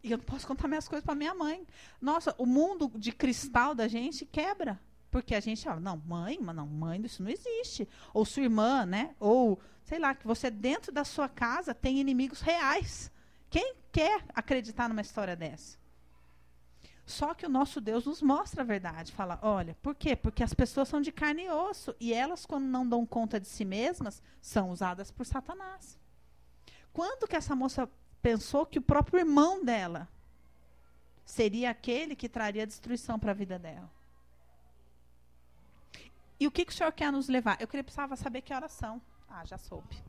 E 0.03 0.11
eu 0.11 0.17
não 0.17 0.25
posso 0.25 0.47
contar 0.47 0.67
minhas 0.67 0.87
coisas 0.87 1.05
para 1.05 1.15
minha 1.15 1.33
mãe. 1.33 1.65
Nossa, 2.01 2.33
o 2.37 2.45
mundo 2.45 2.91
de 2.95 3.11
cristal 3.11 3.73
da 3.73 3.87
gente 3.87 4.25
quebra. 4.25 4.79
Porque 5.11 5.33
a 5.33 5.39
gente 5.39 5.63
fala, 5.63 5.79
não, 5.79 5.97
mãe, 5.97 6.37
mas 6.39 6.55
não, 6.55 6.67
mãe, 6.67 7.01
isso 7.03 7.23
não 7.23 7.31
existe. 7.31 7.87
Ou 8.13 8.25
sua 8.25 8.43
irmã, 8.43 8.85
né? 8.85 9.15
Ou, 9.19 9.59
sei 9.83 9.97
lá, 9.97 10.13
que 10.13 10.27
você 10.27 10.51
dentro 10.51 10.91
da 10.91 11.03
sua 11.03 11.27
casa 11.27 11.73
tem 11.73 11.99
inimigos 11.99 12.41
reais. 12.41 13.11
Quem 13.49 13.75
quer 13.91 14.23
acreditar 14.35 14.87
numa 14.87 15.01
história 15.01 15.35
dessa? 15.35 15.77
Só 17.09 17.33
que 17.33 17.43
o 17.43 17.49
nosso 17.49 17.81
Deus 17.81 18.05
nos 18.05 18.21
mostra 18.21 18.61
a 18.61 18.63
verdade. 18.65 19.11
Fala, 19.11 19.39
olha, 19.41 19.75
por 19.81 19.95
quê? 19.95 20.15
Porque 20.15 20.43
as 20.43 20.53
pessoas 20.53 20.87
são 20.87 21.01
de 21.01 21.11
carne 21.11 21.45
e 21.45 21.49
osso. 21.49 21.95
E 21.99 22.13
elas, 22.13 22.45
quando 22.45 22.65
não 22.65 22.87
dão 22.87 23.03
conta 23.03 23.39
de 23.39 23.47
si 23.47 23.65
mesmas, 23.65 24.21
são 24.39 24.69
usadas 24.69 25.09
por 25.09 25.25
Satanás. 25.25 25.97
Quando 26.93 27.27
que 27.27 27.35
essa 27.35 27.55
moça 27.55 27.89
pensou 28.21 28.63
que 28.63 28.77
o 28.77 28.81
próprio 28.81 29.21
irmão 29.21 29.65
dela 29.65 30.07
seria 31.25 31.71
aquele 31.71 32.15
que 32.15 32.29
traria 32.29 32.67
destruição 32.67 33.17
para 33.17 33.31
a 33.31 33.33
vida 33.33 33.57
dela? 33.57 33.89
E 36.39 36.45
o 36.45 36.51
que, 36.51 36.63
que 36.63 36.71
o 36.71 36.75
senhor 36.75 36.91
quer 36.91 37.11
nos 37.11 37.27
levar? 37.27 37.59
Eu 37.59 37.67
queria 37.67 37.83
precisava 37.83 38.15
saber 38.15 38.43
que 38.43 38.53
horas 38.53 38.71
são. 38.71 39.01
Ah, 39.27 39.43
já 39.45 39.57
soube. 39.57 39.99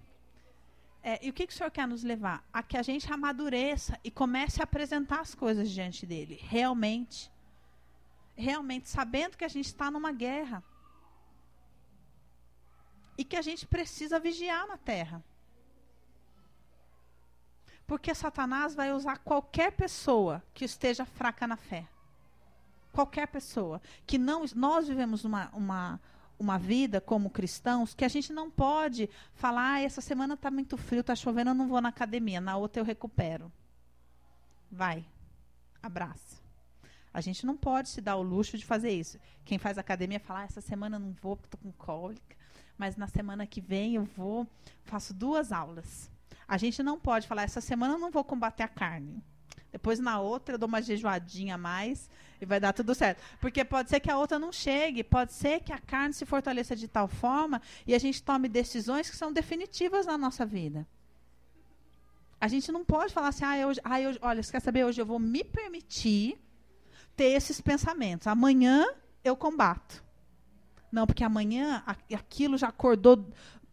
É, 1.02 1.24
e 1.24 1.30
o 1.30 1.32
que, 1.32 1.46
que 1.46 1.52
o 1.52 1.56
senhor 1.56 1.70
quer 1.70 1.88
nos 1.88 2.02
levar? 2.02 2.44
A 2.52 2.62
que 2.62 2.76
a 2.76 2.82
gente 2.82 3.10
amadureça 3.12 3.98
e 4.04 4.10
comece 4.10 4.60
a 4.60 4.64
apresentar 4.64 5.20
as 5.20 5.34
coisas 5.34 5.70
diante 5.70 6.04
dele. 6.04 6.38
Realmente. 6.42 7.30
Realmente, 8.36 8.88
sabendo 8.88 9.36
que 9.36 9.44
a 9.44 9.48
gente 9.48 9.66
está 9.66 9.90
numa 9.90 10.12
guerra. 10.12 10.62
E 13.16 13.24
que 13.24 13.36
a 13.36 13.42
gente 13.42 13.66
precisa 13.66 14.18
vigiar 14.18 14.66
na 14.66 14.76
terra. 14.76 15.24
Porque 17.86 18.14
Satanás 18.14 18.74
vai 18.74 18.92
usar 18.92 19.18
qualquer 19.18 19.72
pessoa 19.72 20.42
que 20.54 20.64
esteja 20.64 21.04
fraca 21.04 21.46
na 21.46 21.56
fé. 21.56 21.88
Qualquer 22.92 23.26
pessoa. 23.26 23.80
Que 24.06 24.16
não. 24.16 24.44
Nós 24.54 24.86
vivemos 24.86 25.24
uma, 25.24 25.48
uma, 25.50 26.00
uma 26.40 26.58
vida 26.58 27.02
como 27.02 27.28
cristãos 27.28 27.92
que 27.92 28.04
a 28.04 28.08
gente 28.08 28.32
não 28.32 28.50
pode 28.50 29.10
falar, 29.34 29.74
ah, 29.74 29.80
essa 29.82 30.00
semana 30.00 30.34
está 30.34 30.50
muito 30.50 30.78
frio, 30.78 31.02
está 31.02 31.14
chovendo, 31.14 31.50
eu 31.50 31.54
não 31.54 31.68
vou 31.68 31.82
na 31.82 31.90
academia, 31.90 32.40
na 32.40 32.56
outra 32.56 32.80
eu 32.80 32.84
recupero. 32.84 33.52
Vai, 34.72 35.04
abraça. 35.82 36.40
A 37.12 37.20
gente 37.20 37.44
não 37.44 37.56
pode 37.56 37.90
se 37.90 38.00
dar 38.00 38.16
o 38.16 38.22
luxo 38.22 38.56
de 38.56 38.64
fazer 38.64 38.90
isso. 38.90 39.18
Quem 39.44 39.58
faz 39.58 39.76
academia 39.76 40.18
fala, 40.18 40.40
ah, 40.40 40.44
essa 40.44 40.62
semana 40.62 40.96
eu 40.96 41.00
não 41.00 41.12
vou 41.12 41.36
porque 41.36 41.54
estou 41.54 41.60
com 41.60 41.76
cólica, 41.76 42.36
mas 42.78 42.96
na 42.96 43.06
semana 43.06 43.46
que 43.46 43.60
vem 43.60 43.96
eu 43.96 44.04
vou, 44.04 44.46
faço 44.84 45.12
duas 45.12 45.52
aulas. 45.52 46.10
A 46.48 46.56
gente 46.56 46.82
não 46.82 46.98
pode 46.98 47.28
falar, 47.28 47.42
essa 47.42 47.60
semana 47.60 47.94
eu 47.94 47.98
não 47.98 48.10
vou 48.10 48.24
combater 48.24 48.62
a 48.62 48.68
carne. 48.68 49.22
Depois 49.72 49.98
na 49.98 50.20
outra 50.20 50.54
eu 50.54 50.58
dou 50.58 50.68
uma 50.68 50.82
jejuadinha 50.82 51.54
a 51.54 51.58
mais 51.58 52.10
e 52.40 52.46
vai 52.46 52.58
dar 52.58 52.72
tudo 52.72 52.94
certo. 52.94 53.22
Porque 53.40 53.64
pode 53.64 53.90
ser 53.90 54.00
que 54.00 54.10
a 54.10 54.18
outra 54.18 54.38
não 54.38 54.52
chegue, 54.52 55.04
pode 55.04 55.32
ser 55.32 55.60
que 55.60 55.72
a 55.72 55.78
carne 55.78 56.14
se 56.14 56.26
fortaleça 56.26 56.74
de 56.74 56.88
tal 56.88 57.06
forma 57.06 57.60
e 57.86 57.94
a 57.94 57.98
gente 57.98 58.22
tome 58.22 58.48
decisões 58.48 59.08
que 59.08 59.16
são 59.16 59.32
definitivas 59.32 60.06
na 60.06 60.18
nossa 60.18 60.44
vida. 60.44 60.86
A 62.40 62.48
gente 62.48 62.72
não 62.72 62.84
pode 62.84 63.12
falar 63.12 63.28
assim, 63.28 63.44
ah, 63.44 63.66
hoje, 63.66 63.80
ah, 63.84 64.00
eu, 64.00 64.16
olha, 64.22 64.42
você 64.42 64.50
quer 64.50 64.60
saber, 64.60 64.84
hoje 64.84 65.00
eu 65.00 65.06
vou 65.06 65.18
me 65.18 65.44
permitir 65.44 66.40
ter 67.14 67.32
esses 67.32 67.60
pensamentos. 67.60 68.26
Amanhã 68.26 68.86
eu 69.22 69.36
combato. 69.36 70.02
Não, 70.90 71.06
porque 71.06 71.22
amanhã 71.22 71.84
aquilo 72.12 72.58
já 72.58 72.68
acordou 72.68 73.30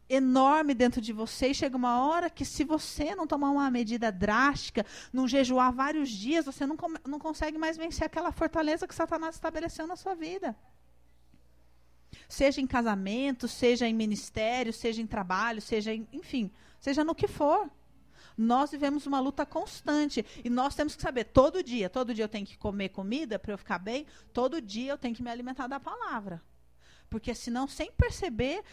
enorme 0.10 0.74
dentro 0.74 1.02
de 1.02 1.12
você 1.12 1.48
e 1.50 1.56
chega 1.56 1.76
uma 1.76 2.06
hora 2.06 2.30
que 2.30 2.46
se 2.46 2.64
você 2.64 3.16
não 3.16 3.28
tomar 3.28 3.52
uma 3.52 3.70
medida 3.70 4.12
drástica, 4.12 4.86
não 5.12 5.28
jejuar 5.28 5.74
vários 5.74 6.10
dias, 6.10 6.46
você 6.46 6.66
não, 6.66 6.78
não 7.06 7.20
consegue 7.20 7.58
mais 7.58 7.78
vencer 7.78 8.06
aquela 8.06 8.32
fortaleza 8.32 8.88
que 8.88 8.96
Satanás 8.96 9.36
estabeleceu 9.36 9.86
na 9.86 9.96
sua 9.96 10.16
vida. 10.16 10.56
Seja 12.28 12.62
em 12.62 12.68
casamento, 12.68 13.48
seja 13.48 13.88
em 13.88 13.94
ministério, 13.94 14.74
seja 14.74 15.02
em 15.02 15.08
trabalho, 15.08 15.62
seja 15.62 15.94
em, 15.94 16.08
enfim, 16.12 16.52
seja 16.80 17.04
no 17.04 17.16
que 17.16 17.28
for. 17.28 17.70
Nós 18.38 18.72
vivemos 18.72 19.08
uma 19.08 19.20
luta 19.20 19.46
constante 19.46 20.26
e 20.44 20.50
nós 20.50 20.76
temos 20.76 20.96
que 20.96 21.02
saber 21.02 21.26
todo 21.26 21.64
dia, 21.64 21.90
todo 21.90 22.14
dia 22.14 22.24
eu 22.24 22.30
tenho 22.30 22.46
que 22.46 22.58
comer 22.58 22.90
comida 22.90 23.40
para 23.40 23.54
eu 23.54 23.58
ficar 23.58 23.80
bem, 23.80 24.06
todo 24.32 24.62
dia 24.62 24.92
eu 24.92 24.98
tenho 24.98 25.16
que 25.16 25.24
me 25.24 25.30
alimentar 25.30 25.68
da 25.68 25.80
palavra. 25.80 26.42
Porque 27.10 27.34
senão, 27.34 27.68
sem 27.68 27.92
perceber, 27.92 28.64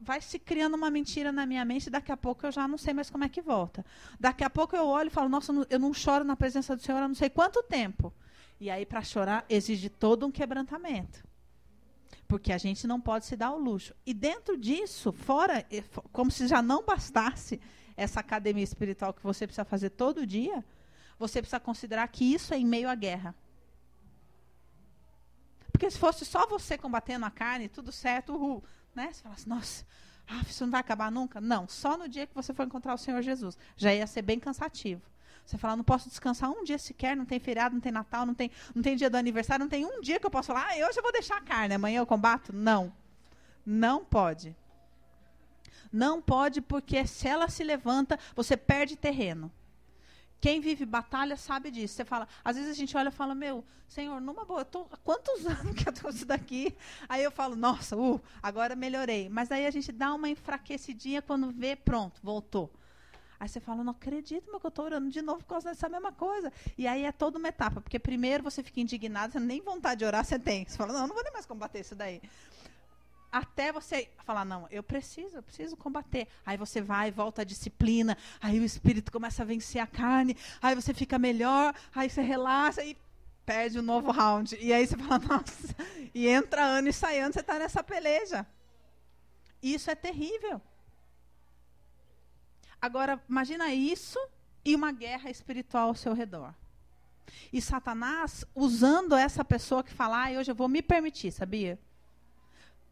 vai 0.00 0.20
se 0.20 0.38
criando 0.38 0.74
uma 0.74 0.90
mentira 0.90 1.30
na 1.30 1.44
minha 1.44 1.64
mente 1.64 1.88
e 1.88 1.90
daqui 1.90 2.10
a 2.10 2.16
pouco 2.16 2.46
eu 2.46 2.52
já 2.52 2.66
não 2.66 2.78
sei 2.78 2.94
mais 2.94 3.10
como 3.10 3.24
é 3.24 3.28
que 3.28 3.42
volta. 3.42 3.84
Daqui 4.18 4.42
a 4.42 4.48
pouco 4.48 4.74
eu 4.74 4.86
olho 4.86 5.08
e 5.08 5.10
falo, 5.10 5.28
nossa, 5.28 5.52
eu 5.68 5.78
não 5.78 5.92
choro 5.92 6.24
na 6.24 6.34
presença 6.34 6.74
do 6.74 6.82
Senhor 6.82 6.98
há 6.98 7.06
não 7.06 7.14
sei 7.14 7.28
quanto 7.28 7.62
tempo. 7.62 8.12
E 8.58 8.70
aí, 8.70 8.86
para 8.86 9.02
chorar, 9.02 9.44
exige 9.48 9.88
todo 9.88 10.26
um 10.26 10.30
quebrantamento. 10.30 11.22
Porque 12.26 12.52
a 12.52 12.58
gente 12.58 12.86
não 12.86 13.00
pode 13.00 13.26
se 13.26 13.36
dar 13.36 13.52
o 13.52 13.58
luxo. 13.58 13.94
E 14.06 14.14
dentro 14.14 14.56
disso, 14.56 15.12
fora, 15.12 15.66
como 16.12 16.30
se 16.30 16.46
já 16.46 16.62
não 16.62 16.84
bastasse 16.84 17.60
essa 17.96 18.20
academia 18.20 18.64
espiritual 18.64 19.12
que 19.12 19.22
você 19.22 19.46
precisa 19.46 19.64
fazer 19.64 19.90
todo 19.90 20.26
dia, 20.26 20.64
você 21.18 21.40
precisa 21.42 21.60
considerar 21.60 22.06
que 22.08 22.24
isso 22.24 22.54
é 22.54 22.58
em 22.58 22.64
meio 22.64 22.88
à 22.88 22.94
guerra. 22.94 23.34
Porque 25.70 25.90
se 25.90 25.98
fosse 25.98 26.24
só 26.24 26.46
você 26.46 26.76
combatendo 26.76 27.24
a 27.26 27.30
carne, 27.30 27.68
tudo 27.68 27.90
certo, 27.90 28.34
uhul, 28.34 28.62
né? 28.94 29.12
Você 29.12 29.22
fala 29.22 29.34
assim, 29.34 29.48
nossa, 29.48 29.86
isso 30.48 30.64
não 30.64 30.70
vai 30.70 30.80
acabar 30.80 31.10
nunca? 31.10 31.40
Não, 31.40 31.68
só 31.68 31.96
no 31.96 32.08
dia 32.08 32.26
que 32.26 32.34
você 32.34 32.52
for 32.52 32.66
encontrar 32.66 32.94
o 32.94 32.98
Senhor 32.98 33.20
Jesus. 33.22 33.56
Já 33.76 33.94
ia 33.94 34.06
ser 34.06 34.22
bem 34.22 34.38
cansativo. 34.38 35.02
Você 35.44 35.58
fala, 35.58 35.76
não 35.76 35.84
posso 35.84 36.08
descansar 36.08 36.50
um 36.50 36.62
dia 36.62 36.78
sequer, 36.78 37.16
não 37.16 37.24
tem 37.24 37.40
feriado, 37.40 37.74
não 37.74 37.80
tem 37.80 37.90
Natal, 37.90 38.24
não 38.24 38.34
tem, 38.34 38.50
não 38.74 38.82
tem 38.82 38.94
dia 38.94 39.10
do 39.10 39.16
aniversário, 39.16 39.64
não 39.64 39.70
tem 39.70 39.84
um 39.84 40.00
dia 40.00 40.20
que 40.20 40.26
eu 40.26 40.30
posso 40.30 40.48
falar, 40.48 40.68
ah, 40.70 40.88
hoje 40.88 40.98
eu 40.98 41.02
vou 41.02 41.12
deixar 41.12 41.38
a 41.38 41.40
carne, 41.40 41.74
amanhã 41.74 41.98
eu 41.98 42.06
combato? 42.06 42.52
Não. 42.52 42.92
Não 43.66 44.04
pode. 44.04 44.54
Não 45.92 46.22
pode, 46.22 46.60
porque 46.60 47.04
se 47.06 47.26
ela 47.26 47.48
se 47.48 47.64
levanta, 47.64 48.18
você 48.36 48.56
perde 48.56 48.96
terreno. 48.96 49.50
Quem 50.40 50.60
vive 50.60 50.86
batalha 50.86 51.36
sabe 51.36 51.70
disso. 51.70 51.94
Você 51.94 52.04
fala, 52.04 52.26
às 52.42 52.56
vezes 52.56 52.70
a 52.70 52.74
gente 52.74 52.96
olha 52.96 53.08
e 53.08 53.12
fala, 53.12 53.34
meu, 53.34 53.64
Senhor, 53.86 54.20
numa 54.20 54.44
boa, 54.44 54.62
eu 54.62 54.64
tô, 54.64 54.86
há 54.90 54.96
quantos 54.98 55.44
anos 55.46 55.74
que 55.74 55.86
eu 55.86 55.92
estou 55.92 56.10
isso 56.10 56.24
daqui? 56.24 56.74
Aí 57.08 57.22
eu 57.22 57.30
falo, 57.30 57.54
nossa, 57.54 57.96
uh, 57.96 58.20
agora 58.42 58.74
melhorei. 58.74 59.28
Mas 59.28 59.52
aí 59.52 59.66
a 59.66 59.70
gente 59.70 59.92
dá 59.92 60.14
uma 60.14 60.28
enfraquecidinha 60.28 61.20
quando 61.20 61.50
vê, 61.50 61.76
pronto, 61.76 62.20
voltou. 62.22 62.70
Aí 63.38 63.48
você 63.48 63.58
fala, 63.58 63.82
não 63.82 63.92
acredito, 63.92 64.50
que 64.50 64.66
eu 64.66 64.68
estou 64.68 64.84
orando 64.84 65.10
de 65.10 65.22
novo 65.22 65.38
por 65.40 65.48
causa 65.48 65.70
dessa 65.70 65.88
mesma 65.88 66.12
coisa. 66.12 66.52
E 66.76 66.86
aí 66.86 67.04
é 67.04 67.12
toda 67.12 67.38
uma 67.38 67.48
etapa, 67.48 67.80
porque 67.80 67.98
primeiro 67.98 68.42
você 68.42 68.62
fica 68.62 68.80
indignado, 68.80 69.32
você 69.32 69.40
nem 69.40 69.62
vontade 69.62 70.00
de 70.00 70.04
orar 70.04 70.24
você 70.24 70.38
tem. 70.38 70.66
Você 70.66 70.76
fala, 70.76 70.92
não, 70.92 71.06
não 71.06 71.14
vou 71.14 71.22
nem 71.22 71.32
mais 71.32 71.46
combater 71.46 71.80
isso 71.80 71.94
daí 71.94 72.20
até 73.30 73.72
você 73.72 74.10
falar, 74.24 74.44
não, 74.44 74.66
eu 74.70 74.82
preciso, 74.82 75.36
eu 75.36 75.42
preciso 75.42 75.76
combater. 75.76 76.26
Aí 76.44 76.56
você 76.56 76.80
vai, 76.80 77.10
volta 77.10 77.42
à 77.42 77.44
disciplina, 77.44 78.16
aí 78.40 78.58
o 78.58 78.64
espírito 78.64 79.12
começa 79.12 79.42
a 79.42 79.46
vencer 79.46 79.80
a 79.80 79.86
carne, 79.86 80.36
aí 80.60 80.74
você 80.74 80.92
fica 80.92 81.18
melhor, 81.18 81.74
aí 81.94 82.10
você 82.10 82.22
relaxa 82.22 82.82
e 82.84 82.96
perde 83.46 83.78
o 83.78 83.82
um 83.82 83.84
novo 83.84 84.10
round. 84.10 84.56
E 84.60 84.72
aí 84.72 84.86
você 84.86 84.96
fala, 84.96 85.18
nossa, 85.26 85.76
e 86.14 86.26
entra 86.26 86.64
ano 86.64 86.88
e 86.88 86.92
sai 86.92 87.20
ano, 87.20 87.32
você 87.32 87.40
está 87.40 87.58
nessa 87.58 87.82
peleja. 87.82 88.46
Isso 89.62 89.90
é 89.90 89.94
terrível. 89.94 90.60
Agora, 92.80 93.22
imagina 93.28 93.72
isso 93.72 94.18
e 94.64 94.74
uma 94.74 94.90
guerra 94.90 95.30
espiritual 95.30 95.88
ao 95.88 95.94
seu 95.94 96.14
redor. 96.14 96.54
E 97.52 97.60
Satanás 97.60 98.44
usando 98.54 99.14
essa 99.14 99.44
pessoa 99.44 99.84
que 99.84 99.92
fala, 99.92 100.26
ah, 100.26 100.38
hoje 100.38 100.50
eu 100.50 100.54
vou 100.54 100.68
me 100.68 100.82
permitir, 100.82 101.30
sabia? 101.30 101.78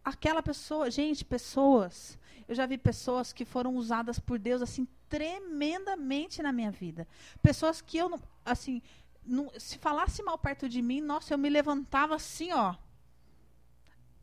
Aquela 0.08 0.42
pessoa, 0.42 0.90
gente, 0.90 1.24
pessoas. 1.24 2.18
Eu 2.46 2.54
já 2.54 2.66
vi 2.66 2.78
pessoas 2.78 3.32
que 3.32 3.44
foram 3.44 3.76
usadas 3.76 4.18
por 4.18 4.38
Deus 4.38 4.62
assim 4.62 4.86
tremendamente 5.08 6.42
na 6.42 6.52
minha 6.52 6.70
vida. 6.70 7.06
Pessoas 7.42 7.80
que 7.80 7.98
eu 7.98 8.08
não, 8.08 8.20
assim, 8.44 8.82
não, 9.24 9.50
se 9.58 9.78
falasse 9.78 10.22
mal 10.22 10.38
perto 10.38 10.68
de 10.68 10.80
mim, 10.80 11.00
nossa, 11.00 11.34
eu 11.34 11.38
me 11.38 11.50
levantava 11.50 12.14
assim, 12.14 12.52
ó. 12.52 12.74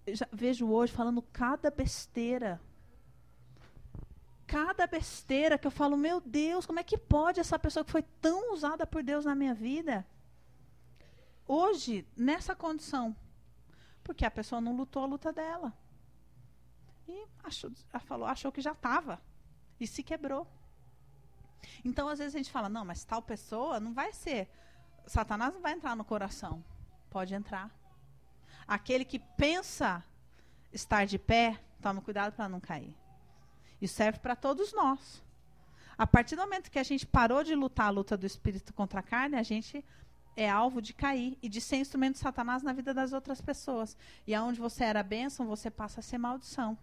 Já 0.07 0.27
vejo 0.31 0.67
hoje 0.67 0.93
falando 0.93 1.21
cada 1.21 1.69
besteira. 1.69 2.59
Cada 4.47 4.85
besteira 4.85 5.57
que 5.57 5.65
eu 5.65 5.71
falo, 5.71 5.97
meu 5.97 6.21
Deus, 6.21 6.65
como 6.65 6.79
é 6.79 6.83
que 6.83 6.97
pode 6.97 7.39
essa 7.39 7.57
pessoa 7.57 7.83
que 7.83 7.91
foi 7.91 8.03
tão 8.21 8.53
usada 8.53 8.85
por 8.85 9.01
Deus 9.01 9.25
na 9.25 9.33
minha 9.33 9.53
vida? 9.53 10.05
Hoje, 11.47 12.07
nessa 12.15 12.55
condição, 12.55 13.15
porque 14.05 14.23
a 14.23 14.29
pessoa 14.29 14.61
não 14.61 14.75
lutou 14.75 15.03
a 15.03 15.07
luta 15.07 15.33
dela. 15.33 15.73
E 17.07 17.25
achou, 17.43 17.71
falou, 18.01 18.27
achou 18.27 18.51
que 18.51 18.61
já 18.61 18.71
estava. 18.71 19.19
E 19.79 19.87
se 19.87 20.03
quebrou. 20.03 20.47
Então, 21.83 22.07
às 22.07 22.19
vezes, 22.19 22.35
a 22.35 22.37
gente 22.37 22.51
fala, 22.51 22.69
não, 22.69 22.85
mas 22.85 23.03
tal 23.03 23.21
pessoa 23.23 23.79
não 23.79 23.95
vai 23.95 24.13
ser. 24.13 24.47
Satanás 25.07 25.51
não 25.51 25.59
vai 25.59 25.73
entrar 25.73 25.95
no 25.95 26.05
coração. 26.05 26.63
Pode 27.09 27.33
entrar. 27.33 27.71
Aquele 28.67 29.03
que 29.03 29.17
pensa 29.17 30.05
estar 30.71 31.05
de 31.05 31.17
pé, 31.17 31.59
tome 31.81 31.99
cuidado 31.99 32.33
para 32.33 32.47
não 32.47 32.59
cair. 32.59 32.95
Isso 33.81 33.95
serve 33.95 34.19
para 34.19 34.35
todos 34.35 34.71
nós. 34.71 35.23
A 35.97 36.05
partir 36.05 36.35
do 36.35 36.43
momento 36.43 36.69
que 36.69 36.79
a 36.79 36.83
gente 36.83 37.07
parou 37.07 37.43
de 37.43 37.55
lutar 37.55 37.87
a 37.87 37.91
luta 37.91 38.15
do 38.15 38.25
espírito 38.25 38.71
contra 38.71 38.99
a 38.99 39.03
carne, 39.03 39.35
a 39.35 39.43
gente 39.43 39.83
é 40.35 40.49
alvo 40.49 40.81
de 40.81 40.93
cair 40.93 41.37
e 41.41 41.47
de 41.47 41.61
ser 41.61 41.77
instrumento 41.77 42.13
de 42.13 42.19
Satanás 42.19 42.61
na 42.61 42.73
vida 42.73 42.93
das 42.93 43.13
outras 43.13 43.41
pessoas. 43.41 43.97
E 44.27 44.33
aonde 44.33 44.59
você 44.59 44.83
era 44.83 45.01
bênção, 45.03 45.47
você 45.47 45.69
passa 45.69 45.99
a 45.99 46.03
ser 46.03 46.17
maldição. 46.17 46.77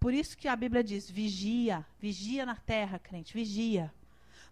Por 0.00 0.12
isso 0.12 0.36
que 0.36 0.48
a 0.48 0.56
Bíblia 0.56 0.82
diz: 0.82 1.10
vigia, 1.10 1.86
vigia 2.00 2.44
na 2.44 2.56
terra, 2.56 2.98
crente, 2.98 3.34
vigia. 3.34 3.92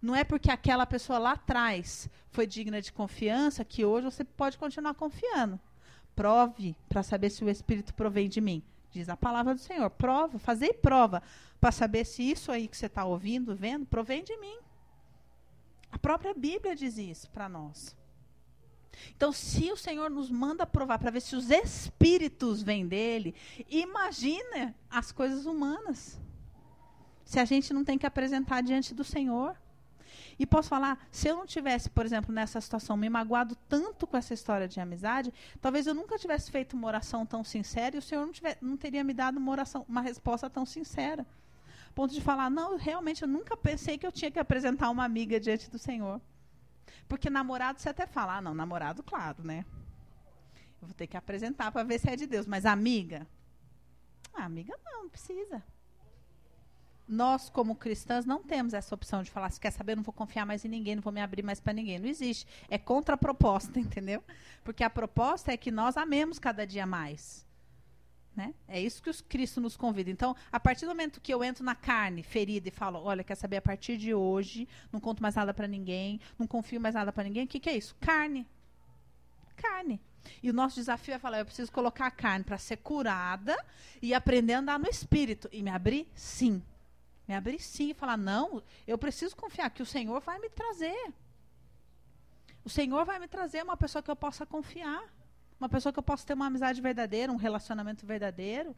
Não 0.01 0.15
é 0.15 0.25
porque 0.25 0.51
aquela 0.51 0.87
pessoa 0.87 1.19
lá 1.19 1.33
atrás 1.33 2.09
foi 2.31 2.47
digna 2.47 2.81
de 2.81 2.93
confiança 2.93 3.65
que 3.65 3.85
hoje 3.85 4.07
você 4.07 4.25
pode 4.25 4.57
continuar 4.57 4.95
confiando. 4.95 5.61
Prove 6.17 6.75
para 6.89 7.03
saber 7.03 7.31
se 7.31 7.45
o 7.45 7.51
Espírito 7.51 7.93
provém 7.95 8.29
de 8.29 8.41
mim. 8.41 8.63
Diz 8.91 9.09
a 9.09 9.17
palavra 9.17 9.55
do 9.55 9.61
Senhor. 9.61 9.91
Prova, 9.91 10.39
fazei 10.39 10.73
prova 10.73 11.23
para 11.61 11.71
saber 11.71 12.05
se 12.05 12.23
isso 12.23 12.51
aí 12.51 12.67
que 12.67 12.77
você 12.77 12.87
está 12.87 13.05
ouvindo, 13.05 13.55
vendo, 13.55 13.87
provém 13.87 14.25
de 14.25 14.37
mim. 14.39 14.59
A 15.91 15.99
própria 15.99 16.35
Bíblia 16.35 16.75
diz 16.75 16.97
isso 16.99 17.31
para 17.31 17.49
nós. 17.49 17.97
Então, 19.17 19.33
se 19.33 19.71
o 19.71 19.77
Senhor 19.77 20.11
nos 20.11 20.31
manda 20.31 20.67
provar 20.67 20.99
para 20.99 21.11
ver 21.11 21.21
se 21.21 21.37
os 21.37 21.51
espíritos 21.51 22.63
vêm 22.63 22.87
dele, 22.87 23.35
imagina 23.69 24.75
as 24.91 25.13
coisas 25.13 25.47
humanas. 25.47 26.21
Se 27.25 27.39
a 27.39 27.45
gente 27.45 27.73
não 27.73 27.85
tem 27.85 27.97
que 27.97 28.07
apresentar 28.07 28.63
diante 28.63 28.95
do 28.95 29.05
Senhor. 29.05 29.57
E 30.39 30.47
posso 30.47 30.69
falar, 30.69 31.07
se 31.11 31.29
eu 31.29 31.37
não 31.37 31.47
tivesse, 31.47 31.91
por 31.91 32.05
exemplo, 32.05 32.35
nessa 32.35 32.61
situação, 32.61 32.97
me 32.97 33.11
magoado 33.11 33.55
tanto 33.69 34.07
com 34.07 34.17
essa 34.17 34.33
história 34.33 34.67
de 34.67 34.81
amizade, 34.81 35.33
talvez 35.61 35.87
eu 35.87 35.95
nunca 35.95 36.19
tivesse 36.19 36.51
feito 36.51 36.75
uma 36.75 36.89
oração 36.89 37.27
tão 37.27 37.45
sincera 37.45 37.97
e 37.97 37.99
o 37.99 38.03
Senhor 38.03 38.25
não, 38.25 38.33
tiver, 38.33 38.57
não 38.61 38.77
teria 38.77 39.05
me 39.05 39.13
dado 39.13 39.37
uma 39.37 39.53
oração, 39.53 39.85
uma 39.87 40.01
resposta 40.01 40.49
tão 40.49 40.65
sincera. 40.65 41.27
Ponto 41.95 42.15
de 42.15 42.21
falar, 42.21 42.51
não, 42.51 42.77
realmente 42.77 43.23
eu 43.23 43.29
nunca 43.29 43.57
pensei 43.57 43.99
que 43.99 44.07
eu 44.07 44.13
tinha 44.13 44.31
que 44.31 44.39
apresentar 44.39 44.91
uma 44.91 45.05
amiga 45.05 45.39
diante 45.41 45.71
do 45.71 45.79
Senhor. 45.79 46.21
Porque 47.09 47.29
namorado 47.29 47.81
você 47.81 47.89
até 47.89 48.07
fala, 48.07 48.37
ah, 48.37 48.41
não, 48.41 48.55
namorado, 48.55 49.03
claro, 49.03 49.43
né? 49.43 49.65
Eu 50.81 50.89
vou 50.89 50.95
ter 50.95 51.07
que 51.07 51.17
apresentar 51.17 51.71
para 51.73 51.83
ver 51.83 51.99
se 51.99 52.09
é 52.09 52.17
de 52.17 52.27
Deus. 52.27 52.47
Mas 52.47 52.65
amiga? 52.65 53.27
Ah, 54.33 54.45
amiga 54.45 54.75
não, 54.85 55.03
não 55.05 55.11
precisa 55.11 55.63
nós, 57.11 57.51
como 57.51 57.75
cristãs, 57.75 58.25
não 58.25 58.41
temos 58.41 58.73
essa 58.73 58.95
opção 58.95 59.23
de 59.23 59.31
falar, 59.31 59.51
se 59.51 59.59
quer 59.59 59.73
saber, 59.73 59.97
não 59.97 60.03
vou 60.03 60.15
confiar 60.15 60.47
mais 60.47 60.65
em 60.65 60.69
ninguém, 60.69 60.95
não 60.95 61.03
vou 61.03 61.13
me 61.13 61.21
abrir 61.21 61.43
mais 61.43 61.59
para 61.59 61.73
ninguém. 61.73 61.99
Não 61.99 62.09
existe. 62.09 62.47
É 62.69 62.79
contra 62.79 63.17
a 63.17 63.19
proposta, 63.19 63.79
entendeu? 63.81 64.23
Porque 64.63 64.85
a 64.85 64.89
proposta 64.89 65.53
é 65.53 65.57
que 65.57 65.73
nós 65.73 65.97
amemos 65.97 66.39
cada 66.39 66.65
dia 66.65 66.87
mais. 66.87 67.45
Né? 68.35 68.55
É 68.69 68.81
isso 68.81 69.03
que 69.03 69.11
os 69.11 69.21
Cristo 69.21 69.61
nos 69.61 69.77
convida. 69.77 70.11
Então, 70.11 70.37
a 70.53 70.61
partir 70.61 70.87
do 70.87 70.91
momento 70.91 71.21
que 71.21 71.35
eu 71.35 71.43
entro 71.43 71.65
na 71.65 71.75
carne 71.75 72.23
ferida 72.23 72.69
e 72.69 72.71
falo, 72.71 73.03
olha, 73.03 73.25
quer 73.25 73.35
saber, 73.35 73.57
a 73.57 73.63
partir 73.63 73.97
de 73.97 74.15
hoje, 74.15 74.69
não 74.93 75.01
conto 75.01 75.21
mais 75.21 75.35
nada 75.35 75.53
para 75.53 75.67
ninguém, 75.67 76.21
não 76.39 76.47
confio 76.47 76.81
mais 76.81 76.95
nada 76.95 77.13
para 77.13 77.25
ninguém, 77.25 77.45
o 77.45 77.49
que, 77.49 77.61
que 77.61 77.69
é 77.69 77.77
isso? 77.77 77.95
Carne. 78.01 78.47
Carne. 79.57 80.01
E 80.43 80.51
o 80.51 80.53
nosso 80.53 80.77
desafio 80.77 81.15
é 81.15 81.19
falar, 81.19 81.39
eu 81.39 81.45
preciso 81.45 81.73
colocar 81.73 82.07
a 82.07 82.11
carne 82.11 82.45
para 82.45 82.59
ser 82.59 82.77
curada 82.79 83.57
e 84.01 84.15
aprender 84.15 84.55
a 84.55 84.59
andar 84.61 84.79
no 84.79 84.89
espírito. 84.89 85.49
E 85.53 85.63
me 85.63 85.71
abrir? 85.71 86.09
Sim. 86.15 86.63
Me 87.27 87.35
abrir 87.35 87.61
sim 87.61 87.91
e 87.91 87.95
falar: 87.95 88.17
não, 88.17 88.63
eu 88.87 88.99
preciso 88.99 89.37
confiar 89.37 89.71
que 89.71 89.83
o 89.83 89.87
Senhor 89.87 90.21
vai 90.21 90.39
me 90.39 90.49
trazer. 90.51 91.13
O 92.65 92.69
Senhor 92.69 93.05
vai 93.05 93.19
me 93.19 93.29
trazer 93.29 93.63
uma 93.63 93.77
pessoa 93.77 94.03
que 94.03 94.11
eu 94.11 94.17
possa 94.17 94.45
confiar. 94.45 95.03
Uma 95.61 95.69
pessoa 95.69 95.93
que 95.93 95.99
eu 95.99 96.03
possa 96.03 96.27
ter 96.27 96.33
uma 96.33 96.47
amizade 96.47 96.81
verdadeira, 96.81 97.31
um 97.31 97.37
relacionamento 97.37 98.07
verdadeiro. 98.07 98.75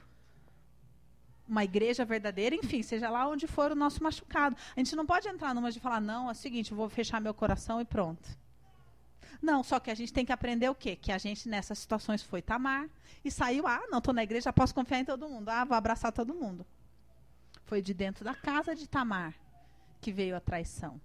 Uma 1.47 1.63
igreja 1.63 2.05
verdadeira, 2.05 2.57
enfim, 2.57 2.83
seja 2.83 3.09
lá 3.09 3.29
onde 3.29 3.47
for 3.47 3.71
o 3.71 3.75
nosso 3.75 4.03
machucado. 4.03 4.57
A 4.75 4.81
gente 4.81 4.97
não 4.97 5.07
pode 5.07 5.29
entrar 5.29 5.55
numa 5.55 5.71
de 5.71 5.79
falar: 5.79 6.01
não, 6.01 6.29
é 6.29 6.33
o 6.33 6.35
seguinte, 6.35 6.75
vou 6.75 6.89
fechar 6.89 7.21
meu 7.21 7.33
coração 7.33 7.81
e 7.81 7.85
pronto. 7.85 8.37
Não, 9.41 9.63
só 9.63 9.79
que 9.79 9.91
a 9.91 9.95
gente 9.95 10.13
tem 10.13 10.25
que 10.25 10.33
aprender 10.33 10.69
o 10.69 10.75
quê? 10.75 10.97
Que 10.97 11.13
a 11.13 11.19
gente 11.19 11.49
nessas 11.49 11.79
situações 11.79 12.23
foi 12.23 12.41
Tamar 12.43 12.89
e 13.25 13.31
saiu, 13.31 13.67
ah, 13.67 13.83
não, 13.91 13.99
estou 13.99 14.15
na 14.15 14.23
igreja, 14.23 14.53
posso 14.53 14.75
confiar 14.75 15.01
em 15.01 15.05
todo 15.05 15.29
mundo. 15.29 15.49
Ah, 15.49 15.65
vou 15.65 15.77
abraçar 15.77 16.13
todo 16.13 16.35
mundo. 16.35 16.65
Foi 17.65 17.83
de 17.83 17.93
dentro 17.93 18.25
da 18.25 18.35
casa 18.35 18.75
de 18.75 18.89
Tamar 18.89 19.35
que 20.01 20.13
veio 20.13 20.37
a 20.37 20.41
traição. 20.41 21.01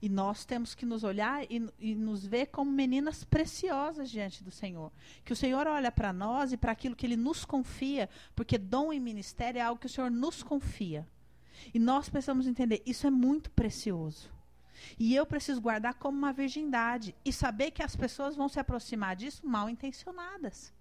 E 0.00 0.08
nós 0.08 0.44
temos 0.44 0.74
que 0.74 0.86
nos 0.86 1.04
olhar 1.04 1.44
e, 1.50 1.68
e, 1.78 1.94
nos 1.94 2.24
ver 2.24 2.46
como 2.46 2.70
meninas 2.70 3.24
preciosas 3.24 4.10
diante 4.10 4.42
do 4.44 4.50
Senhor. 4.50 4.92
Que 5.24 5.32
o 5.32 5.36
Senhor 5.36 5.66
olha 5.66 5.90
para 5.90 6.12
nós 6.12 6.52
e 6.52 6.56
para 6.56 6.72
aquilo 6.72 6.96
que 6.96 7.06
Ele 7.06 7.16
nos 7.16 7.44
confia, 7.44 8.08
porque 8.34 8.58
dom 8.58 8.92
e 8.92 9.00
ministério 9.00 9.58
é 9.58 9.62
algo 9.62 9.80
que 9.80 9.86
o 9.86 9.90
Senhor 9.90 10.10
nos 10.10 10.42
confia. 10.42 11.06
E 11.72 11.78
nós 11.78 12.08
precisamos 12.08 12.46
entender, 12.46 12.82
isso 12.84 13.06
é 13.06 13.10
muito 13.10 13.50
precioso. 13.50 14.30
E 14.98 15.14
eu 15.14 15.24
preciso 15.24 15.60
guardar 15.60 15.94
como 15.94 16.16
uma 16.16 16.32
virgindade 16.32 17.14
e 17.24 17.32
saber 17.32 17.70
que 17.70 17.82
as 17.82 17.96
pessoas 17.96 18.36
vão 18.36 18.48
se 18.48 18.60
aproximar 18.60 19.16
disso 19.16 19.46
mal 19.46 19.70
intencionadas 19.70 20.74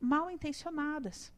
mal 0.00 0.30
intencionadas. 0.30 1.32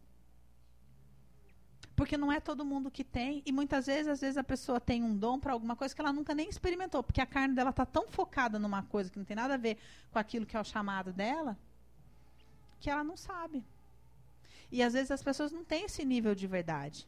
Porque 1.94 2.16
não 2.16 2.32
é 2.32 2.40
todo 2.40 2.64
mundo 2.64 2.90
que 2.90 3.04
tem, 3.04 3.42
e 3.44 3.52
muitas 3.52 3.86
vezes, 3.86 4.08
às 4.08 4.20
vezes 4.20 4.36
a 4.36 4.44
pessoa 4.44 4.80
tem 4.80 5.02
um 5.02 5.16
dom 5.16 5.38
para 5.38 5.52
alguma 5.52 5.76
coisa 5.76 5.94
que 5.94 6.00
ela 6.00 6.12
nunca 6.12 6.34
nem 6.34 6.48
experimentou, 6.48 7.02
porque 7.02 7.20
a 7.20 7.26
carne 7.26 7.54
dela 7.54 7.70
está 7.70 7.84
tão 7.84 8.08
focada 8.08 8.58
numa 8.58 8.82
coisa 8.84 9.10
que 9.10 9.18
não 9.18 9.24
tem 9.24 9.36
nada 9.36 9.54
a 9.54 9.58
ver 9.58 9.76
com 10.10 10.18
aquilo 10.18 10.46
que 10.46 10.56
é 10.56 10.60
o 10.60 10.64
chamado 10.64 11.12
dela, 11.12 11.56
que 12.80 12.88
ela 12.88 13.04
não 13.04 13.16
sabe. 13.16 13.62
E 14.70 14.82
às 14.82 14.94
vezes 14.94 15.10
as 15.10 15.22
pessoas 15.22 15.52
não 15.52 15.64
têm 15.64 15.84
esse 15.84 16.02
nível 16.04 16.34
de 16.34 16.46
verdade. 16.46 17.06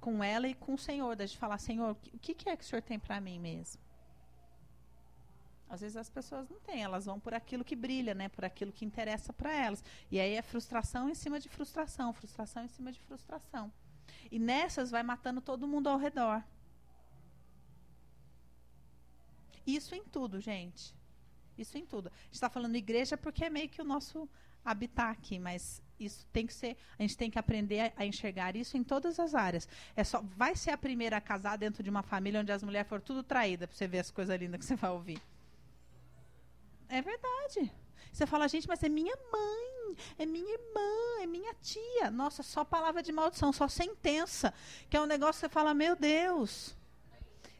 Com 0.00 0.24
ela 0.24 0.48
e 0.48 0.54
com 0.54 0.72
o 0.72 0.78
Senhor, 0.78 1.14
de 1.14 1.36
falar, 1.36 1.58
Senhor, 1.58 1.90
o 1.90 2.18
que 2.18 2.48
é 2.48 2.56
que 2.56 2.64
o 2.64 2.66
Senhor 2.66 2.80
tem 2.80 2.98
para 2.98 3.20
mim 3.20 3.38
mesmo? 3.38 3.89
Às 5.70 5.82
vezes 5.82 5.96
as 5.96 6.10
pessoas 6.10 6.48
não 6.48 6.58
têm, 6.58 6.82
elas 6.82 7.06
vão 7.06 7.20
por 7.20 7.32
aquilo 7.32 7.64
que 7.64 7.76
brilha, 7.76 8.12
né? 8.12 8.28
Por 8.28 8.44
aquilo 8.44 8.72
que 8.72 8.84
interessa 8.84 9.32
para 9.32 9.52
elas. 9.52 9.84
E 10.10 10.18
aí 10.18 10.34
é 10.34 10.42
frustração 10.42 11.08
em 11.08 11.14
cima 11.14 11.38
de 11.38 11.48
frustração, 11.48 12.12
frustração 12.12 12.64
em 12.64 12.68
cima 12.68 12.90
de 12.90 13.00
frustração. 13.00 13.72
E 14.32 14.38
nessas 14.40 14.90
vai 14.90 15.04
matando 15.04 15.40
todo 15.40 15.68
mundo 15.68 15.88
ao 15.88 15.96
redor. 15.96 16.42
Isso 19.64 19.94
em 19.94 20.02
tudo, 20.02 20.40
gente. 20.40 20.92
Isso 21.56 21.78
em 21.78 21.86
tudo. 21.86 22.08
A 22.08 22.24
gente 22.24 22.34
está 22.34 22.50
falando 22.50 22.74
igreja 22.74 23.16
porque 23.16 23.44
é 23.44 23.50
meio 23.50 23.68
que 23.68 23.80
o 23.80 23.84
nosso 23.84 24.28
habitar 24.64 25.10
aqui, 25.10 25.38
mas 25.38 25.80
isso 26.00 26.26
tem 26.32 26.46
que 26.46 26.52
ser, 26.52 26.76
a 26.98 27.02
gente 27.02 27.16
tem 27.16 27.30
que 27.30 27.38
aprender 27.38 27.80
a, 27.80 27.92
a, 27.98 28.06
enxergar 28.06 28.56
isso 28.56 28.76
em 28.76 28.82
todas 28.82 29.20
as 29.20 29.36
áreas. 29.36 29.68
É 29.94 30.02
só, 30.02 30.20
vai 30.36 30.56
ser 30.56 30.72
a 30.72 30.78
primeira 30.78 31.16
a 31.16 31.20
casar 31.20 31.56
dentro 31.56 31.80
de 31.80 31.88
uma 31.90 32.02
família 32.02 32.40
onde 32.40 32.50
as 32.50 32.62
mulheres 32.62 32.88
foram 32.88 33.04
tudo 33.04 33.22
traídas, 33.22 33.68
para 33.68 33.76
você 33.76 33.86
ver 33.86 34.00
as 34.00 34.10
coisas 34.10 34.38
lindas 34.40 34.58
que 34.58 34.66
você 34.66 34.74
vai 34.74 34.90
ouvir. 34.90 35.20
É 36.90 37.00
verdade. 37.00 37.72
Você 38.12 38.26
fala, 38.26 38.48
gente, 38.48 38.66
mas 38.66 38.82
é 38.82 38.88
minha 38.88 39.16
mãe, 39.32 39.96
é 40.18 40.26
minha 40.26 40.52
irmã, 40.52 41.22
é 41.22 41.26
minha 41.26 41.54
tia. 41.54 42.10
Nossa, 42.10 42.42
só 42.42 42.64
palavra 42.64 43.00
de 43.00 43.12
maldição, 43.12 43.52
só 43.52 43.68
sentença. 43.68 44.52
Que 44.88 44.96
é 44.96 45.00
um 45.00 45.06
negócio 45.06 45.34
que 45.40 45.46
você 45.46 45.48
fala, 45.48 45.72
meu 45.72 45.94
Deus. 45.94 46.76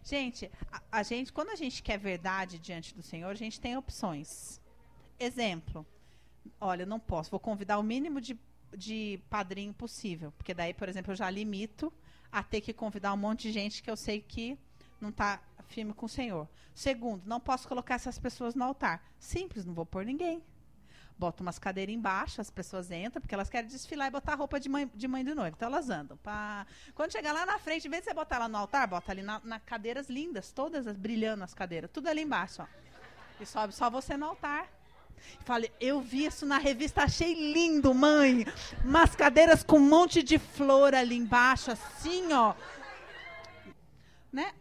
Gente, 0.02 0.50
a, 0.72 0.82
a 0.90 1.02
gente, 1.04 1.32
quando 1.32 1.50
a 1.50 1.54
gente 1.54 1.80
quer 1.80 1.96
verdade 1.96 2.58
diante 2.58 2.92
do 2.92 3.02
Senhor, 3.02 3.30
a 3.30 3.34
gente 3.34 3.60
tem 3.60 3.76
opções. 3.76 4.60
Exemplo. 5.18 5.86
Olha, 6.60 6.84
não 6.84 6.98
posso, 6.98 7.30
vou 7.30 7.38
convidar 7.38 7.78
o 7.78 7.82
mínimo 7.84 8.20
de, 8.20 8.36
de 8.76 9.20
padrinho 9.30 9.72
possível. 9.72 10.32
Porque 10.32 10.52
daí, 10.52 10.74
por 10.74 10.88
exemplo, 10.88 11.12
eu 11.12 11.16
já 11.16 11.30
limito 11.30 11.92
a 12.32 12.42
ter 12.42 12.60
que 12.60 12.72
convidar 12.72 13.12
um 13.12 13.16
monte 13.16 13.42
de 13.42 13.52
gente 13.52 13.82
que 13.82 13.90
eu 13.90 13.96
sei 13.96 14.20
que 14.20 14.58
não 15.00 15.10
está 15.10 15.40
firme 15.70 15.94
com 15.94 16.06
o 16.06 16.08
Senhor. 16.08 16.48
Segundo, 16.74 17.22
não 17.24 17.40
posso 17.40 17.66
colocar 17.68 17.94
essas 17.94 18.18
pessoas 18.18 18.54
no 18.54 18.64
altar. 18.64 19.02
Simples, 19.18 19.64
não 19.64 19.72
vou 19.72 19.86
pôr 19.86 20.04
ninguém. 20.04 20.42
Boto 21.16 21.42
umas 21.42 21.58
cadeiras 21.58 21.94
embaixo, 21.94 22.40
as 22.40 22.50
pessoas 22.50 22.90
entram, 22.90 23.20
porque 23.20 23.34
elas 23.34 23.50
querem 23.50 23.68
desfilar 23.68 24.08
e 24.08 24.10
botar 24.10 24.34
roupa 24.34 24.58
de 24.58 24.68
mãe 24.68 24.90
de, 24.94 25.06
mãe 25.06 25.24
de 25.24 25.34
noivo. 25.34 25.54
Então 25.56 25.68
elas 25.68 25.90
andam. 25.90 26.16
Pra... 26.16 26.66
Quando 26.94 27.12
chegar 27.12 27.32
lá 27.32 27.44
na 27.44 27.58
frente, 27.58 27.86
em 27.86 27.90
vez 27.90 28.02
de 28.02 28.08
você 28.08 28.14
botar 28.14 28.36
ela 28.36 28.48
no 28.48 28.56
altar, 28.56 28.88
bota 28.88 29.12
ali 29.12 29.22
na, 29.22 29.40
na 29.44 29.60
cadeiras 29.60 30.08
lindas, 30.08 30.50
todas 30.50 30.86
as, 30.86 30.96
brilhando 30.96 31.44
as 31.44 31.54
cadeiras, 31.54 31.90
tudo 31.92 32.08
ali 32.08 32.22
embaixo. 32.22 32.62
Ó. 32.62 32.66
E 33.38 33.46
sobe 33.46 33.74
só 33.74 33.90
você 33.90 34.16
no 34.16 34.26
altar. 34.26 34.68
Falei, 35.44 35.70
eu 35.78 36.00
vi 36.00 36.24
isso 36.24 36.46
na 36.46 36.56
revista, 36.56 37.02
achei 37.02 37.52
lindo, 37.52 37.92
mãe. 37.92 38.46
Umas 38.82 39.14
cadeiras 39.14 39.62
com 39.62 39.76
um 39.76 39.88
monte 39.88 40.22
de 40.22 40.38
flor 40.38 40.94
ali 40.94 41.16
embaixo, 41.16 41.70
assim, 41.70 42.32
ó. 42.32 42.54
Né? 44.32 44.54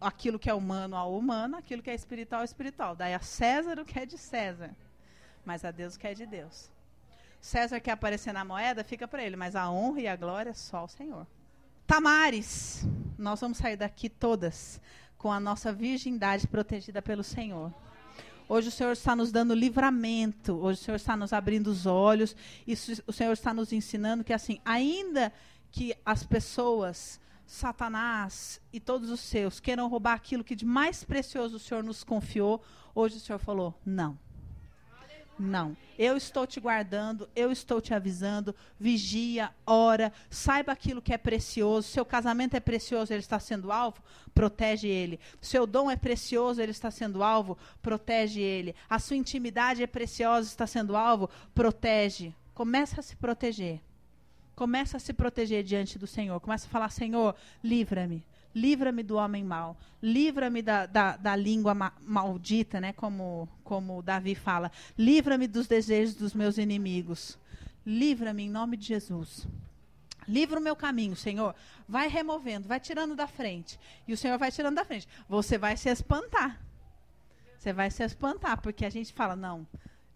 Aquilo 0.00 0.38
que 0.38 0.50
é 0.50 0.54
humano 0.54 0.96
ao 0.96 1.16
humano, 1.16 1.56
aquilo 1.56 1.82
que 1.82 1.90
é 1.90 1.94
espiritual 1.94 2.40
ao 2.40 2.44
espiritual. 2.44 2.96
Daí 2.96 3.14
a 3.14 3.20
César 3.20 3.78
o 3.78 3.84
que 3.84 3.98
é 3.98 4.06
de 4.06 4.18
César, 4.18 4.70
mas 5.44 5.64
a 5.64 5.70
Deus 5.70 5.94
o 5.94 5.98
que 5.98 6.06
é 6.06 6.14
de 6.14 6.26
Deus. 6.26 6.70
César 7.40 7.80
quer 7.80 7.92
aparecer 7.92 8.32
na 8.32 8.44
moeda, 8.44 8.84
fica 8.84 9.08
para 9.08 9.22
ele, 9.22 9.36
mas 9.36 9.56
a 9.56 9.70
honra 9.70 10.00
e 10.00 10.08
a 10.08 10.16
glória 10.16 10.52
só 10.52 10.78
ao 10.78 10.88
Senhor. 10.88 11.26
Tamares, 11.86 12.86
nós 13.18 13.40
vamos 13.40 13.58
sair 13.58 13.76
daqui 13.76 14.08
todas 14.08 14.80
com 15.16 15.32
a 15.32 15.40
nossa 15.40 15.72
virgindade 15.72 16.46
protegida 16.46 17.00
pelo 17.02 17.24
Senhor. 17.24 17.72
Hoje 18.48 18.68
o 18.68 18.72
Senhor 18.72 18.92
está 18.92 19.14
nos 19.14 19.30
dando 19.30 19.54
livramento. 19.54 20.54
Hoje 20.54 20.80
o 20.80 20.84
Senhor 20.84 20.96
está 20.96 21.16
nos 21.16 21.32
abrindo 21.32 21.68
os 21.68 21.86
olhos. 21.86 22.34
Isso, 22.66 23.02
o 23.06 23.12
Senhor 23.12 23.32
está 23.32 23.54
nos 23.54 23.72
ensinando 23.72 24.24
que, 24.24 24.32
assim, 24.32 24.60
ainda 24.64 25.32
que 25.70 25.94
as 26.04 26.24
pessoas, 26.24 27.20
Satanás 27.50 28.60
e 28.72 28.78
todos 28.78 29.10
os 29.10 29.18
seus, 29.18 29.58
queiram 29.58 29.88
roubar 29.88 30.12
aquilo 30.12 30.44
que 30.44 30.54
de 30.54 30.64
mais 30.64 31.02
precioso 31.02 31.56
o 31.56 31.58
Senhor 31.58 31.82
nos 31.82 32.04
confiou, 32.04 32.62
hoje 32.94 33.16
o 33.16 33.20
Senhor 33.20 33.40
falou: 33.40 33.74
não. 33.84 34.16
Não. 35.36 35.76
Eu 35.98 36.16
estou 36.16 36.46
te 36.46 36.60
guardando, 36.60 37.28
eu 37.34 37.50
estou 37.50 37.80
te 37.80 37.92
avisando. 37.92 38.54
Vigia, 38.78 39.50
ora, 39.66 40.12
saiba 40.30 40.70
aquilo 40.70 41.02
que 41.02 41.12
é 41.12 41.18
precioso. 41.18 41.88
Seu 41.88 42.04
casamento 42.04 42.54
é 42.54 42.60
precioso, 42.60 43.12
ele 43.12 43.20
está 43.20 43.40
sendo 43.40 43.72
alvo, 43.72 44.00
protege 44.32 44.86
ele. 44.86 45.18
Seu 45.40 45.66
dom 45.66 45.90
é 45.90 45.96
precioso, 45.96 46.62
ele 46.62 46.70
está 46.70 46.90
sendo 46.90 47.20
alvo, 47.20 47.58
protege 47.82 48.40
ele. 48.40 48.76
A 48.88 49.00
sua 49.00 49.16
intimidade 49.16 49.82
é 49.82 49.88
preciosa, 49.88 50.46
está 50.46 50.68
sendo 50.68 50.94
alvo, 50.94 51.28
protege. 51.52 52.32
Começa 52.54 53.00
a 53.00 53.02
se 53.02 53.16
proteger. 53.16 53.80
Começa 54.60 54.98
a 54.98 55.00
se 55.00 55.14
proteger 55.14 55.64
diante 55.64 55.98
do 55.98 56.06
Senhor. 56.06 56.38
Começa 56.38 56.66
a 56.66 56.68
falar: 56.68 56.90
Senhor, 56.90 57.34
livra-me 57.64 58.22
livra-me 58.54 59.02
do 59.02 59.16
homem 59.16 59.42
mau, 59.42 59.74
livra-me 60.02 60.60
da, 60.60 60.84
da, 60.84 61.16
da, 61.16 61.34
língua 61.34 61.72
ma 61.72 61.92
maldita, 62.02 62.78
né? 62.78 62.92
Como, 62.92 63.48
como 63.64 64.02
Davi 64.02 64.34
fala, 64.34 64.70
livra-me 64.98 65.46
dos 65.46 65.66
desejos 65.66 66.14
dos 66.16 66.34
meus 66.34 66.58
inimigos, 66.58 67.38
livra-me 67.86 68.42
em 68.42 68.50
nome 68.50 68.76
de 68.76 68.86
Jesus. 68.86 69.46
Livra 70.28 70.60
o 70.60 70.62
meu 70.62 70.76
caminho, 70.76 71.16
Senhor. 71.16 71.54
Vai 71.88 72.08
removendo, 72.08 72.68
vai 72.68 72.80
tirando 72.80 73.16
da 73.16 73.26
frente. 73.26 73.80
E 74.06 74.12
o 74.12 74.16
Senhor 74.16 74.36
vai 74.36 74.52
tirando 74.52 74.74
da 74.74 74.84
frente. 74.84 75.08
Você 75.26 75.56
vai 75.56 75.74
se 75.76 75.88
espantar. 75.88 76.60
Você 77.56 77.72
vai 77.72 77.90
se 77.90 78.02
espantar, 78.02 78.60
porque 78.60 78.84
a 78.84 78.90
gente 78.90 79.12
fala, 79.12 79.34
não. 79.34 79.66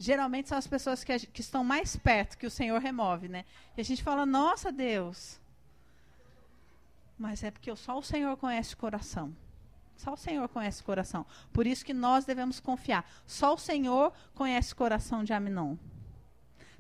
Geralmente 0.05 0.50
são 0.50 0.59
as 0.59 0.66
pessoas 0.66 1.02
que, 1.02 1.18
que 1.18 1.40
estão 1.40 1.64
mais 1.64 1.96
perto 1.96 2.36
que 2.36 2.46
o 2.46 2.50
Senhor 2.50 2.78
remove, 2.78 3.26
né? 3.26 3.46
E 3.74 3.80
a 3.80 3.84
gente 3.84 4.02
fala, 4.02 4.26
nossa 4.26 4.70
Deus, 4.70 5.40
mas 7.18 7.42
é 7.42 7.50
porque 7.50 7.74
só 7.74 7.98
o 7.98 8.02
Senhor 8.02 8.36
conhece 8.36 8.74
o 8.74 8.76
coração. 8.76 9.34
Só 9.96 10.12
o 10.12 10.16
Senhor 10.18 10.46
conhece 10.50 10.82
o 10.82 10.84
coração. 10.84 11.24
Por 11.55 11.66
isso 11.66 11.86
que 11.86 11.94
nós 11.94 12.26
devemos 12.26 12.61
confiar. 12.61 13.11
Só 13.26 13.55
o 13.55 13.59
Senhor 13.59 14.12
conhece 14.34 14.74
o 14.74 14.76
coração 14.76 15.24
de 15.24 15.32
Aminon. 15.32 15.74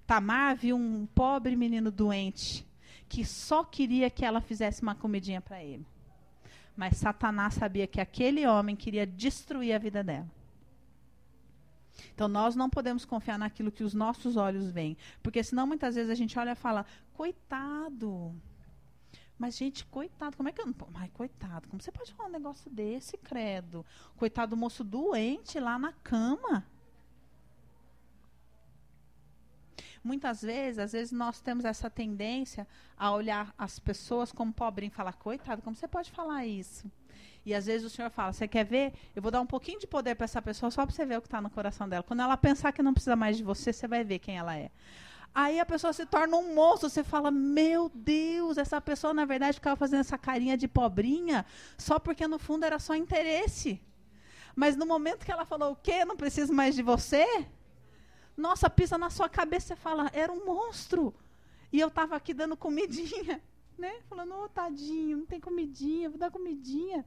Tamar 0.06 0.54
viu 0.54 0.76
um 0.76 1.06
pobre 1.06 1.56
menino 1.56 1.90
doente 1.90 2.66
que 3.08 3.24
só 3.24 3.64
queria 3.64 4.10
que 4.10 4.22
ela 4.22 4.42
fizesse 4.42 4.82
uma 4.82 4.94
comidinha 4.94 5.40
para 5.40 5.64
ele. 5.64 5.86
Mas 6.76 6.98
Satanás 6.98 7.54
sabia 7.54 7.86
que 7.86 8.02
aquele 8.02 8.46
homem 8.46 8.76
queria 8.76 9.06
destruir 9.06 9.72
a 9.72 9.78
vida 9.78 10.04
dela. 10.04 10.28
Então 12.14 12.28
nós 12.28 12.56
não 12.56 12.68
podemos 12.68 13.04
confiar 13.04 13.38
naquilo 13.38 13.72
que 13.72 13.84
os 13.84 13.94
nossos 13.94 14.36
olhos 14.36 14.70
veem, 14.70 14.96
porque 15.22 15.42
senão 15.42 15.66
muitas 15.66 15.94
vezes 15.94 16.10
a 16.10 16.14
gente 16.14 16.38
olha 16.38 16.52
e 16.52 16.56
fala: 16.56 16.84
"Coitado, 17.12 18.34
mas, 19.38 19.56
gente, 19.56 19.84
coitado, 19.86 20.36
como 20.36 20.48
é 20.48 20.52
que 20.52 20.60
eu. 20.60 20.74
Ai, 20.94 21.10
coitado, 21.12 21.68
como 21.68 21.82
você 21.82 21.90
pode 21.90 22.12
falar 22.14 22.28
um 22.28 22.32
negócio 22.32 22.70
desse, 22.70 23.16
credo? 23.18 23.84
Coitado 24.16 24.50
do 24.50 24.56
moço 24.56 24.84
doente 24.84 25.58
lá 25.58 25.78
na 25.78 25.92
cama. 25.92 26.64
Muitas 30.02 30.42
vezes, 30.42 30.78
às 30.78 30.92
vezes, 30.92 31.12
nós 31.12 31.40
temos 31.40 31.64
essa 31.64 31.90
tendência 31.90 32.66
a 32.96 33.10
olhar 33.12 33.54
as 33.58 33.78
pessoas 33.78 34.30
como 34.30 34.52
pobrinho 34.52 34.90
e 34.90 34.94
falar, 34.94 35.14
coitado, 35.14 35.62
como 35.62 35.74
você 35.74 35.88
pode 35.88 36.10
falar 36.10 36.46
isso? 36.46 36.90
E 37.44 37.54
às 37.54 37.66
vezes 37.66 37.86
o 37.86 37.90
senhor 37.90 38.10
fala, 38.10 38.32
você 38.32 38.48
quer 38.48 38.64
ver? 38.64 38.92
Eu 39.14 39.20
vou 39.20 39.30
dar 39.30 39.40
um 39.40 39.46
pouquinho 39.46 39.78
de 39.78 39.86
poder 39.86 40.14
para 40.14 40.24
essa 40.24 40.40
pessoa 40.40 40.70
só 40.70 40.86
para 40.86 40.94
você 40.94 41.04
ver 41.04 41.18
o 41.18 41.20
que 41.20 41.26
está 41.26 41.40
no 41.40 41.50
coração 41.50 41.88
dela. 41.88 42.02
Quando 42.02 42.20
ela 42.20 42.36
pensar 42.36 42.72
que 42.72 42.82
não 42.82 42.94
precisa 42.94 43.16
mais 43.16 43.36
de 43.36 43.42
você, 43.42 43.72
você 43.72 43.86
vai 43.86 44.02
ver 44.02 44.18
quem 44.18 44.38
ela 44.38 44.56
é. 44.56 44.70
Aí 45.34 45.58
a 45.58 45.66
pessoa 45.66 45.92
se 45.92 46.06
torna 46.06 46.36
um 46.36 46.54
monstro. 46.54 46.88
Você 46.88 47.02
fala, 47.02 47.30
meu 47.30 47.90
Deus, 47.92 48.56
essa 48.56 48.80
pessoa 48.80 49.12
na 49.12 49.24
verdade 49.24 49.54
ficava 49.54 49.76
fazendo 49.76 50.00
essa 50.00 50.16
carinha 50.16 50.56
de 50.56 50.68
pobrinha 50.68 51.44
só 51.76 51.98
porque 51.98 52.26
no 52.26 52.38
fundo 52.38 52.64
era 52.64 52.78
só 52.78 52.94
interesse. 52.94 53.80
Mas 54.54 54.76
no 54.76 54.86
momento 54.86 55.26
que 55.26 55.32
ela 55.32 55.44
falou 55.44 55.72
o 55.72 55.76
quê? 55.76 56.04
Não 56.04 56.16
preciso 56.16 56.52
mais 56.52 56.74
de 56.74 56.82
você? 56.82 57.26
Nossa, 58.36 58.70
pisa 58.70 58.96
na 58.96 59.10
sua 59.10 59.28
cabeça 59.28 59.74
e 59.74 59.76
fala, 59.76 60.10
era 60.12 60.32
um 60.32 60.44
monstro. 60.44 61.12
E 61.72 61.80
eu 61.80 61.88
estava 61.88 62.14
aqui 62.14 62.32
dando 62.32 62.56
comidinha, 62.56 63.42
né? 63.76 64.00
Falando, 64.08 64.34
oh, 64.36 64.48
tadinho, 64.48 65.18
não 65.18 65.26
tem 65.26 65.40
comidinha, 65.40 66.08
vou 66.08 66.18
dar 66.18 66.30
comidinha. 66.30 67.04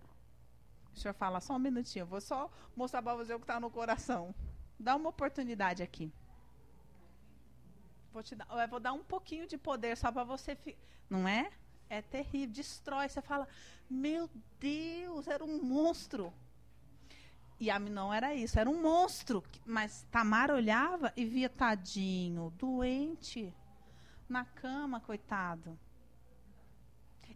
O 0.98 1.00
senhor 1.00 1.14
fala, 1.14 1.40
só 1.40 1.56
um 1.56 1.60
minutinho, 1.60 2.08
vou 2.08 2.20
só 2.20 2.50
mostrar 2.76 3.04
para 3.04 3.16
você 3.16 3.32
o 3.34 3.38
que 3.38 3.44
está 3.44 3.60
no 3.60 3.70
coração. 3.70 4.34
Dá 4.80 4.96
uma 4.96 5.10
oportunidade 5.10 5.84
aqui. 5.84 6.12
Vou, 8.12 8.24
te 8.24 8.34
dar, 8.34 8.48
eu 8.50 8.68
vou 8.68 8.80
dar 8.80 8.94
um 8.94 9.04
pouquinho 9.04 9.48
de 9.48 9.60
poder 9.60 9.96
só 9.96 10.12
para 10.12 10.24
você. 10.24 10.56
Fi... 10.56 10.76
Não 11.08 11.28
é? 11.28 11.52
É 11.88 12.02
terrível, 12.02 12.56
destrói. 12.56 13.08
Você 13.08 13.22
fala, 13.22 13.48
meu 13.88 14.28
Deus, 14.60 15.28
era 15.28 15.46
um 15.46 15.62
monstro. 15.62 16.34
E 17.60 17.70
a 17.70 17.78
não 17.78 18.12
era 18.12 18.34
isso, 18.34 18.60
era 18.60 18.70
um 18.70 18.82
monstro. 18.82 19.44
Mas 19.66 20.04
Tamara 20.10 20.56
olhava 20.56 21.14
e 21.16 21.26
via 21.26 21.48
tadinho, 21.50 22.52
doente, 22.58 23.54
na 24.28 24.46
cama, 24.46 25.00
coitado. 25.00 25.78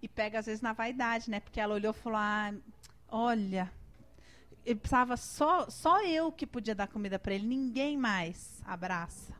E 0.01 0.07
pega 0.07 0.39
às 0.39 0.47
vezes 0.47 0.62
na 0.62 0.74
vaidade, 0.74 1.30
né? 1.30 1.39
Porque 1.39 1.59
ela 1.59 1.76
olhou 1.76 1.91
e 1.91 1.97
falou: 1.97 2.18
ah, 2.20 2.51
olha, 3.12 3.72
ele 4.66 4.80
precisava 4.80 5.18
só, 5.18 5.70
só 5.70 6.03
eu 6.05 6.32
que 6.32 6.47
podia 6.47 6.74
dar 6.74 6.88
comida 6.88 7.20
para 7.20 7.34
ele, 7.34 7.45
ninguém 7.45 7.97
mais. 7.97 8.62
Abraça. 8.66 9.34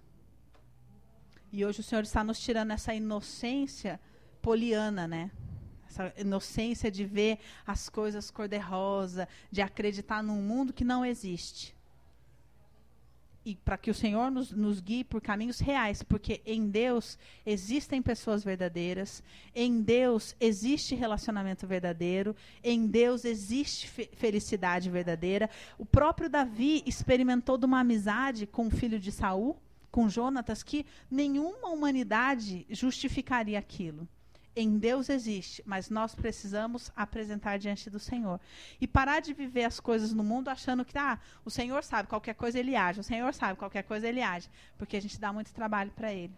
E 1.52 1.66
hoje 1.66 1.80
o 1.80 1.84
Senhor 1.84 2.04
está 2.04 2.24
nos 2.24 2.40
tirando 2.40 2.72
essa 2.72 2.94
inocência 2.94 4.00
poliana, 4.42 5.08
né? 5.08 5.32
Essa 5.88 6.14
inocência 6.18 6.90
de 6.90 7.06
ver 7.06 7.40
as 7.66 7.90
coisas 7.90 8.32
cor-de-rosa, 8.32 9.28
de 9.52 9.62
acreditar 9.62 10.24
num 10.24 10.42
mundo 10.42 10.72
que 10.74 10.86
não 10.86 11.06
existe. 11.06 11.76
E 13.44 13.56
para 13.56 13.78
que 13.78 13.90
o 13.90 13.94
Senhor 13.94 14.30
nos, 14.30 14.52
nos, 14.52 14.80
guie 14.80 15.04
por 15.04 15.20
caminhos 15.20 15.60
reais, 15.60 16.04
porque 16.04 16.42
em 16.46 16.70
Deus 16.70 17.18
existem 17.44 18.00
pessoas 18.00 18.44
verdadeiras, 18.44 19.24
em 19.56 19.82
Deus 19.82 20.36
existe 20.40 20.94
relacionamento 20.94 21.66
verdadeiro, 21.66 22.36
em 22.64 22.86
Deus 22.86 23.26
existe 23.26 23.88
fe 23.88 24.10
felicidade 24.14 24.92
verdadeira. 24.92 25.50
O 25.80 25.86
próprio 25.86 26.30
Davi 26.30 26.84
experimentou 26.86 27.58
de 27.58 27.66
uma 27.66 27.80
amizade 27.80 28.46
com 28.46 28.68
o 28.68 28.72
filho 28.72 29.00
de 29.00 29.12
Saul, 29.12 29.58
com 29.90 30.08
Jonatas 30.08 30.62
que 30.62 30.86
nenhuma 31.10 31.70
humanidade 31.70 32.66
justificaria 32.70 33.58
aquilo. 33.58 34.08
Em 34.54 34.78
Deus 34.78 35.08
existe, 35.10 35.64
mas 35.66 35.90
nós 35.90 36.14
precisamos 36.14 36.92
apresentar 36.96 37.58
diante 37.58 37.90
do 37.90 38.00
Senhor. 38.00 38.40
E 38.82 38.88
parar 38.88 39.22
de 39.22 39.34
viver 39.34 39.64
as 39.64 39.80
coisas 39.80 40.12
no 40.12 40.24
mundo 40.24 40.50
achando 40.50 40.84
que 40.84 40.98
ah, 40.98 41.18
o 41.46 41.50
Senhor 41.50 41.82
sabe, 41.84 42.10
qualquer 42.10 42.36
coisa 42.36 42.60
ele 42.60 42.76
age, 42.76 43.00
o 43.00 43.04
Senhor 43.04 43.34
sabe, 43.34 43.58
qualquer 43.58 43.84
coisa 43.84 44.08
ele 44.08 44.22
age. 44.22 44.50
Porque 44.78 44.98
a 44.98 45.02
gente 45.02 45.20
dá 45.20 45.32
muito 45.32 45.54
trabalho 45.54 45.92
para 45.92 46.12
ele. 46.12 46.34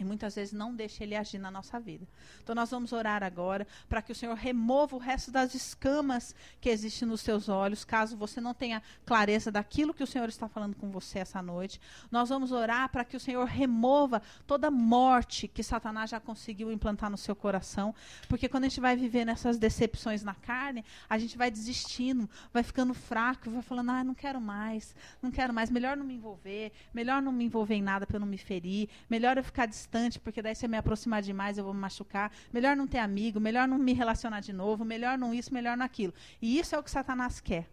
E 0.00 0.04
muitas 0.04 0.34
vezes 0.34 0.54
não 0.54 0.74
deixa 0.74 1.04
ele 1.04 1.14
agir 1.14 1.38
na 1.38 1.50
nossa 1.50 1.78
vida. 1.78 2.06
Então 2.42 2.54
nós 2.54 2.70
vamos 2.70 2.92
orar 2.92 3.22
agora 3.22 3.66
para 3.88 4.00
que 4.00 4.10
o 4.10 4.14
Senhor 4.14 4.34
remova 4.34 4.96
o 4.96 4.98
resto 4.98 5.30
das 5.30 5.54
escamas 5.54 6.34
que 6.60 6.70
existem 6.70 7.06
nos 7.06 7.20
seus 7.20 7.48
olhos, 7.48 7.84
caso 7.84 8.16
você 8.16 8.40
não 8.40 8.54
tenha 8.54 8.82
clareza 9.04 9.52
daquilo 9.52 9.92
que 9.92 10.02
o 10.02 10.06
Senhor 10.06 10.28
está 10.28 10.48
falando 10.48 10.74
com 10.76 10.90
você 10.90 11.18
essa 11.18 11.42
noite. 11.42 11.78
Nós 12.10 12.30
vamos 12.30 12.52
orar 12.52 12.88
para 12.88 13.04
que 13.04 13.16
o 13.16 13.20
Senhor 13.20 13.44
remova 13.44 14.22
toda 14.46 14.70
morte 14.70 15.46
que 15.46 15.62
Satanás 15.62 16.08
já 16.08 16.18
conseguiu 16.18 16.72
implantar 16.72 17.10
no 17.10 17.18
seu 17.18 17.36
coração, 17.36 17.94
porque 18.28 18.48
quando 18.48 18.64
a 18.64 18.68
gente 18.68 18.80
vai 18.80 18.96
viver 18.96 19.26
nessas 19.26 19.58
decepções 19.58 20.22
na 20.22 20.34
carne, 20.34 20.84
a 21.08 21.18
gente 21.18 21.36
vai 21.36 21.50
desistindo, 21.50 22.28
vai 22.50 22.62
ficando 22.62 22.94
fraco, 22.94 23.50
vai 23.50 23.62
falando: 23.62 23.90
"Ah, 23.90 24.02
não 24.02 24.14
quero 24.14 24.40
mais, 24.40 24.94
não 25.20 25.30
quero 25.30 25.52
mais, 25.52 25.70
melhor 25.70 25.96
não 25.96 26.04
me 26.04 26.14
envolver, 26.14 26.72
melhor 26.94 27.20
não 27.20 27.30
me 27.30 27.44
envolver 27.44 27.74
em 27.74 27.82
nada 27.82 28.06
para 28.06 28.16
eu 28.16 28.20
não 28.20 28.26
me 28.26 28.38
ferir, 28.38 28.88
melhor 29.08 29.36
eu 29.36 29.44
ficar 29.44 29.66
distante, 29.82 30.20
porque 30.20 30.40
daí 30.40 30.54
se 30.54 30.64
eu 30.64 30.70
me 30.70 30.76
aproximar 30.76 31.22
demais 31.22 31.58
eu 31.58 31.64
vou 31.64 31.74
me 31.74 31.80
machucar. 31.80 32.32
Melhor 32.52 32.76
não 32.76 32.86
ter 32.86 32.98
amigo, 32.98 33.40
melhor 33.40 33.66
não 33.66 33.78
me 33.78 33.92
relacionar 33.92 34.40
de 34.40 34.52
novo, 34.52 34.84
melhor 34.84 35.18
não 35.18 35.34
isso, 35.34 35.52
melhor 35.52 35.76
não 35.76 35.84
aquilo. 35.84 36.14
E 36.40 36.58
isso 36.58 36.74
é 36.74 36.78
o 36.78 36.82
que 36.82 36.90
Satanás 36.90 37.40
quer. 37.40 37.68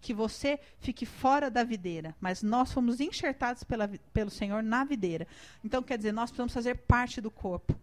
Que 0.00 0.14
você 0.14 0.60
fique 0.78 1.04
fora 1.04 1.50
da 1.50 1.64
videira, 1.64 2.14
mas 2.20 2.42
nós 2.42 2.72
fomos 2.72 3.00
enxertados 3.00 3.64
pela, 3.64 3.88
pelo 4.12 4.30
Senhor 4.30 4.62
na 4.62 4.84
videira. 4.84 5.26
Então, 5.64 5.82
quer 5.82 5.96
dizer, 5.96 6.12
nós 6.12 6.30
precisamos 6.30 6.52
fazer 6.52 6.76
parte 6.76 7.20
do 7.20 7.30
corpo. 7.30 7.78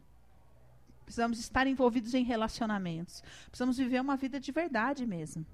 Precisamos 1.04 1.40
estar 1.40 1.68
envolvidos 1.68 2.14
em 2.14 2.24
relacionamentos. 2.24 3.22
Precisamos 3.48 3.78
viver 3.78 4.00
uma 4.00 4.16
vida 4.16 4.40
de 4.40 4.52
verdade 4.52 5.06
mesmo. 5.06 5.46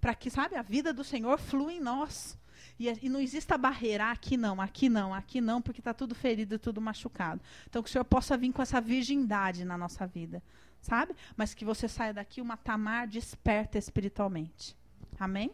Para 0.00 0.14
que, 0.14 0.30
sabe, 0.30 0.54
a 0.54 0.62
vida 0.62 0.92
do 0.92 1.02
Senhor 1.02 1.38
flua 1.38 1.72
em 1.72 1.80
nós. 1.80 2.38
E, 2.78 2.88
e 3.02 3.08
não 3.08 3.20
exista 3.20 3.56
barreira, 3.56 4.10
aqui 4.10 4.36
não, 4.36 4.60
aqui 4.60 4.88
não, 4.88 5.14
aqui 5.14 5.40
não, 5.40 5.62
porque 5.62 5.80
está 5.80 5.94
tudo 5.94 6.14
ferido, 6.14 6.58
tudo 6.58 6.80
machucado. 6.80 7.40
Então, 7.68 7.82
que 7.82 7.88
o 7.88 7.92
Senhor 7.92 8.04
possa 8.04 8.36
vir 8.36 8.52
com 8.52 8.62
essa 8.62 8.80
virgindade 8.80 9.64
na 9.64 9.78
nossa 9.78 10.06
vida, 10.06 10.42
sabe? 10.80 11.14
Mas 11.36 11.54
que 11.54 11.64
você 11.64 11.88
saia 11.88 12.12
daqui 12.12 12.40
uma 12.40 12.56
tamar 12.56 13.06
desperta 13.06 13.78
espiritualmente. 13.78 14.76
Amém? 15.18 15.50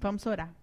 Vamos 0.00 0.24
orar. 0.26 0.61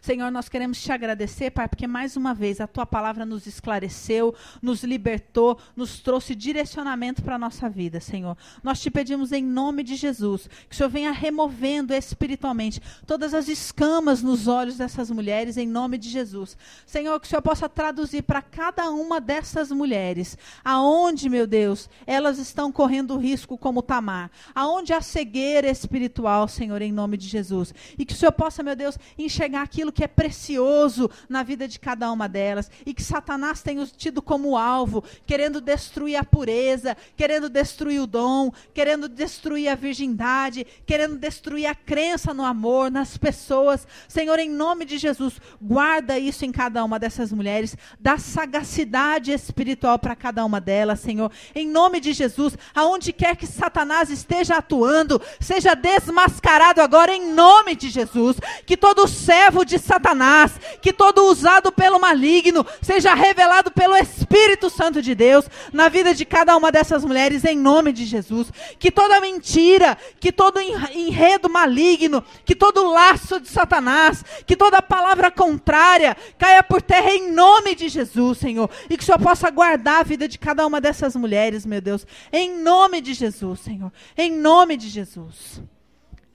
Senhor, 0.00 0.30
nós 0.30 0.48
queremos 0.48 0.80
te 0.80 0.92
agradecer, 0.92 1.50
Pai, 1.50 1.68
porque 1.68 1.86
mais 1.86 2.16
uma 2.16 2.34
vez 2.34 2.60
a 2.60 2.66
tua 2.66 2.86
palavra 2.86 3.26
nos 3.26 3.46
esclareceu, 3.46 4.34
nos 4.62 4.82
libertou, 4.82 5.58
nos 5.74 6.00
trouxe 6.00 6.34
direcionamento 6.34 7.22
para 7.22 7.34
a 7.36 7.38
nossa 7.38 7.68
vida, 7.68 8.00
Senhor. 8.00 8.36
Nós 8.62 8.80
te 8.80 8.90
pedimos 8.90 9.32
em 9.32 9.42
nome 9.42 9.82
de 9.82 9.96
Jesus 9.96 10.48
que 10.68 10.74
o 10.74 10.76
Senhor 10.76 10.88
venha 10.88 11.12
removendo 11.12 11.94
espiritualmente 11.94 12.80
todas 13.06 13.34
as 13.34 13.48
escamas 13.48 14.22
nos 14.22 14.46
olhos 14.46 14.76
dessas 14.76 15.10
mulheres, 15.10 15.56
em 15.56 15.66
nome 15.66 15.98
de 15.98 16.08
Jesus. 16.08 16.56
Senhor, 16.86 17.18
que 17.20 17.26
o 17.26 17.28
Senhor 17.28 17.42
possa 17.42 17.68
traduzir 17.68 18.22
para 18.22 18.42
cada 18.42 18.90
uma 18.90 19.20
dessas 19.20 19.70
mulheres 19.70 20.36
aonde, 20.64 21.28
meu 21.28 21.46
Deus, 21.46 21.88
elas 22.06 22.38
estão 22.38 22.70
correndo 22.70 23.16
risco 23.18 23.58
como 23.58 23.82
Tamar, 23.82 24.30
aonde 24.54 24.92
há 24.92 25.00
cegueira 25.00 25.68
espiritual, 25.68 26.48
Senhor, 26.48 26.80
em 26.82 26.92
nome 26.92 27.16
de 27.16 27.26
Jesus. 27.26 27.74
E 27.98 28.04
que 28.04 28.12
o 28.12 28.16
Senhor 28.16 28.32
possa, 28.32 28.62
meu 28.62 28.76
Deus, 28.76 28.98
enxergar 29.18 29.65
aquilo 29.66 29.92
que 29.92 30.04
é 30.04 30.08
precioso 30.08 31.10
na 31.28 31.42
vida 31.42 31.68
de 31.68 31.78
cada 31.78 32.10
uma 32.10 32.28
delas 32.28 32.70
e 32.86 32.94
que 32.94 33.02
Satanás 33.02 33.62
tem 33.62 33.78
os 33.78 33.92
tido 33.92 34.22
como 34.22 34.56
alvo, 34.56 35.04
querendo 35.26 35.60
destruir 35.60 36.16
a 36.16 36.24
pureza, 36.24 36.96
querendo 37.16 37.48
destruir 37.48 38.00
o 38.00 38.06
dom, 38.06 38.52
querendo 38.72 39.08
destruir 39.08 39.68
a 39.68 39.74
virgindade, 39.74 40.66
querendo 40.86 41.16
destruir 41.16 41.66
a 41.66 41.74
crença 41.74 42.32
no 42.32 42.44
amor, 42.44 42.90
nas 42.90 43.16
pessoas. 43.16 43.86
Senhor, 44.08 44.38
em 44.38 44.48
nome 44.48 44.84
de 44.84 44.96
Jesus, 44.96 45.40
guarda 45.60 46.18
isso 46.18 46.44
em 46.44 46.52
cada 46.52 46.84
uma 46.84 46.98
dessas 46.98 47.32
mulheres, 47.32 47.76
dá 47.98 48.16
sagacidade 48.18 49.32
espiritual 49.32 49.98
para 49.98 50.14
cada 50.14 50.44
uma 50.44 50.60
delas, 50.60 51.00
Senhor. 51.00 51.30
Em 51.54 51.68
nome 51.68 52.00
de 52.00 52.12
Jesus, 52.12 52.56
aonde 52.74 53.12
quer 53.12 53.36
que 53.36 53.46
Satanás 53.46 54.10
esteja 54.10 54.58
atuando, 54.58 55.20
seja 55.40 55.74
desmascarado 55.74 56.80
agora 56.80 57.14
em 57.14 57.32
nome 57.32 57.74
de 57.74 57.88
Jesus. 57.88 58.36
Que 58.64 58.76
todo 58.76 59.08
servo 59.56 59.64
de 59.64 59.78
Satanás, 59.78 60.60
que 60.82 60.92
todo 60.92 61.26
usado 61.26 61.72
pelo 61.72 61.98
maligno 61.98 62.66
seja 62.82 63.14
revelado 63.14 63.70
pelo 63.70 63.96
Espírito 63.96 64.68
Santo 64.68 65.00
de 65.00 65.14
Deus 65.14 65.48
na 65.72 65.88
vida 65.88 66.14
de 66.14 66.24
cada 66.24 66.56
uma 66.56 66.70
dessas 66.70 67.04
mulheres, 67.04 67.44
em 67.44 67.56
nome 67.56 67.92
de 67.92 68.04
Jesus. 68.04 68.52
Que 68.78 68.90
toda 68.90 69.20
mentira, 69.20 69.96
que 70.20 70.30
todo 70.30 70.60
enredo 70.60 71.48
maligno, 71.48 72.22
que 72.44 72.54
todo 72.54 72.90
laço 72.90 73.40
de 73.40 73.48
Satanás, 73.48 74.24
que 74.44 74.56
toda 74.56 74.82
palavra 74.82 75.30
contrária 75.30 76.16
caia 76.36 76.62
por 76.62 76.82
terra 76.82 77.10
em 77.10 77.32
nome 77.32 77.74
de 77.74 77.88
Jesus, 77.88 78.38
Senhor. 78.38 78.68
E 78.90 78.96
que 78.96 79.02
o 79.02 79.06
Senhor 79.06 79.20
possa 79.20 79.50
guardar 79.50 80.00
a 80.00 80.04
vida 80.04 80.28
de 80.28 80.38
cada 80.38 80.66
uma 80.66 80.80
dessas 80.80 81.16
mulheres, 81.16 81.64
meu 81.64 81.80
Deus, 81.80 82.06
em 82.32 82.60
nome 82.62 83.00
de 83.00 83.14
Jesus, 83.14 83.60
Senhor. 83.60 83.92
Em 84.16 84.30
nome 84.30 84.76
de 84.76 84.88
Jesus. 84.88 85.62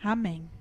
Amém. 0.04 0.52